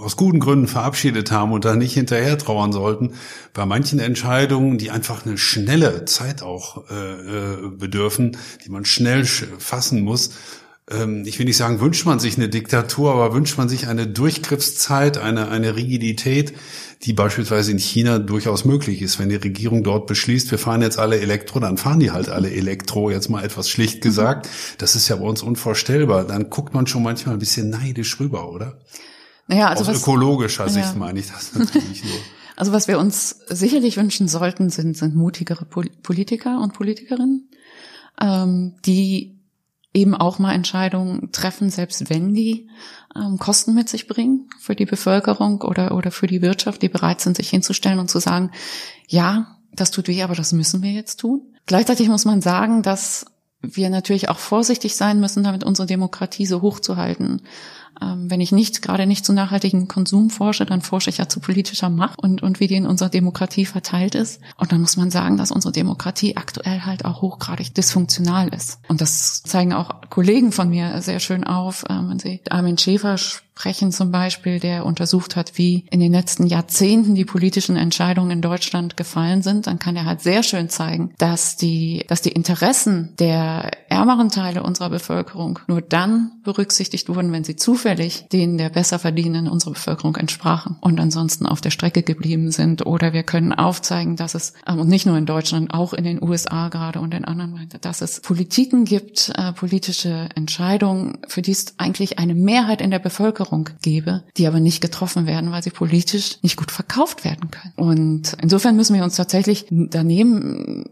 aus 0.02 0.16
guten 0.16 0.38
Gründen 0.38 0.68
verabschiedet 0.68 1.30
haben 1.30 1.52
und 1.52 1.64
da 1.64 1.74
nicht 1.74 1.94
hinterher 1.94 2.36
trauern 2.36 2.72
sollten, 2.72 3.14
bei 3.54 3.64
manchen 3.64 3.98
Entscheidungen, 3.98 4.76
die 4.76 4.90
einfach 4.90 5.24
eine 5.24 5.38
schnelle 5.38 6.04
Zeit 6.04 6.42
auch 6.42 6.90
äh, 6.90 6.94
äh 6.94 7.68
bedürfen, 7.70 8.36
die 8.64 8.70
man 8.70 8.84
schnell 8.84 9.24
fassen 9.24 10.02
muss, 10.02 10.30
ähm, 10.90 11.24
ich 11.24 11.38
will 11.38 11.46
nicht 11.46 11.56
sagen, 11.56 11.80
wünscht 11.80 12.04
man 12.04 12.18
sich 12.18 12.36
eine 12.36 12.48
Diktatur, 12.48 13.12
aber 13.12 13.32
wünscht 13.32 13.56
man 13.56 13.68
sich 13.68 13.86
eine 13.86 14.06
Durchgriffszeit, 14.06 15.18
eine, 15.18 15.48
eine 15.48 15.76
Rigidität, 15.76 16.52
die 17.02 17.14
beispielsweise 17.14 17.70
in 17.70 17.78
China 17.78 18.18
durchaus 18.18 18.64
möglich 18.64 19.00
ist. 19.00 19.18
Wenn 19.18 19.30
die 19.30 19.36
Regierung 19.36 19.82
dort 19.82 20.06
beschließt, 20.06 20.50
wir 20.50 20.58
fahren 20.58 20.82
jetzt 20.82 20.98
alle 20.98 21.18
Elektro, 21.18 21.58
dann 21.58 21.78
fahren 21.78 21.98
die 21.98 22.10
halt 22.10 22.28
alle 22.28 22.50
Elektro, 22.50 23.10
jetzt 23.10 23.30
mal 23.30 23.42
etwas 23.42 23.70
schlicht 23.70 24.02
gesagt. 24.02 24.48
Das 24.78 24.94
ist 24.94 25.08
ja 25.08 25.16
bei 25.16 25.24
uns 25.24 25.42
unvorstellbar. 25.42 26.24
Dann 26.24 26.50
guckt 26.50 26.74
man 26.74 26.86
schon 26.86 27.02
manchmal 27.02 27.36
ein 27.36 27.38
bisschen 27.38 27.70
neidisch 27.70 28.20
rüber, 28.20 28.52
oder? 28.52 28.78
Naja, 29.46 29.68
also 29.68 29.82
Aus 29.82 29.88
was, 29.88 30.02
ökologischer 30.02 30.66
ja. 30.66 30.70
Sicht 30.70 30.96
meine 30.96 31.20
ich 31.20 31.28
das 31.28 31.54
natürlich 31.54 32.04
nur. 32.04 32.14
Also 32.56 32.72
was 32.72 32.88
wir 32.88 32.98
uns 32.98 33.40
sicherlich 33.48 33.96
wünschen 33.96 34.28
sollten, 34.28 34.68
sind, 34.68 34.94
sind 34.94 35.16
mutigere 35.16 35.64
Politiker 35.64 36.60
und 36.60 36.74
Politikerinnen, 36.74 37.48
ähm, 38.20 38.74
die 38.84 39.39
eben 39.92 40.14
auch 40.14 40.38
mal 40.38 40.54
Entscheidungen 40.54 41.32
treffen, 41.32 41.70
selbst 41.70 42.10
wenn 42.10 42.32
die 42.32 42.68
ähm, 43.16 43.38
Kosten 43.38 43.74
mit 43.74 43.88
sich 43.88 44.06
bringen 44.06 44.48
für 44.58 44.76
die 44.76 44.86
Bevölkerung 44.86 45.62
oder, 45.62 45.96
oder 45.96 46.10
für 46.10 46.26
die 46.26 46.42
Wirtschaft, 46.42 46.82
die 46.82 46.88
bereit 46.88 47.20
sind, 47.20 47.36
sich 47.36 47.50
hinzustellen 47.50 47.98
und 47.98 48.08
zu 48.08 48.20
sagen, 48.20 48.50
ja, 49.08 49.56
das 49.72 49.90
tut 49.90 50.08
weh, 50.08 50.22
aber 50.22 50.34
das 50.34 50.52
müssen 50.52 50.82
wir 50.82 50.92
jetzt 50.92 51.16
tun. 51.16 51.42
Gleichzeitig 51.66 52.08
muss 52.08 52.24
man 52.24 52.40
sagen, 52.40 52.82
dass 52.82 53.26
wir 53.62 53.90
natürlich 53.90 54.28
auch 54.28 54.38
vorsichtig 54.38 54.96
sein 54.96 55.20
müssen, 55.20 55.44
damit 55.44 55.64
unsere 55.64 55.86
Demokratie 55.86 56.46
so 56.46 56.62
hoch 56.62 56.80
zu 56.80 56.96
halten. 56.96 57.42
Ähm, 58.02 58.30
wenn 58.30 58.40
ich 58.40 58.52
nicht, 58.52 58.82
gerade 58.82 59.06
nicht 59.06 59.24
zu 59.24 59.32
nachhaltigen 59.32 59.88
Konsum 59.88 60.30
forsche, 60.30 60.66
dann 60.66 60.82
forsche 60.82 61.10
ich 61.10 61.18
ja 61.18 61.28
zu 61.28 61.40
politischer 61.40 61.90
Macht 61.90 62.18
und, 62.18 62.42
und 62.42 62.60
wie 62.60 62.66
die 62.66 62.76
in 62.76 62.86
unserer 62.86 63.08
Demokratie 63.08 63.66
verteilt 63.66 64.14
ist. 64.14 64.40
Und 64.56 64.72
dann 64.72 64.80
muss 64.80 64.96
man 64.96 65.10
sagen, 65.10 65.36
dass 65.36 65.50
unsere 65.50 65.72
Demokratie 65.72 66.36
aktuell 66.36 66.82
halt 66.82 67.04
auch 67.04 67.22
hochgradig 67.22 67.74
dysfunktional 67.74 68.48
ist. 68.48 68.78
Und 68.88 69.00
das 69.00 69.42
zeigen 69.42 69.72
auch 69.72 70.00
Kollegen 70.10 70.52
von 70.52 70.70
mir 70.70 71.02
sehr 71.02 71.20
schön 71.20 71.44
auf, 71.44 71.84
ähm, 71.88 72.10
wenn 72.10 72.18
sie 72.18 72.40
Armin 72.50 72.78
Schäfer 72.78 73.18
sprechen 73.60 73.92
zum 73.92 74.10
Beispiel, 74.10 74.58
der 74.58 74.86
untersucht 74.86 75.36
hat, 75.36 75.58
wie 75.58 75.84
in 75.90 76.00
den 76.00 76.12
letzten 76.12 76.46
Jahrzehnten 76.46 77.14
die 77.14 77.26
politischen 77.26 77.76
Entscheidungen 77.76 78.30
in 78.30 78.40
Deutschland 78.40 78.96
gefallen 78.96 79.42
sind, 79.42 79.66
dann 79.66 79.78
kann 79.78 79.96
er 79.96 80.06
halt 80.06 80.22
sehr 80.22 80.42
schön 80.42 80.70
zeigen, 80.70 81.12
dass 81.18 81.56
die, 81.56 82.04
dass 82.08 82.22
die 82.22 82.32
Interessen 82.32 83.14
der 83.18 83.70
ärmeren 83.90 84.30
Teile 84.30 84.62
unserer 84.62 84.88
Bevölkerung 84.88 85.58
nur 85.66 85.82
dann 85.82 86.32
berücksichtigt 86.42 87.10
wurden, 87.10 87.32
wenn 87.32 87.44
sie 87.44 87.56
zufällig 87.56 87.89
denen 87.94 88.58
der 88.58 88.68
besser 88.68 88.98
verdienenden 88.98 89.48
unserer 89.50 89.72
Bevölkerung 89.72 90.16
entsprachen 90.16 90.76
und 90.80 90.98
ansonsten 91.00 91.46
auf 91.46 91.60
der 91.60 91.70
Strecke 91.70 92.02
geblieben 92.02 92.50
sind. 92.50 92.86
Oder 92.86 93.12
wir 93.12 93.22
können 93.22 93.52
aufzeigen, 93.52 94.16
dass 94.16 94.34
es, 94.34 94.54
ähm, 94.66 94.80
und 94.80 94.88
nicht 94.88 95.06
nur 95.06 95.16
in 95.16 95.26
Deutschland, 95.26 95.72
auch 95.72 95.92
in 95.92 96.04
den 96.04 96.22
USA 96.22 96.68
gerade 96.68 97.00
und 97.00 97.14
in 97.14 97.24
anderen, 97.24 97.68
dass 97.80 98.00
es 98.00 98.20
Politiken 98.20 98.84
gibt, 98.84 99.32
äh, 99.36 99.52
politische 99.52 100.28
Entscheidungen, 100.34 101.18
für 101.28 101.42
die 101.42 101.52
es 101.52 101.74
eigentlich 101.78 102.18
eine 102.18 102.34
Mehrheit 102.34 102.80
in 102.80 102.90
der 102.90 102.98
Bevölkerung 102.98 103.70
gebe, 103.82 104.22
die 104.36 104.46
aber 104.46 104.60
nicht 104.60 104.80
getroffen 104.80 105.26
werden, 105.26 105.52
weil 105.52 105.62
sie 105.62 105.70
politisch 105.70 106.38
nicht 106.42 106.56
gut 106.56 106.70
verkauft 106.70 107.24
werden 107.24 107.50
können. 107.50 107.74
Und 107.76 108.36
insofern 108.40 108.76
müssen 108.76 108.94
wir 108.94 109.04
uns 109.04 109.16
tatsächlich 109.16 109.66
daneben 109.70 110.84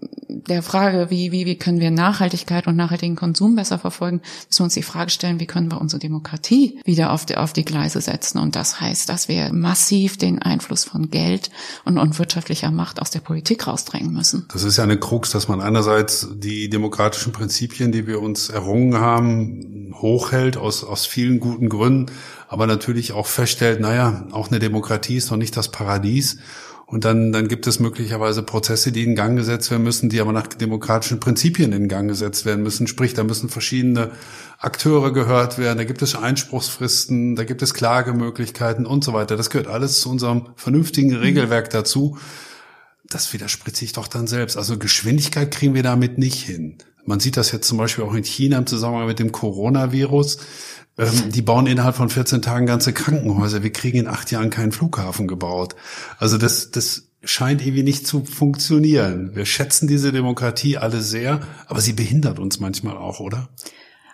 der 0.46 0.62
Frage, 0.62 1.11
wie, 1.11 1.33
wie, 1.33 1.46
wie 1.46 1.57
können 1.57 1.81
wir 1.81 1.90
Nachhaltigkeit 1.90 2.66
und 2.66 2.77
nachhaltigen 2.77 3.16
Konsum 3.16 3.57
besser 3.57 3.79
verfolgen, 3.79 4.20
müssen 4.46 4.61
wir 4.61 4.64
uns 4.64 4.74
die 4.74 4.83
Frage 4.83 5.11
stellen, 5.11 5.40
wie 5.40 5.46
können 5.46 5.70
wir 5.70 5.81
unsere 5.81 6.01
Demokratie 6.01 6.81
wieder 6.85 7.12
auf 7.12 7.27
die, 7.27 7.37
auf 7.37 7.53
die 7.53 7.64
Gleise 7.64 8.01
setzen. 8.01 8.38
Und 8.38 8.57
das 8.57 8.81
heißt, 8.81 9.09
dass 9.09 9.29
wir 9.29 9.53
massiv 9.53 10.16
den 10.16 10.40
Einfluss 10.40 10.85
von 10.85 11.11
Geld 11.11 11.51
und, 11.85 11.98
und 11.98 12.18
wirtschaftlicher 12.18 12.70
Macht 12.70 13.01
aus 13.01 13.11
der 13.11 13.20
Politik 13.20 13.66
rausdrängen 13.66 14.12
müssen. 14.12 14.46
Das 14.53 14.64
ist 14.64 14.77
ja 14.77 14.85
eine 14.85 14.98
Krux, 14.98 15.31
dass 15.31 15.48
man 15.48 15.61
einerseits 15.61 16.29
die 16.35 16.68
demokratischen 16.68 17.33
Prinzipien, 17.33 17.92
die 17.92 18.07
wir 18.07 18.20
uns 18.20 18.48
errungen 18.48 18.98
haben, 18.98 19.94
hochhält 19.94 20.57
aus, 20.57 20.85
aus 20.85 21.07
vielen 21.07 21.40
guten 21.40 21.68
Gründen, 21.68 22.07
aber 22.48 22.66
natürlich 22.66 23.12
auch 23.12 23.27
feststellt, 23.27 23.81
naja, 23.81 24.27
auch 24.33 24.48
eine 24.48 24.59
Demokratie 24.59 25.16
ist 25.16 25.31
noch 25.31 25.38
nicht 25.38 25.57
das 25.57 25.70
Paradies. 25.70 26.38
Und 26.90 27.05
dann, 27.05 27.33
dann 27.33 27.48
gibt 27.48 27.66
es 27.66 27.81
möglicherweise 27.81 28.42
Prozesse, 28.42 28.92
die 28.92 29.05
in 29.05 29.14
Gang 29.14 29.37
gesetzt 29.37 29.70
werden 29.70 29.83
müssen, 29.83 30.09
die 30.09 30.22
aber 30.22 30.33
nach 30.33 30.46
demokratischen 30.46 31.20
Prinzipien 31.20 31.70
in 31.72 31.87
Gang 31.87 32.09
gesetzt 32.09 32.46
werden 32.46 32.62
müssen. 32.62 32.87
Sprich, 32.87 33.12
da 33.12 33.24
müssen 33.24 33.51
verschiedene 33.51 34.12
Akteure 34.59 35.12
gehört 35.12 35.59
werden, 35.59 35.77
da 35.77 35.85
gibt 35.85 36.01
es 36.01 36.14
Einspruchsfristen, 36.14 37.37
da 37.37 37.44
gibt 37.44 37.61
es 37.61 37.74
Klagemöglichkeiten 37.74 38.87
und 38.87 39.05
so 39.05 39.12
weiter. 39.12 39.37
Das 39.37 39.51
gehört 39.51 39.68
alles 39.68 40.01
zu 40.01 40.09
unserem 40.09 40.46
vernünftigen 40.57 41.14
Regelwerk 41.14 41.68
dazu. 41.68 42.16
Das 43.11 43.35
widerspricht 43.35 43.77
sich 43.77 43.92
doch 43.92 44.09
dann 44.09 44.27
selbst. 44.27 44.57
Also 44.57 44.79
Geschwindigkeit 44.79 45.51
kriegen 45.51 45.74
wir 45.74 45.83
damit 45.83 46.16
nicht 46.16 46.42
hin. 46.42 46.79
Man 47.05 47.20
sieht 47.20 47.37
das 47.37 47.53
jetzt 47.53 47.68
zum 47.68 47.77
Beispiel 47.77 48.05
auch 48.05 48.14
in 48.14 48.24
China 48.24 48.57
im 48.57 48.66
Zusammenhang 48.66 49.09
mit 49.09 49.18
dem 49.18 49.31
Coronavirus. 49.31 50.38
Ähm, 50.98 51.30
die 51.30 51.42
bauen 51.42 51.66
innerhalb 51.66 51.96
von 51.96 52.11
14 52.11 52.42
Tagen 52.42 52.66
ganze 52.66 52.92
Krankenhäuser. 52.92 53.62
Wir 53.62 53.72
kriegen 53.72 53.98
in 53.98 54.08
acht 54.08 54.30
Jahren 54.30 54.50
keinen 54.50 54.72
Flughafen 54.72 55.28
gebaut. 55.28 55.76
Also 56.18 56.38
das, 56.38 56.70
das 56.70 57.08
scheint 57.22 57.62
irgendwie 57.62 57.82
nicht 57.82 58.06
zu 58.06 58.24
funktionieren. 58.24 59.34
Wir 59.34 59.46
schätzen 59.46 59.88
diese 59.88 60.12
Demokratie 60.12 60.78
alle 60.78 61.00
sehr, 61.00 61.40
aber 61.66 61.80
sie 61.80 61.92
behindert 61.92 62.38
uns 62.38 62.61
manchmal 62.61 62.96
auch, 62.96 63.20
oder? 63.20 63.48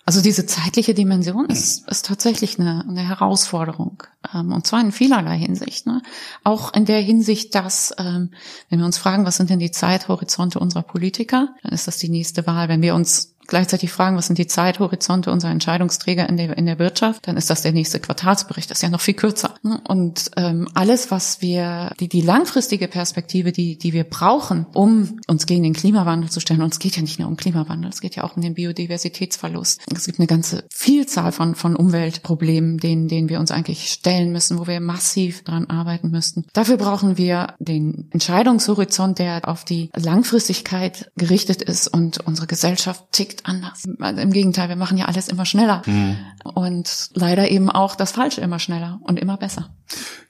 Also 0.07 0.21
diese 0.21 0.45
zeitliche 0.45 0.93
Dimension 0.93 1.47
ist, 1.47 1.89
ist 1.89 2.05
tatsächlich 2.05 2.59
eine, 2.59 2.85
eine 2.87 3.09
Herausforderung. 3.09 4.03
Ähm, 4.35 4.53
und 4.53 4.67
zwar 4.67 4.83
in 4.83 4.93
vielerlei 4.93 5.39
Hinsicht. 5.39 5.87
Ne? 5.87 6.03
Auch 6.43 6.75
in 6.75 6.85
der 6.85 7.01
Hinsicht, 7.01 7.55
dass, 7.55 7.95
ähm, 7.97 8.31
wenn 8.69 8.81
wir 8.81 8.85
uns 8.85 8.99
fragen, 8.99 9.25
was 9.25 9.39
sind 9.39 9.49
denn 9.49 9.61
die 9.61 9.71
Zeithorizonte 9.71 10.59
unserer 10.59 10.83
Politiker, 10.83 11.55
dann 11.63 11.73
ist 11.73 11.87
das 11.87 11.97
die 11.97 12.11
nächste 12.11 12.47
Wahl. 12.47 12.69
Wenn 12.69 12.83
wir 12.83 12.95
uns 12.95 13.34
gleichzeitig 13.47 13.93
fragen, 13.93 14.17
was 14.17 14.27
sind 14.27 14.39
die 14.39 14.47
Zeithorizonte 14.47 15.31
unserer 15.31 15.51
Entscheidungsträger 15.51 16.29
in 16.29 16.37
der, 16.37 16.57
in 16.57 16.67
der 16.67 16.79
Wirtschaft, 16.79 17.27
dann 17.27 17.37
ist 17.37 17.51
das 17.51 17.63
der 17.63 17.73
nächste 17.73 18.01
Quartalsbericht, 18.01 18.71
das 18.71 18.79
ist 18.79 18.83
ja 18.83 18.89
noch 18.89 19.01
viel 19.01 19.15
kürzer. 19.15 19.55
Und 19.87 20.31
ähm, 20.37 20.69
alles, 20.75 21.11
was 21.11 21.41
wir, 21.41 21.93
die, 22.01 22.09
die 22.09 22.21
langfristige 22.21 22.89
Perspektive, 22.89 23.53
die, 23.53 23.79
die 23.79 23.93
wir 23.93 24.05
brauchen, 24.05 24.67
um 24.75 25.19
uns 25.27 25.47
gegen 25.47 25.63
den 25.63 25.73
Klimawandel 25.73 26.31
zu 26.31 26.41
stellen, 26.41 26.63
und 26.63 26.73
es 26.73 26.79
geht 26.79 26.97
ja 26.97 27.03
nicht 27.03 27.19
nur 27.19 27.29
um 27.29 27.37
Klimawandel, 27.37 27.91
es 27.91 28.01
geht 28.01 28.17
ja 28.17 28.25
auch 28.25 28.37
um 28.37 28.43
den 28.43 28.55
Biodiversitätsverlust. 28.55 29.83
Es 29.95 30.07
gibt 30.07 30.19
eine 30.19 30.27
ganze 30.27 30.65
Vielzahl 30.71 31.33
von, 31.33 31.55
von 31.55 31.77
Umweltproblemen, 31.77 32.79
denen, 32.79 33.09
denen 33.09 33.29
wir 33.29 33.41
uns 33.41 33.51
eigentlich 33.51 33.91
stellen 33.91 34.33
müssen, 34.33 34.59
wo 34.59 34.67
wir 34.67 34.81
massiv 34.81 35.45
dran 35.45 35.67
arbeiten 35.67 36.11
müssten. 36.11 36.45
Dafür 36.53 36.77
brauchen 36.77 37.17
wir 37.17 37.55
den 37.59 38.09
Entscheidungshorizont, 38.11 39.19
der 39.19 39.49
auf 39.49 39.65
die 39.65 39.91
Langfristigkeit 39.95 41.11
gerichtet 41.17 41.63
ist 41.63 41.89
und 41.89 42.27
unsere 42.27 42.47
Gesellschaft 42.47 43.05
tickt 43.13 43.34
anders. 43.43 43.85
Also 43.99 44.21
Im 44.21 44.33
Gegenteil, 44.33 44.69
wir 44.69 44.77
machen 44.77 44.97
ja 44.97 45.07
alles 45.07 45.29
immer 45.29 45.45
schneller. 45.45 45.83
Mhm. 45.87 46.17
Und 46.55 47.11
leider 47.15 47.51
eben 47.51 47.71
auch 47.71 47.97
das 47.97 48.13
Falsche 48.13 48.41
immer 48.41 48.59
schneller 48.59 49.01
und 49.03 49.19
immer 49.19 49.37
besser. 49.37 49.75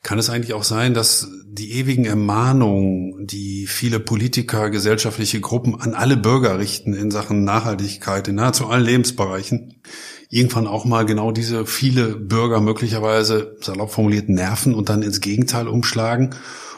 Kann 0.02 0.18
es 0.18 0.30
eigentlich 0.30 0.54
auch 0.54 0.64
sein, 0.64 0.94
dass 0.94 1.28
die 1.46 1.72
ewigen 1.72 2.04
Ermahnungen, 2.04 3.26
die 3.26 3.66
viele 3.66 4.00
Politiker, 4.00 4.70
gesellschaftliche 4.70 5.40
Gruppen 5.40 5.80
an 5.80 5.94
alle 5.94 6.16
Bürger 6.16 6.58
richten 6.58 6.94
in 6.94 7.10
Sachen 7.10 7.44
Nachhaltigkeit 7.44 8.28
in 8.28 8.34
nahezu 8.34 8.66
allen 8.66 8.84
Lebensbereichen, 8.84 9.80
irgendwann 10.28 10.66
auch 10.66 10.84
mal 10.84 11.06
genau 11.06 11.30
diese 11.30 11.64
viele 11.64 12.16
Bürger 12.16 12.60
möglicherweise 12.60 13.56
salopp 13.60 13.92
formuliert 13.92 14.28
nerven 14.28 14.74
und 14.74 14.88
dann 14.88 15.02
ins 15.02 15.20
Gegenteil 15.20 15.68
umschlagen 15.68 16.34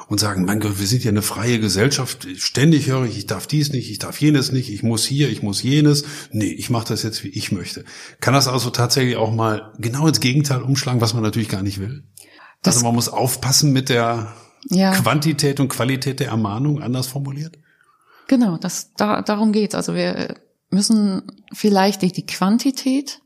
und 0.09 0.21
sagen, 0.21 0.45
mein 0.45 0.61
Gott, 0.61 0.79
wir 0.79 0.87
sind 0.87 1.03
ja 1.05 1.11
eine 1.11 1.23
freie 1.23 1.59
Gesellschaft, 1.59 2.27
ständig 2.37 2.87
höre 2.87 3.05
ich, 3.07 3.19
ich 3.19 3.27
darf 3.27 3.47
dies 3.47 3.73
nicht, 3.73 3.91
ich 3.91 3.99
darf 3.99 4.21
jenes 4.21 4.53
nicht, 4.53 4.71
ich 4.71 4.83
muss 4.83 5.05
hier, 5.05 5.29
ich 5.31 5.43
muss 5.43 5.63
jenes. 5.63 6.05
Nee, 6.31 6.53
ich 6.53 6.71
mache 6.71 6.89
das 6.89 7.03
jetzt, 7.03 7.25
wie 7.25 7.29
ich 7.29 7.51
möchte. 7.51 7.85
Kann 8.21 8.35
das 8.35 8.47
also 8.47 8.71
tatsächlich 8.71 9.17
auch 9.17 9.33
mal 9.33 9.73
genau 9.79 10.07
ins 10.07 10.21
Gegenteil 10.21 10.63
umschlagen, 10.63 11.01
was 11.01 11.15
man 11.15 11.23
natürlich 11.23 11.49
gar 11.49 11.63
nicht 11.63 11.81
will? 11.81 12.05
Das, 12.63 12.77
also 12.77 12.87
man 12.87 12.95
muss 12.95 13.09
aufpassen 13.09 13.73
mit 13.73 13.89
der 13.89 14.33
ja. 14.69 14.93
Quantität 14.93 15.61
und 15.61 15.69
Qualität 15.69 16.21
der 16.21 16.29
Ermahnung, 16.29 16.81
anders 16.81 17.07
formuliert? 17.07 17.59
Genau, 18.29 18.57
das, 18.57 18.93
da, 18.95 19.23
darum 19.23 19.53
geht's. 19.53 19.75
Also 19.75 19.95
wir 19.95 20.37
müssen 20.71 21.23
vielleicht 21.53 22.03
die, 22.03 22.13
die 22.13 22.27
Quantität 22.27 23.21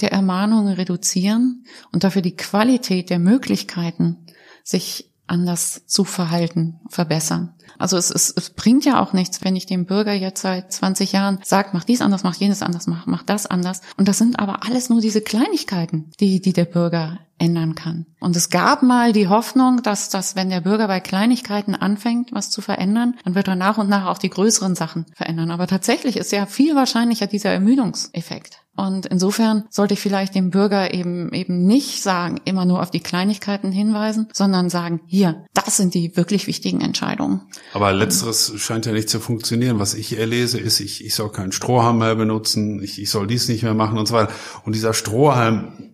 der 0.00 0.12
Ermahnungen 0.12 0.74
reduzieren 0.74 1.66
und 1.92 2.04
dafür 2.04 2.22
die 2.22 2.36
Qualität 2.36 3.10
der 3.10 3.18
Möglichkeiten, 3.18 4.26
sich 4.64 5.11
anders 5.26 5.86
zu 5.86 6.04
verhalten, 6.04 6.80
verbessern. 6.88 7.54
Also 7.78 7.96
es, 7.96 8.10
es, 8.10 8.30
es 8.30 8.50
bringt 8.50 8.84
ja 8.84 9.00
auch 9.00 9.12
nichts, 9.12 9.42
wenn 9.44 9.56
ich 9.56 9.66
dem 9.66 9.86
Bürger 9.86 10.12
jetzt 10.12 10.42
seit 10.42 10.72
20 10.72 11.12
Jahren 11.12 11.38
sage, 11.42 11.70
mach 11.72 11.84
dies 11.84 12.00
anders, 12.00 12.22
mach 12.22 12.34
jenes 12.34 12.62
anders, 12.62 12.86
mach, 12.86 13.06
mach 13.06 13.22
das 13.22 13.46
anders. 13.46 13.80
Und 13.96 14.08
das 14.08 14.18
sind 14.18 14.38
aber 14.38 14.64
alles 14.64 14.90
nur 14.90 15.00
diese 15.00 15.20
Kleinigkeiten, 15.20 16.10
die, 16.20 16.40
die 16.40 16.52
der 16.52 16.64
Bürger 16.64 17.20
ändern 17.38 17.74
kann. 17.74 18.06
Und 18.20 18.36
es 18.36 18.50
gab 18.50 18.82
mal 18.82 19.12
die 19.12 19.28
Hoffnung, 19.28 19.82
dass, 19.82 20.08
dass 20.08 20.36
wenn 20.36 20.50
der 20.50 20.60
Bürger 20.60 20.86
bei 20.86 21.00
Kleinigkeiten 21.00 21.74
anfängt, 21.74 22.32
was 22.32 22.50
zu 22.50 22.60
verändern, 22.60 23.16
dann 23.24 23.34
wird 23.34 23.48
er 23.48 23.56
nach 23.56 23.78
und 23.78 23.88
nach 23.88 24.06
auch 24.06 24.18
die 24.18 24.30
größeren 24.30 24.74
Sachen 24.74 25.06
verändern. 25.14 25.50
Aber 25.50 25.66
tatsächlich 25.66 26.16
ist 26.16 26.30
ja 26.30 26.46
viel 26.46 26.76
wahrscheinlicher 26.76 27.26
dieser 27.26 27.50
Ermüdungseffekt. 27.50 28.61
Und 28.74 29.06
insofern 29.06 29.64
sollte 29.68 29.94
ich 29.94 30.00
vielleicht 30.00 30.34
dem 30.34 30.50
Bürger 30.50 30.94
eben, 30.94 31.32
eben 31.32 31.66
nicht 31.66 32.02
sagen, 32.02 32.40
immer 32.44 32.64
nur 32.64 32.80
auf 32.80 32.90
die 32.90 33.00
Kleinigkeiten 33.00 33.70
hinweisen, 33.70 34.28
sondern 34.32 34.70
sagen, 34.70 35.00
hier, 35.06 35.44
das 35.52 35.76
sind 35.76 35.92
die 35.94 36.16
wirklich 36.16 36.46
wichtigen 36.46 36.80
Entscheidungen. 36.80 37.42
Aber 37.74 37.92
letzteres 37.92 38.52
scheint 38.56 38.86
ja 38.86 38.92
nicht 38.92 39.10
zu 39.10 39.20
funktionieren. 39.20 39.78
Was 39.78 39.92
ich 39.94 40.18
erlese, 40.18 40.58
ist, 40.58 40.80
ich, 40.80 41.04
ich 41.04 41.14
soll 41.14 41.30
keinen 41.30 41.52
Strohhalm 41.52 41.98
mehr 41.98 42.14
benutzen, 42.14 42.82
ich, 42.82 43.00
ich 43.00 43.10
soll 43.10 43.26
dies 43.26 43.48
nicht 43.48 43.62
mehr 43.62 43.74
machen 43.74 43.98
und 43.98 44.06
so 44.06 44.14
weiter. 44.14 44.32
Und 44.64 44.74
dieser 44.74 44.94
Strohhalm 44.94 45.91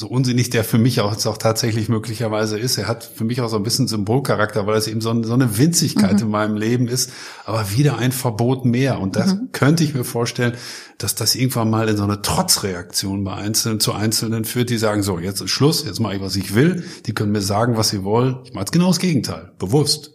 so 0.00 0.08
unsinnig 0.08 0.50
der 0.50 0.64
für 0.64 0.78
mich 0.78 1.00
auch, 1.00 1.24
auch 1.26 1.36
tatsächlich 1.36 1.88
möglicherweise 1.88 2.58
ist. 2.58 2.78
Er 2.78 2.88
hat 2.88 3.04
für 3.04 3.24
mich 3.24 3.40
auch 3.40 3.48
so 3.48 3.56
ein 3.56 3.62
bisschen 3.62 3.86
Symbolcharakter, 3.86 4.66
weil 4.66 4.78
es 4.78 4.88
eben 4.88 5.00
so, 5.00 5.22
so 5.22 5.34
eine 5.34 5.58
Winzigkeit 5.58 6.14
mhm. 6.14 6.22
in 6.22 6.28
meinem 6.30 6.56
Leben 6.56 6.88
ist, 6.88 7.12
aber 7.44 7.70
wieder 7.70 7.98
ein 7.98 8.10
Verbot 8.10 8.64
mehr. 8.64 8.98
Und 8.98 9.14
das 9.14 9.34
mhm. 9.34 9.52
könnte 9.52 9.84
ich 9.84 9.94
mir 9.94 10.04
vorstellen, 10.04 10.54
dass 10.98 11.14
das 11.14 11.34
irgendwann 11.34 11.70
mal 11.70 11.88
in 11.88 11.96
so 11.96 12.02
eine 12.02 12.22
Trotzreaktion 12.22 13.22
bei 13.22 13.34
Einzelnen 13.34 13.78
zu 13.78 13.92
Einzelnen 13.92 14.44
führt, 14.44 14.70
die 14.70 14.78
sagen, 14.78 15.02
so, 15.02 15.18
jetzt 15.18 15.42
ist 15.42 15.50
Schluss, 15.50 15.84
jetzt 15.84 16.00
mache 16.00 16.16
ich, 16.16 16.22
was 16.22 16.34
ich 16.34 16.54
will. 16.54 16.82
Die 17.06 17.12
können 17.12 17.32
mir 17.32 17.42
sagen, 17.42 17.76
was 17.76 17.90
sie 17.90 18.02
wollen. 18.02 18.38
Ich 18.44 18.54
mache 18.54 18.66
genau 18.72 18.88
das 18.88 18.98
Gegenteil, 18.98 19.52
bewusst. 19.58 20.12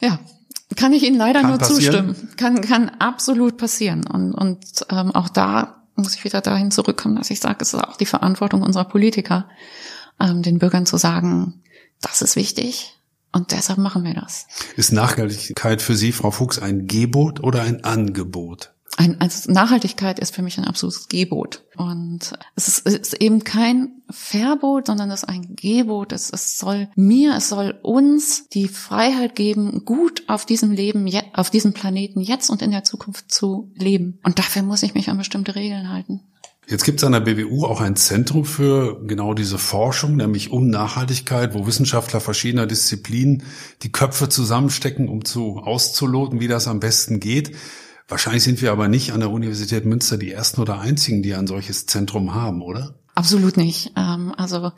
Ja, 0.00 0.20
kann 0.76 0.92
ich 0.92 1.02
Ihnen 1.02 1.18
leider 1.18 1.40
kann 1.40 1.50
nur 1.50 1.58
passieren. 1.58 2.14
zustimmen. 2.14 2.36
Kann, 2.36 2.60
kann 2.60 2.88
absolut 3.00 3.56
passieren. 3.56 4.06
Und, 4.06 4.32
und 4.32 4.64
ähm, 4.88 5.10
auch 5.10 5.28
da 5.28 5.79
muss 6.00 6.14
ich 6.14 6.24
wieder 6.24 6.40
dahin 6.40 6.70
zurückkommen, 6.70 7.16
dass 7.16 7.30
ich 7.30 7.40
sage, 7.40 7.58
es 7.60 7.74
ist 7.74 7.80
auch 7.80 7.96
die 7.96 8.06
Verantwortung 8.06 8.62
unserer 8.62 8.84
Politiker, 8.84 9.48
ähm, 10.20 10.42
den 10.42 10.58
Bürgern 10.58 10.86
zu 10.86 10.96
sagen, 10.96 11.62
das 12.00 12.22
ist 12.22 12.36
wichtig 12.36 12.98
und 13.32 13.52
deshalb 13.52 13.78
machen 13.78 14.04
wir 14.04 14.14
das. 14.14 14.46
Ist 14.76 14.92
Nachhaltigkeit 14.92 15.82
für 15.82 15.96
Sie, 15.96 16.12
Frau 16.12 16.30
Fuchs, 16.30 16.58
ein 16.58 16.86
Gebot 16.86 17.40
oder 17.40 17.62
ein 17.62 17.84
Angebot? 17.84 18.72
Ein, 18.96 19.20
also 19.20 19.50
Nachhaltigkeit 19.50 20.18
ist 20.18 20.34
für 20.34 20.42
mich 20.42 20.58
ein 20.58 20.64
absolutes 20.64 21.08
Gebot. 21.08 21.64
Und 21.76 22.32
es 22.56 22.68
ist, 22.68 22.86
es 22.86 22.94
ist 22.94 23.14
eben 23.14 23.44
kein 23.44 24.02
Verbot, 24.10 24.88
sondern 24.88 25.10
es 25.10 25.22
ist 25.22 25.28
ein 25.28 25.54
Gebot. 25.56 26.12
Es, 26.12 26.30
es 26.30 26.58
soll 26.58 26.88
mir, 26.96 27.36
es 27.36 27.48
soll 27.48 27.78
uns 27.82 28.48
die 28.48 28.68
Freiheit 28.68 29.36
geben, 29.36 29.84
gut 29.84 30.24
auf 30.26 30.44
diesem 30.44 30.72
Leben, 30.72 31.08
auf 31.32 31.50
diesem 31.50 31.72
Planeten 31.72 32.20
jetzt 32.20 32.50
und 32.50 32.62
in 32.62 32.72
der 32.72 32.84
Zukunft 32.84 33.32
zu 33.32 33.70
leben. 33.74 34.18
Und 34.24 34.38
dafür 34.38 34.62
muss 34.62 34.82
ich 34.82 34.94
mich 34.94 35.08
an 35.08 35.18
bestimmte 35.18 35.54
Regeln 35.54 35.90
halten. 35.90 36.20
Jetzt 36.70 36.84
gibt 36.84 37.00
es 37.00 37.04
an 37.04 37.12
der 37.12 37.20
BWU 37.20 37.64
auch 37.64 37.80
ein 37.80 37.96
Zentrum 37.96 38.44
für 38.44 39.04
genau 39.04 39.34
diese 39.34 39.58
Forschung, 39.58 40.14
nämlich 40.14 40.52
um 40.52 40.68
Nachhaltigkeit, 40.68 41.52
wo 41.52 41.66
Wissenschaftler 41.66 42.20
verschiedener 42.20 42.66
Disziplinen 42.66 43.42
die 43.82 43.90
Köpfe 43.90 44.28
zusammenstecken, 44.28 45.08
um 45.08 45.24
zu 45.24 45.58
auszuloten, 45.58 46.38
wie 46.38 46.46
das 46.46 46.68
am 46.68 46.78
besten 46.78 47.18
geht. 47.18 47.56
Wahrscheinlich 48.10 48.42
sind 48.42 48.60
wir 48.60 48.72
aber 48.72 48.88
nicht 48.88 49.12
an 49.12 49.20
der 49.20 49.30
Universität 49.30 49.86
Münster 49.86 50.18
die 50.18 50.32
ersten 50.32 50.60
oder 50.60 50.80
einzigen, 50.80 51.22
die 51.22 51.34
ein 51.34 51.46
solches 51.46 51.86
Zentrum 51.86 52.34
haben, 52.34 52.60
oder? 52.60 52.94
Absolut 53.14 53.56
nicht. 53.56 53.92
Ähm, 53.96 54.34
also 54.36 54.72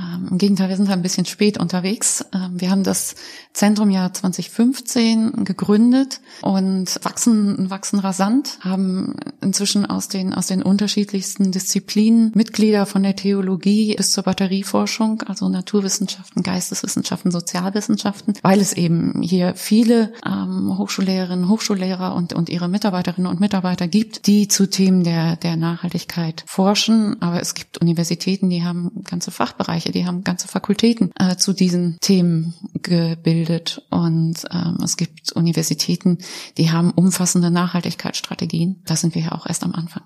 ähm, 0.00 0.28
Im 0.30 0.38
Gegenteil, 0.38 0.68
wir 0.68 0.76
sind 0.76 0.90
ein 0.90 1.02
bisschen 1.02 1.26
spät 1.26 1.58
unterwegs. 1.58 2.24
Ähm, 2.32 2.60
wir 2.60 2.70
haben 2.70 2.84
das 2.84 3.16
Zentrum 3.52 3.90
ja 3.90 4.12
2015 4.12 5.44
gegründet 5.44 6.20
und 6.42 6.98
wachsen, 7.02 7.68
wachsen 7.70 7.98
rasant, 7.98 8.58
haben 8.60 9.16
inzwischen 9.40 9.86
aus 9.86 10.08
den, 10.08 10.32
aus 10.32 10.46
den 10.46 10.62
unterschiedlichsten 10.62 11.52
Disziplinen 11.52 12.32
Mitglieder 12.34 12.86
von 12.86 13.02
der 13.02 13.16
Theologie 13.16 13.96
bis 13.96 14.12
zur 14.12 14.24
Batterieforschung, 14.24 15.22
also 15.22 15.48
Naturwissenschaften, 15.48 16.42
Geisteswissenschaften, 16.42 17.30
Sozialwissenschaften, 17.30 18.34
weil 18.42 18.60
es 18.60 18.72
eben 18.72 19.20
hier 19.22 19.54
viele 19.56 20.12
ähm, 20.24 20.78
Hochschullehrerinnen, 20.78 21.48
Hochschullehrer 21.48 22.14
und, 22.14 22.32
und 22.32 22.48
ihre 22.48 22.68
Mitarbeiterinnen 22.68 23.30
und 23.30 23.40
Mitarbeiter 23.40 23.88
gibt, 23.88 24.26
die 24.26 24.48
zu 24.48 24.70
Themen 24.70 25.04
der, 25.04 25.36
der 25.36 25.56
Nachhaltigkeit 25.56 26.44
forschen. 26.46 27.20
Aber 27.20 27.40
es 27.40 27.54
gibt 27.54 27.78
Universitäten, 27.78 28.48
die 28.48 28.64
haben 28.64 29.02
ganze 29.04 29.30
Fachbereiche 29.30 29.89
die 29.92 30.06
haben 30.06 30.24
ganze 30.24 30.48
Fakultäten 30.48 31.12
äh, 31.18 31.36
zu 31.36 31.52
diesen 31.52 31.98
Themen 32.00 32.54
gebildet. 32.82 33.82
Und 33.90 34.44
ähm, 34.52 34.78
es 34.82 34.96
gibt 34.96 35.32
Universitäten, 35.32 36.18
die 36.58 36.70
haben 36.70 36.90
umfassende 36.90 37.50
Nachhaltigkeitsstrategien. 37.50 38.82
Da 38.86 38.96
sind 38.96 39.14
wir 39.14 39.22
ja 39.22 39.32
auch 39.32 39.46
erst 39.46 39.64
am 39.64 39.74
Anfang. 39.74 40.04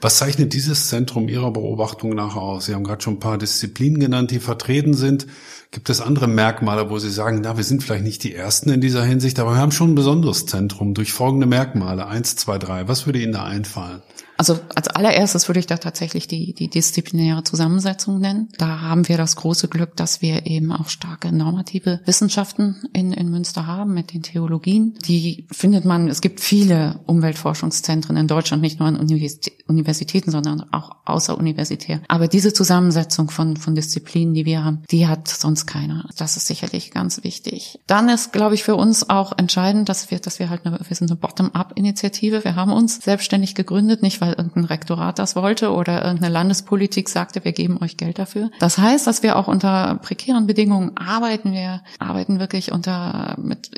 Was 0.00 0.18
zeichnet 0.18 0.52
dieses 0.52 0.88
Zentrum 0.88 1.28
Ihrer 1.28 1.50
Beobachtung 1.50 2.14
nach 2.14 2.36
aus? 2.36 2.66
Sie 2.66 2.74
haben 2.74 2.84
gerade 2.84 3.02
schon 3.02 3.14
ein 3.14 3.20
paar 3.20 3.38
Disziplinen 3.38 3.98
genannt, 3.98 4.30
die 4.30 4.40
vertreten 4.40 4.94
sind. 4.94 5.26
Gibt 5.70 5.90
es 5.90 6.00
andere 6.00 6.28
Merkmale, 6.28 6.90
wo 6.90 6.98
Sie 6.98 7.10
sagen, 7.10 7.40
na, 7.42 7.56
wir 7.56 7.64
sind 7.64 7.82
vielleicht 7.82 8.04
nicht 8.04 8.22
die 8.22 8.34
Ersten 8.34 8.70
in 8.70 8.80
dieser 8.80 9.04
Hinsicht, 9.04 9.40
aber 9.40 9.52
wir 9.52 9.58
haben 9.58 9.72
schon 9.72 9.92
ein 9.92 9.96
besonderes 9.96 10.46
Zentrum 10.46 10.94
durch 10.94 11.12
folgende 11.12 11.46
Merkmale. 11.46 12.06
Eins, 12.06 12.36
zwei, 12.36 12.58
drei. 12.58 12.86
Was 12.86 13.06
würde 13.06 13.20
Ihnen 13.20 13.32
da 13.32 13.44
einfallen? 13.44 14.02
Also 14.36 14.58
als 14.74 14.88
allererstes 14.88 15.48
würde 15.48 15.60
ich 15.60 15.66
da 15.66 15.76
tatsächlich 15.76 16.26
die, 16.26 16.54
die 16.54 16.68
disziplinäre 16.68 17.44
Zusammensetzung 17.44 18.18
nennen. 18.18 18.48
Da 18.58 18.80
haben 18.80 19.08
wir 19.08 19.16
das 19.16 19.36
große 19.36 19.68
Glück, 19.68 19.96
dass 19.96 20.22
wir 20.22 20.46
eben 20.46 20.72
auch 20.72 20.88
starke 20.88 21.32
normative 21.32 22.00
Wissenschaften 22.04 22.88
in, 22.92 23.12
in 23.12 23.30
Münster 23.30 23.66
haben 23.66 23.94
mit 23.94 24.12
den 24.12 24.22
Theologien. 24.22 24.94
Die 25.06 25.46
findet 25.52 25.84
man, 25.84 26.08
es 26.08 26.20
gibt 26.20 26.40
viele 26.40 27.00
Umweltforschungszentren 27.06 28.16
in 28.16 28.26
Deutschland, 28.26 28.62
nicht 28.62 28.80
nur 28.80 28.88
an 28.88 28.96
Universitäten, 28.96 30.30
sondern 30.30 30.64
auch 30.72 30.96
außeruniversitär. 31.04 32.00
Aber 32.08 32.28
diese 32.28 32.52
Zusammensetzung 32.52 33.30
von, 33.30 33.56
von 33.56 33.74
Disziplinen, 33.74 34.34
die 34.34 34.44
wir 34.44 34.64
haben, 34.64 34.82
die 34.90 35.06
hat 35.06 35.28
sonst 35.28 35.66
keiner. 35.66 36.08
Das 36.16 36.36
ist 36.36 36.46
sicherlich 36.46 36.90
ganz 36.90 37.22
wichtig. 37.24 37.78
Dann 37.86 38.08
ist, 38.08 38.32
glaube 38.32 38.54
ich, 38.54 38.64
für 38.64 38.74
uns 38.74 39.08
auch 39.08 39.36
entscheidend, 39.36 39.88
dass 39.88 40.10
wir, 40.10 40.18
dass 40.18 40.38
wir 40.38 40.50
halt 40.50 40.66
eine, 40.66 40.78
wir 40.86 40.96
sind 40.96 41.10
eine 41.10 41.20
Bottom-up-Initiative. 41.20 42.44
Wir 42.44 42.56
haben 42.56 42.72
uns 42.72 42.96
selbstständig 42.96 43.54
gegründet, 43.54 44.02
nicht 44.02 44.20
weil 44.24 44.34
irgendein 44.34 44.64
Rektorat 44.64 45.18
das 45.18 45.36
wollte 45.36 45.72
oder 45.72 46.02
irgendeine 46.02 46.32
Landespolitik 46.32 47.10
sagte, 47.10 47.44
wir 47.44 47.52
geben 47.52 47.78
euch 47.82 47.98
Geld 47.98 48.18
dafür. 48.18 48.50
Das 48.58 48.78
heißt, 48.78 49.06
dass 49.06 49.22
wir 49.22 49.36
auch 49.36 49.48
unter 49.48 49.96
prekären 49.96 50.46
Bedingungen 50.46 50.96
arbeiten. 50.96 51.52
Wir 51.52 51.82
arbeiten 51.98 52.40
wirklich 52.40 52.72
unter 52.72 53.36
mit 53.38 53.70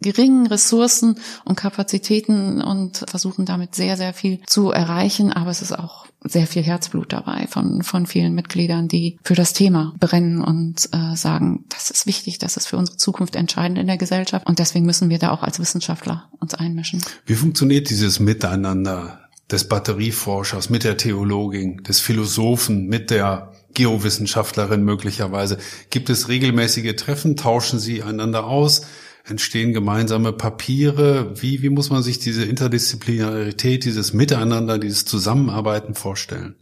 geringen 0.00 0.46
Ressourcen 0.46 1.16
und 1.44 1.56
Kapazitäten 1.56 2.62
und 2.62 3.04
versuchen 3.08 3.44
damit 3.44 3.74
sehr, 3.74 3.96
sehr 3.96 4.14
viel 4.14 4.40
zu 4.46 4.70
erreichen. 4.70 5.32
Aber 5.32 5.50
es 5.50 5.62
ist 5.62 5.76
auch 5.76 6.06
sehr 6.22 6.46
viel 6.46 6.62
Herzblut 6.62 7.12
dabei 7.12 7.46
von, 7.48 7.82
von 7.82 8.06
vielen 8.06 8.34
Mitgliedern, 8.34 8.86
die 8.86 9.18
für 9.24 9.34
das 9.34 9.52
Thema 9.52 9.94
brennen 9.98 10.40
und 10.40 10.88
äh, 10.92 11.16
sagen, 11.16 11.64
das 11.68 11.90
ist 11.90 12.06
wichtig, 12.06 12.38
das 12.38 12.56
ist 12.56 12.66
für 12.66 12.76
unsere 12.76 12.98
Zukunft 12.98 13.34
entscheidend 13.34 13.78
in 13.78 13.88
der 13.88 13.98
Gesellschaft. 13.98 14.46
Und 14.46 14.60
deswegen 14.60 14.86
müssen 14.86 15.10
wir 15.10 15.18
da 15.18 15.30
auch 15.30 15.42
als 15.42 15.58
Wissenschaftler 15.58 16.28
uns 16.38 16.54
einmischen. 16.54 17.02
Wie 17.26 17.34
funktioniert 17.34 17.90
dieses 17.90 18.20
Miteinander 18.20 19.27
des 19.50 19.68
Batterieforschers 19.68 20.70
mit 20.70 20.84
der 20.84 20.96
Theologin, 20.96 21.82
des 21.82 22.00
Philosophen, 22.00 22.86
mit 22.86 23.10
der 23.10 23.52
Geowissenschaftlerin 23.74 24.82
möglicherweise? 24.82 25.58
Gibt 25.90 26.10
es 26.10 26.28
regelmäßige 26.28 26.96
Treffen? 26.96 27.36
Tauschen 27.36 27.78
Sie 27.78 28.02
einander 28.02 28.46
aus? 28.46 28.82
entstehen 29.30 29.72
gemeinsame 29.72 30.32
Papiere. 30.32 31.40
Wie, 31.40 31.62
wie 31.62 31.70
muss 31.70 31.90
man 31.90 32.02
sich 32.02 32.18
diese 32.18 32.44
Interdisziplinarität, 32.44 33.84
dieses 33.84 34.12
Miteinander, 34.12 34.78
dieses 34.78 35.04
Zusammenarbeiten 35.04 35.94
vorstellen? 35.94 36.56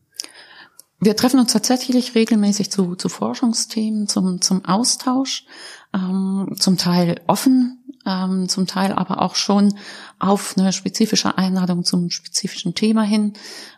Wir 0.99 1.15
treffen 1.15 1.39
uns 1.39 1.53
tatsächlich 1.53 2.15
regelmäßig 2.15 2.71
zu, 2.71 2.97
zu 2.97 3.09
Forschungsthemen, 3.09 4.09
zum, 4.09 4.41
zum 4.41 4.65
Austausch, 4.65 5.45
ähm, 5.97 6.55
zum 6.59 6.77
Teil 6.77 7.21
offen, 7.27 7.79
ähm, 8.07 8.49
zum 8.49 8.67
Teil 8.67 8.93
aber 8.93 9.21
auch 9.23 9.35
schon 9.35 9.75
auf 10.19 10.55
eine 10.57 10.73
spezifische 10.73 11.37
Einladung 11.37 11.85
zum 11.85 12.11
spezifischen 12.11 12.75
Thema 12.75 13.03
hin. 13.03 13.33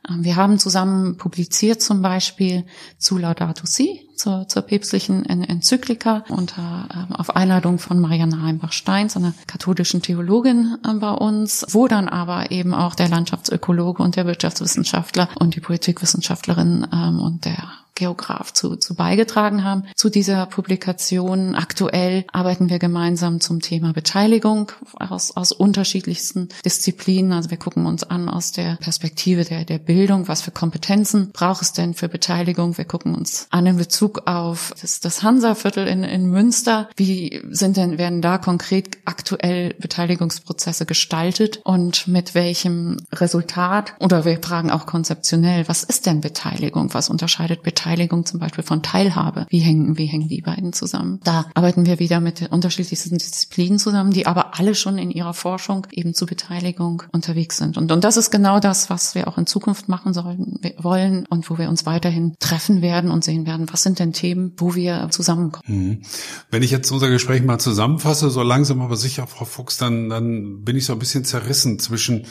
Ähm, 0.08 0.24
wir 0.24 0.36
haben 0.36 0.58
zusammen 0.58 1.16
publiziert 1.16 1.80
zum 1.80 2.02
Beispiel 2.02 2.64
zu 2.98 3.16
Laudato 3.18 3.66
Si, 3.66 4.08
zur, 4.16 4.46
zur 4.48 4.62
päpstlichen 4.62 5.24
Enzyklika 5.24 6.24
unter 6.28 7.08
äh, 7.10 7.14
auf 7.14 7.34
Einladung 7.34 7.78
von 7.78 8.00
Marianne 8.00 8.42
Heimbach-Steins, 8.42 9.16
einer 9.16 9.34
katholischen 9.46 10.02
Theologin 10.02 10.76
äh, 10.86 10.94
bei 10.94 11.12
uns, 11.12 11.66
wo 11.70 11.88
dann 11.88 12.08
aber 12.08 12.50
eben 12.50 12.74
auch 12.74 12.94
der 12.94 13.08
Landschaftsökologe 13.08 14.02
und 14.02 14.16
der 14.16 14.26
Wirtschaftswissenschaftler 14.26 15.28
und 15.38 15.54
die 15.54 15.60
Politikwissenschaftlerin 15.60 16.86
ähm, 16.92 17.20
und 17.20 17.44
der 17.44 17.70
Geograf 17.98 18.52
zu, 18.52 18.76
zu 18.76 18.94
beigetragen 18.94 19.64
haben 19.64 19.82
zu 19.96 20.08
dieser 20.08 20.46
Publikation. 20.46 21.56
Aktuell 21.56 22.24
arbeiten 22.32 22.70
wir 22.70 22.78
gemeinsam 22.78 23.40
zum 23.40 23.60
Thema 23.60 23.92
Beteiligung 23.92 24.70
aus, 24.94 25.36
aus 25.36 25.50
unterschiedlichsten 25.50 26.48
Disziplinen. 26.64 27.32
Also 27.32 27.50
wir 27.50 27.58
gucken 27.58 27.86
uns 27.86 28.04
an 28.04 28.28
aus 28.28 28.52
der 28.52 28.76
Perspektive 28.76 29.44
der, 29.44 29.64
der 29.64 29.78
Bildung, 29.78 30.28
was 30.28 30.42
für 30.42 30.52
Kompetenzen 30.52 31.32
braucht 31.32 31.62
es 31.62 31.72
denn 31.72 31.92
für 31.92 32.08
Beteiligung. 32.08 32.78
Wir 32.78 32.84
gucken 32.84 33.16
uns 33.16 33.48
an 33.50 33.66
in 33.66 33.76
Bezug 33.76 34.22
auf 34.26 34.72
das, 34.80 35.00
das 35.00 35.24
Hansa-Viertel 35.24 35.88
in, 35.88 36.04
in 36.04 36.26
Münster. 36.26 36.88
Wie 36.96 37.42
sind 37.50 37.76
denn, 37.76 37.98
werden 37.98 38.22
da 38.22 38.38
konkret 38.38 38.98
aktuell 39.06 39.74
Beteiligungsprozesse 39.74 40.86
gestaltet 40.86 41.60
und 41.64 42.06
mit 42.06 42.36
welchem 42.36 42.98
Resultat? 43.12 43.94
Oder 43.98 44.24
wir 44.24 44.38
fragen 44.40 44.70
auch 44.70 44.86
konzeptionell, 44.86 45.66
was 45.66 45.82
ist 45.82 46.06
denn 46.06 46.20
Beteiligung? 46.20 46.94
Was 46.94 47.08
unterscheidet 47.08 47.64
Beteiligung? 47.64 47.87
Beteiligung 47.88 48.26
zum 48.26 48.38
Beispiel 48.38 48.64
von 48.64 48.82
Teilhabe. 48.82 49.46
Wie 49.48 49.60
hängen, 49.60 49.96
wie 49.96 50.04
hängen 50.04 50.28
die 50.28 50.42
beiden 50.42 50.74
zusammen? 50.74 51.20
Da 51.24 51.46
arbeiten 51.54 51.86
wir 51.86 51.98
wieder 51.98 52.20
mit 52.20 52.52
unterschiedlichsten 52.52 53.16
Disziplinen 53.16 53.78
zusammen, 53.78 54.10
die 54.10 54.26
aber 54.26 54.58
alle 54.58 54.74
schon 54.74 54.98
in 54.98 55.10
ihrer 55.10 55.32
Forschung 55.32 55.86
eben 55.90 56.12
zu 56.12 56.26
Beteiligung 56.26 57.02
unterwegs 57.12 57.56
sind. 57.56 57.78
Und, 57.78 57.90
und 57.90 58.04
das 58.04 58.18
ist 58.18 58.30
genau 58.30 58.60
das, 58.60 58.90
was 58.90 59.14
wir 59.14 59.26
auch 59.26 59.38
in 59.38 59.46
Zukunft 59.46 59.88
machen 59.88 60.12
sollen, 60.12 60.60
wollen 60.76 61.24
und 61.30 61.48
wo 61.48 61.56
wir 61.56 61.70
uns 61.70 61.86
weiterhin 61.86 62.34
treffen 62.38 62.82
werden 62.82 63.10
und 63.10 63.24
sehen 63.24 63.46
werden, 63.46 63.66
was 63.72 63.82
sind 63.82 63.98
denn 64.00 64.12
Themen, 64.12 64.52
wo 64.58 64.74
wir 64.74 65.08
zusammenkommen. 65.10 65.64
Mhm. 65.66 66.02
Wenn 66.50 66.62
ich 66.62 66.70
jetzt 66.70 66.90
unser 66.90 67.08
Gespräch 67.08 67.42
mal 67.42 67.58
zusammenfasse, 67.58 68.28
so 68.28 68.42
langsam 68.42 68.82
aber 68.82 68.96
sicher, 68.96 69.26
Frau 69.26 69.46
Fuchs, 69.46 69.78
dann, 69.78 70.10
dann 70.10 70.62
bin 70.62 70.76
ich 70.76 70.84
so 70.84 70.92
ein 70.92 70.98
bisschen 70.98 71.24
zerrissen 71.24 71.78
zwischen 71.78 72.26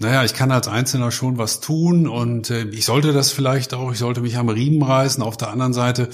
naja, 0.00 0.24
ich 0.24 0.32
kann 0.32 0.50
als 0.50 0.66
Einzelner 0.66 1.10
schon 1.10 1.36
was 1.36 1.60
tun 1.60 2.08
und 2.08 2.48
äh, 2.48 2.64
ich 2.70 2.86
sollte 2.86 3.12
das 3.12 3.32
vielleicht 3.32 3.74
auch, 3.74 3.92
ich 3.92 3.98
sollte 3.98 4.22
mich 4.22 4.38
am 4.38 4.48
Riemen 4.48 4.82
reißen. 4.82 5.22
Auf 5.22 5.36
der 5.36 5.50
anderen 5.50 5.74
Seite 5.74 6.08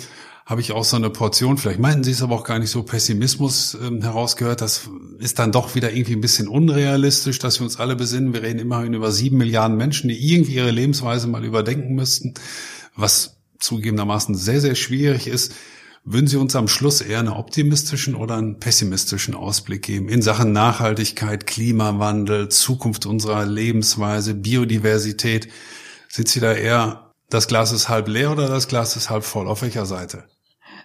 habe 0.45 0.61
ich 0.61 0.73
auch 0.73 0.83
so 0.83 0.97
eine 0.97 1.09
Portion, 1.09 1.57
vielleicht 1.57 1.79
meinten 1.79 2.03
Sie 2.03 2.11
es 2.11 2.21
aber 2.21 2.35
auch 2.35 2.43
gar 2.43 2.59
nicht 2.59 2.71
so, 2.71 2.83
Pessimismus 2.83 3.75
äh, 3.75 4.03
herausgehört. 4.03 4.61
Das 4.61 4.91
ist 5.21 5.39
dann 5.39 5.53
doch 5.53 5.77
wieder 5.77 5.93
irgendwie 5.93 6.15
ein 6.15 6.21
bisschen 6.21 6.49
unrealistisch, 6.49 7.39
dass 7.39 7.61
wir 7.61 7.65
uns 7.65 7.79
alle 7.79 7.95
besinnen. 7.95 8.33
Wir 8.33 8.43
reden 8.43 8.59
immerhin 8.59 8.93
über 8.93 9.13
sieben 9.13 9.39
Milliarden 9.39 9.77
Menschen, 9.77 10.09
die 10.09 10.33
irgendwie 10.33 10.55
ihre 10.55 10.73
Lebensweise 10.73 11.29
mal 11.29 11.45
überdenken 11.45 11.95
müssten, 11.95 12.35
was 12.97 13.37
zugegebenermaßen 13.61 14.35
sehr, 14.35 14.61
sehr 14.61 14.75
schwierig 14.75 15.29
ist. 15.29 15.55
Würden 16.09 16.29
Sie 16.29 16.37
uns 16.37 16.55
am 16.55 16.69
Schluss 16.69 17.01
eher 17.01 17.19
einen 17.19 17.31
optimistischen 17.31 18.15
oder 18.15 18.37
einen 18.37 18.61
pessimistischen 18.61 19.35
Ausblick 19.35 19.83
geben 19.83 20.09
in 20.09 20.23
Sachen 20.23 20.53
Nachhaltigkeit, 20.53 21.49
Klimawandel, 21.49 22.49
Zukunft 22.49 23.07
unserer 23.07 23.45
Lebensweise, 23.45 24.35
Biodiversität? 24.35 25.49
Sind 26.09 26.29
Sie 26.29 26.39
da 26.39 26.53
eher, 26.53 27.11
das 27.29 27.49
Glas 27.49 27.73
ist 27.73 27.89
halb 27.89 28.07
leer 28.07 28.31
oder 28.31 28.47
das 28.47 28.69
Glas 28.69 28.95
ist 28.95 29.11
halb 29.11 29.25
voll? 29.25 29.49
Auf 29.49 29.63
welcher 29.63 29.85
Seite? 29.85 30.29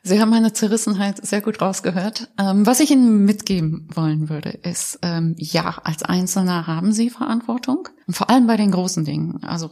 Sie 0.02 0.20
haben 0.20 0.32
meine 0.32 0.54
Zerrissenheit 0.54 1.24
sehr 1.24 1.42
gut 1.42 1.62
rausgehört. 1.62 2.30
Ähm, 2.40 2.66
was 2.66 2.80
ich 2.80 2.90
Ihnen 2.90 3.24
mitgeben 3.24 3.88
wollen 3.94 4.28
würde, 4.28 4.50
ist, 4.50 4.98
ähm, 5.04 5.36
ja, 5.38 5.82
als 5.84 6.02
Einzelner 6.02 6.66
haben 6.66 6.94
Sie 6.94 7.12
Verantwortung. 7.12 7.90
vor 8.10 8.32
allem 8.32 8.48
bei 8.48 8.58
den 8.58 8.72
großen 8.72 9.06
Dingen. 9.06 9.44
Also 9.44 9.70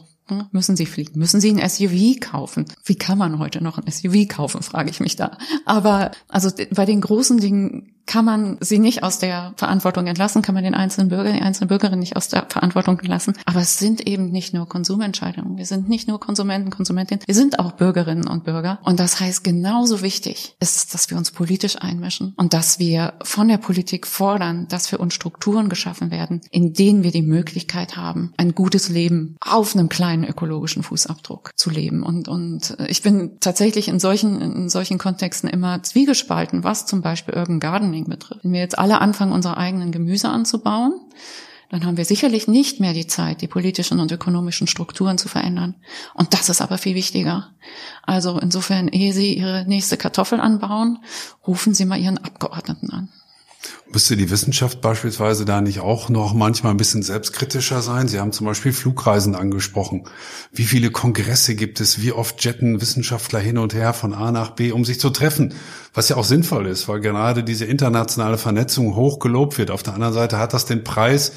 Müssen 0.52 0.76
Sie 0.76 0.86
fliegen? 0.86 1.18
Müssen 1.18 1.40
Sie 1.40 1.50
ein 1.50 1.68
SUV 1.68 2.20
kaufen? 2.20 2.64
Wie 2.84 2.96
kann 2.96 3.18
man 3.18 3.38
heute 3.38 3.62
noch 3.62 3.78
ein 3.78 3.90
SUV 3.90 4.28
kaufen, 4.28 4.62
frage 4.62 4.90
ich 4.90 5.00
mich 5.00 5.16
da. 5.16 5.38
Aber 5.64 6.10
also 6.28 6.50
bei 6.70 6.84
den 6.84 7.00
großen 7.00 7.38
Dingen 7.38 7.92
kann 8.10 8.24
man 8.24 8.58
sie 8.60 8.80
nicht 8.80 9.04
aus 9.04 9.20
der 9.20 9.54
Verantwortung 9.56 10.08
entlassen, 10.08 10.42
kann 10.42 10.56
man 10.56 10.64
den 10.64 10.74
einzelnen 10.74 11.10
Bürger, 11.10 11.32
die 11.32 11.42
einzelne 11.42 11.68
Bürgerin 11.68 12.00
nicht 12.00 12.16
aus 12.16 12.26
der 12.26 12.46
Verantwortung 12.48 12.98
entlassen. 12.98 13.34
Aber 13.44 13.60
es 13.60 13.78
sind 13.78 14.04
eben 14.04 14.32
nicht 14.32 14.52
nur 14.52 14.68
Konsumentscheidungen. 14.68 15.56
Wir 15.56 15.64
sind 15.64 15.88
nicht 15.88 16.08
nur 16.08 16.18
Konsumenten, 16.18 16.70
Konsumentinnen. 16.70 17.22
Wir 17.24 17.36
sind 17.36 17.60
auch 17.60 17.70
Bürgerinnen 17.72 18.26
und 18.26 18.42
Bürger. 18.42 18.80
Und 18.82 18.98
das 18.98 19.20
heißt, 19.20 19.44
genauso 19.44 20.02
wichtig 20.02 20.56
ist, 20.58 20.92
dass 20.92 21.08
wir 21.08 21.16
uns 21.16 21.30
politisch 21.30 21.76
einmischen 21.80 22.34
und 22.36 22.52
dass 22.52 22.80
wir 22.80 23.14
von 23.22 23.46
der 23.46 23.58
Politik 23.58 24.08
fordern, 24.08 24.66
dass 24.68 24.88
für 24.88 24.98
uns 24.98 25.14
Strukturen 25.14 25.68
geschaffen 25.68 26.10
werden, 26.10 26.40
in 26.50 26.72
denen 26.72 27.04
wir 27.04 27.12
die 27.12 27.22
Möglichkeit 27.22 27.96
haben, 27.96 28.32
ein 28.36 28.56
gutes 28.56 28.88
Leben 28.88 29.36
auf 29.40 29.76
einem 29.76 29.88
kleinen 29.88 30.19
ökologischen 30.24 30.82
Fußabdruck 30.82 31.50
zu 31.54 31.70
leben. 31.70 32.02
Und, 32.02 32.28
und 32.28 32.76
ich 32.88 33.02
bin 33.02 33.38
tatsächlich 33.40 33.88
in 33.88 34.00
solchen, 34.00 34.40
in 34.40 34.68
solchen 34.68 34.98
Kontexten 34.98 35.48
immer 35.48 35.82
zwiegespalten, 35.82 36.64
was 36.64 36.86
zum 36.86 37.02
Beispiel 37.02 37.34
Urban 37.34 37.60
Gardening 37.60 38.08
betrifft. 38.08 38.44
Wenn 38.44 38.52
wir 38.52 38.60
jetzt 38.60 38.78
alle 38.78 39.00
anfangen, 39.00 39.32
unsere 39.32 39.56
eigenen 39.56 39.92
Gemüse 39.92 40.28
anzubauen, 40.28 41.00
dann 41.70 41.86
haben 41.86 41.96
wir 41.96 42.04
sicherlich 42.04 42.48
nicht 42.48 42.80
mehr 42.80 42.92
die 42.92 43.06
Zeit, 43.06 43.42
die 43.42 43.46
politischen 43.46 44.00
und 44.00 44.10
ökonomischen 44.10 44.66
Strukturen 44.66 45.18
zu 45.18 45.28
verändern. 45.28 45.76
Und 46.14 46.34
das 46.34 46.48
ist 46.48 46.60
aber 46.60 46.78
viel 46.78 46.96
wichtiger. 46.96 47.50
Also 48.02 48.38
insofern, 48.40 48.88
ehe 48.88 49.12
Sie 49.12 49.34
Ihre 49.38 49.64
nächste 49.66 49.96
Kartoffel 49.96 50.40
anbauen, 50.40 50.98
rufen 51.46 51.72
Sie 51.72 51.84
mal 51.84 52.00
Ihren 52.00 52.18
Abgeordneten 52.18 52.90
an. 52.90 53.08
Müsste 53.92 54.16
die 54.16 54.30
Wissenschaft 54.30 54.80
beispielsweise 54.80 55.44
da 55.44 55.60
nicht 55.60 55.80
auch 55.80 56.08
noch 56.08 56.32
manchmal 56.32 56.72
ein 56.72 56.76
bisschen 56.76 57.02
selbstkritischer 57.02 57.82
sein? 57.82 58.06
Sie 58.06 58.20
haben 58.20 58.32
zum 58.32 58.46
Beispiel 58.46 58.72
Flugreisen 58.72 59.34
angesprochen. 59.34 60.04
Wie 60.52 60.64
viele 60.64 60.90
Kongresse 60.90 61.56
gibt 61.56 61.80
es? 61.80 62.00
Wie 62.00 62.12
oft 62.12 62.42
jetten 62.44 62.80
Wissenschaftler 62.80 63.40
hin 63.40 63.58
und 63.58 63.74
her 63.74 63.92
von 63.92 64.14
A 64.14 64.30
nach 64.30 64.50
B, 64.50 64.70
um 64.70 64.84
sich 64.84 65.00
zu 65.00 65.10
treffen? 65.10 65.54
Was 65.92 66.08
ja 66.08 66.16
auch 66.16 66.24
sinnvoll 66.24 66.68
ist, 66.68 66.86
weil 66.88 67.00
gerade 67.00 67.42
diese 67.42 67.64
internationale 67.64 68.38
Vernetzung 68.38 68.94
hoch 68.94 69.18
gelobt 69.18 69.58
wird. 69.58 69.72
Auf 69.72 69.82
der 69.82 69.94
anderen 69.94 70.14
Seite 70.14 70.38
hat 70.38 70.54
das 70.54 70.66
den 70.66 70.84
Preis, 70.84 71.32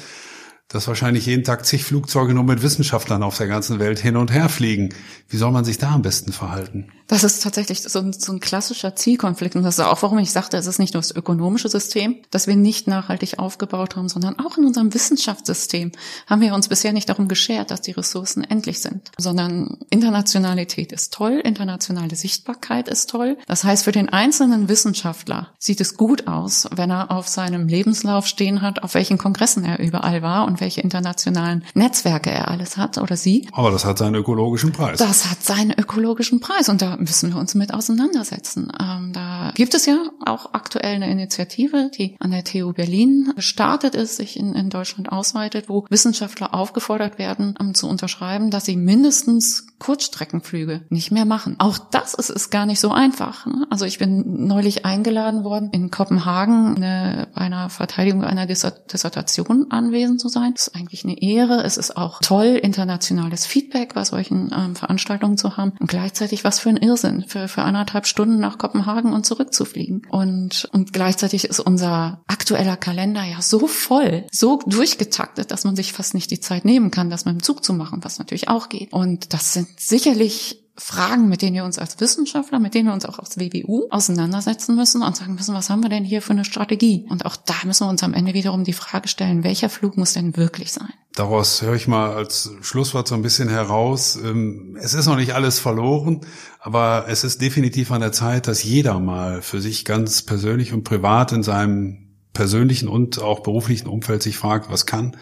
dass 0.68 0.88
wahrscheinlich 0.88 1.26
jeden 1.26 1.44
Tag 1.44 1.66
zig 1.66 1.84
Flugzeuge 1.84 2.34
nur 2.34 2.44
mit 2.44 2.62
Wissenschaftlern 2.62 3.22
auf 3.22 3.36
der 3.36 3.46
ganzen 3.46 3.78
Welt 3.78 3.98
hin 3.98 4.16
und 4.16 4.32
her 4.32 4.48
fliegen. 4.48 4.94
Wie 5.28 5.36
soll 5.36 5.52
man 5.52 5.64
sich 5.64 5.78
da 5.78 5.92
am 5.92 6.02
besten 6.02 6.32
verhalten? 6.32 6.90
Das 7.06 7.22
ist 7.22 7.42
tatsächlich 7.42 7.82
so 7.82 7.98
ein, 7.98 8.14
so 8.14 8.32
ein 8.32 8.40
klassischer 8.40 8.96
Zielkonflikt. 8.96 9.56
Und 9.56 9.62
das 9.62 9.78
ist 9.78 9.84
auch, 9.84 10.02
warum 10.02 10.18
ich 10.18 10.30
sagte, 10.30 10.56
es 10.56 10.66
ist 10.66 10.78
nicht 10.78 10.94
nur 10.94 11.02
das 11.02 11.14
ökonomische 11.14 11.68
System, 11.68 12.16
das 12.30 12.46
wir 12.46 12.56
nicht 12.56 12.88
nachhaltig 12.88 13.38
aufgebaut 13.38 13.96
haben, 13.96 14.08
sondern 14.08 14.38
auch 14.38 14.56
in 14.56 14.64
unserem 14.64 14.94
Wissenschaftssystem 14.94 15.92
haben 16.26 16.40
wir 16.40 16.54
uns 16.54 16.68
bisher 16.68 16.94
nicht 16.94 17.08
darum 17.10 17.28
geschert, 17.28 17.70
dass 17.70 17.82
die 17.82 17.90
Ressourcen 17.90 18.42
endlich 18.42 18.80
sind, 18.80 19.12
sondern 19.18 19.76
Internationalität 19.90 20.92
ist 20.92 21.12
toll, 21.12 21.40
internationale 21.44 22.16
Sichtbarkeit 22.16 22.88
ist 22.88 23.10
toll. 23.10 23.36
Das 23.46 23.64
heißt, 23.64 23.84
für 23.84 23.92
den 23.92 24.08
einzelnen 24.08 24.68
Wissenschaftler 24.70 25.52
sieht 25.58 25.82
es 25.82 25.96
gut 25.96 26.26
aus, 26.26 26.68
wenn 26.74 26.90
er 26.90 27.10
auf 27.10 27.28
seinem 27.28 27.68
Lebenslauf 27.68 28.26
stehen 28.26 28.62
hat, 28.62 28.82
auf 28.82 28.94
welchen 28.94 29.18
Kongressen 29.18 29.64
er 29.64 29.78
überall 29.78 30.22
war 30.22 30.46
und 30.46 30.53
welche 30.60 30.80
internationalen 30.80 31.64
Netzwerke 31.74 32.30
er 32.30 32.48
alles 32.48 32.76
hat 32.76 32.98
oder 32.98 33.16
sie. 33.16 33.48
Aber 33.52 33.70
das 33.70 33.84
hat 33.84 33.98
seinen 33.98 34.14
ökologischen 34.14 34.72
Preis. 34.72 34.98
Das 34.98 35.30
hat 35.30 35.42
seinen 35.42 35.72
ökologischen 35.78 36.40
Preis 36.40 36.68
und 36.68 36.82
da 36.82 36.96
müssen 36.96 37.32
wir 37.32 37.40
uns 37.40 37.54
mit 37.54 37.72
auseinandersetzen. 37.72 38.70
Ähm, 38.80 39.12
da 39.12 39.52
gibt 39.54 39.74
es 39.74 39.86
ja 39.86 39.96
auch 40.24 40.52
aktuell 40.52 40.94
eine 40.94 41.10
Initiative, 41.10 41.90
die 41.96 42.16
an 42.20 42.30
der 42.30 42.44
TU 42.44 42.72
Berlin 42.72 43.32
gestartet 43.36 43.94
ist, 43.94 44.16
sich 44.16 44.38
in, 44.38 44.54
in 44.54 44.70
Deutschland 44.70 45.10
ausweitet, 45.10 45.68
wo 45.68 45.86
Wissenschaftler 45.90 46.54
aufgefordert 46.54 47.18
werden, 47.18 47.54
um 47.58 47.74
zu 47.74 47.88
unterschreiben, 47.88 48.50
dass 48.50 48.64
sie 48.64 48.76
mindestens 48.76 49.66
Kurzstreckenflüge 49.84 50.86
nicht 50.88 51.10
mehr 51.10 51.26
machen. 51.26 51.56
Auch 51.58 51.76
das 51.76 52.14
ist, 52.14 52.30
ist 52.30 52.48
gar 52.48 52.64
nicht 52.64 52.80
so 52.80 52.92
einfach. 52.92 53.44
Ne? 53.44 53.66
Also 53.68 53.84
ich 53.84 53.98
bin 53.98 54.46
neulich 54.46 54.86
eingeladen 54.86 55.44
worden, 55.44 55.68
in 55.72 55.90
Kopenhagen 55.90 56.76
eine, 56.76 57.28
bei 57.34 57.42
einer 57.42 57.68
Verteidigung 57.68 58.24
einer 58.24 58.46
Dissertation 58.46 59.66
anwesend 59.68 60.22
zu 60.22 60.28
sein. 60.28 60.54
Das 60.54 60.68
ist 60.68 60.74
eigentlich 60.74 61.04
eine 61.04 61.20
Ehre. 61.20 61.62
Es 61.64 61.76
ist 61.76 61.98
auch 61.98 62.20
toll, 62.20 62.58
internationales 62.62 63.44
Feedback 63.44 63.92
bei 63.92 64.04
solchen 64.04 64.54
ähm, 64.56 64.74
Veranstaltungen 64.74 65.36
zu 65.36 65.58
haben. 65.58 65.74
Und 65.78 65.90
gleichzeitig 65.90 66.44
was 66.44 66.60
für 66.60 66.70
ein 66.70 66.78
Irrsinn, 66.78 67.22
für, 67.28 67.46
für 67.46 67.60
anderthalb 67.60 68.06
Stunden 68.06 68.40
nach 68.40 68.56
Kopenhagen 68.56 69.12
und 69.12 69.26
zurückzufliegen. 69.26 70.06
Und, 70.08 70.66
und 70.72 70.94
gleichzeitig 70.94 71.44
ist 71.44 71.60
unser 71.60 72.22
aktueller 72.44 72.76
Kalender 72.76 73.24
ja 73.24 73.40
so 73.40 73.66
voll, 73.66 74.26
so 74.30 74.60
durchgetaktet, 74.66 75.50
dass 75.50 75.64
man 75.64 75.76
sich 75.76 75.94
fast 75.94 76.12
nicht 76.12 76.30
die 76.30 76.40
Zeit 76.40 76.66
nehmen 76.66 76.90
kann, 76.90 77.08
das 77.08 77.24
mit 77.24 77.32
dem 77.32 77.42
Zug 77.42 77.64
zu 77.64 77.72
machen, 77.72 78.04
was 78.04 78.18
natürlich 78.18 78.48
auch 78.48 78.68
geht. 78.68 78.92
Und 78.92 79.32
das 79.32 79.54
sind 79.54 79.68
sicherlich 79.80 80.60
Fragen, 80.76 81.28
mit 81.30 81.40
denen 81.40 81.54
wir 81.54 81.64
uns 81.64 81.78
als 81.78 82.00
Wissenschaftler, 82.00 82.58
mit 82.58 82.74
denen 82.74 82.88
wir 82.88 82.92
uns 82.92 83.06
auch 83.06 83.18
als 83.18 83.38
WWU 83.38 83.86
auseinandersetzen 83.90 84.76
müssen 84.76 85.02
und 85.02 85.16
sagen 85.16 85.36
müssen, 85.36 85.54
was 85.54 85.70
haben 85.70 85.82
wir 85.82 85.88
denn 85.88 86.04
hier 86.04 86.20
für 86.20 86.32
eine 86.32 86.44
Strategie? 86.44 87.06
Und 87.08 87.24
auch 87.24 87.36
da 87.36 87.54
müssen 87.64 87.86
wir 87.86 87.90
uns 87.90 88.02
am 88.02 88.12
Ende 88.12 88.34
wiederum 88.34 88.64
die 88.64 88.72
Frage 88.74 89.08
stellen, 89.08 89.42
welcher 89.42 89.70
Flug 89.70 89.96
muss 89.96 90.12
denn 90.12 90.36
wirklich 90.36 90.72
sein? 90.72 90.92
Daraus 91.14 91.62
höre 91.62 91.76
ich 91.76 91.88
mal 91.88 92.10
als 92.10 92.50
Schlusswort 92.60 93.08
so 93.08 93.14
ein 93.14 93.22
bisschen 93.22 93.48
heraus. 93.48 94.16
Ähm, 94.16 94.76
es 94.78 94.92
ist 94.92 95.06
noch 95.06 95.16
nicht 95.16 95.32
alles 95.32 95.60
verloren, 95.60 96.20
aber 96.60 97.06
es 97.08 97.24
ist 97.24 97.40
definitiv 97.40 97.90
an 97.90 98.00
der 98.00 98.12
Zeit, 98.12 98.48
dass 98.48 98.64
jeder 98.64 98.98
mal 98.98 99.40
für 99.40 99.62
sich 99.62 99.86
ganz 99.86 100.22
persönlich 100.22 100.74
und 100.74 100.84
privat 100.84 101.32
in 101.32 101.42
seinem 101.42 102.03
persönlichen 102.34 102.88
und 102.88 103.20
auch 103.22 103.40
beruflichen 103.40 103.88
Umfeld 103.88 104.22
sich 104.22 104.36
fragt, 104.36 104.70
was 104.70 104.84
kann, 104.84 105.16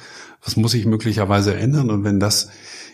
was 0.45 0.57
muss 0.57 0.75
ich 0.75 0.87
möglicherweise 0.87 1.55
ändern? 1.55 1.91
Und 1.91 2.03
wenn 2.03 2.19
das 2.19 2.49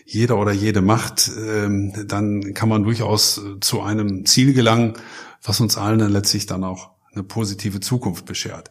jeder 0.05 0.37
oder 0.37 0.51
jede 0.51 0.81
macht, 0.81 1.31
ähm, 1.39 1.93
dann 2.07 2.53
kann 2.53 2.69
man 2.69 2.83
durchaus 2.83 3.39
äh, 3.39 3.59
zu 3.59 3.81
einem 3.81 4.25
Ziel 4.25 4.53
gelangen, 4.53 4.93
was 5.43 5.59
uns 5.59 5.77
allen 5.77 5.99
dann 5.99 6.11
letztlich 6.11 6.45
dann 6.45 6.63
auch 6.63 6.91
eine 7.13 7.23
positive 7.23 7.79
Zukunft 7.79 8.25
beschert. 8.25 8.69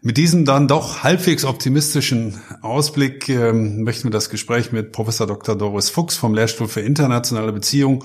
Mit 0.00 0.16
diesem 0.16 0.44
dann 0.44 0.68
doch 0.68 1.02
halbwegs 1.02 1.44
optimistischen 1.44 2.40
Ausblick 2.62 3.28
ähm, 3.28 3.82
möchten 3.82 4.04
wir 4.04 4.10
das 4.10 4.30
Gespräch 4.30 4.72
mit 4.72 4.92
Professor 4.92 5.26
Dr. 5.26 5.56
Doris 5.56 5.90
Fuchs 5.90 6.16
vom 6.16 6.34
Lehrstuhl 6.34 6.68
für 6.68 6.80
internationale 6.80 7.52
Beziehungen 7.52 8.04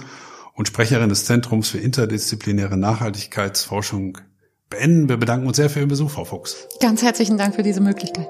und 0.53 0.67
Sprecherin 0.67 1.09
des 1.09 1.25
Zentrums 1.25 1.69
für 1.69 1.79
interdisziplinäre 1.79 2.77
Nachhaltigkeitsforschung 2.77 4.17
beenden. 4.73 5.09
Wir 5.09 5.17
bedanken 5.17 5.47
uns 5.47 5.57
sehr 5.57 5.69
für 5.69 5.79
Ihren 5.79 5.89
Besuch, 5.89 6.09
Frau 6.09 6.25
Fuchs. 6.25 6.67
Ganz 6.79 7.01
herzlichen 7.01 7.37
Dank 7.37 7.55
für 7.55 7.63
diese 7.63 7.81
Möglichkeit. 7.81 8.27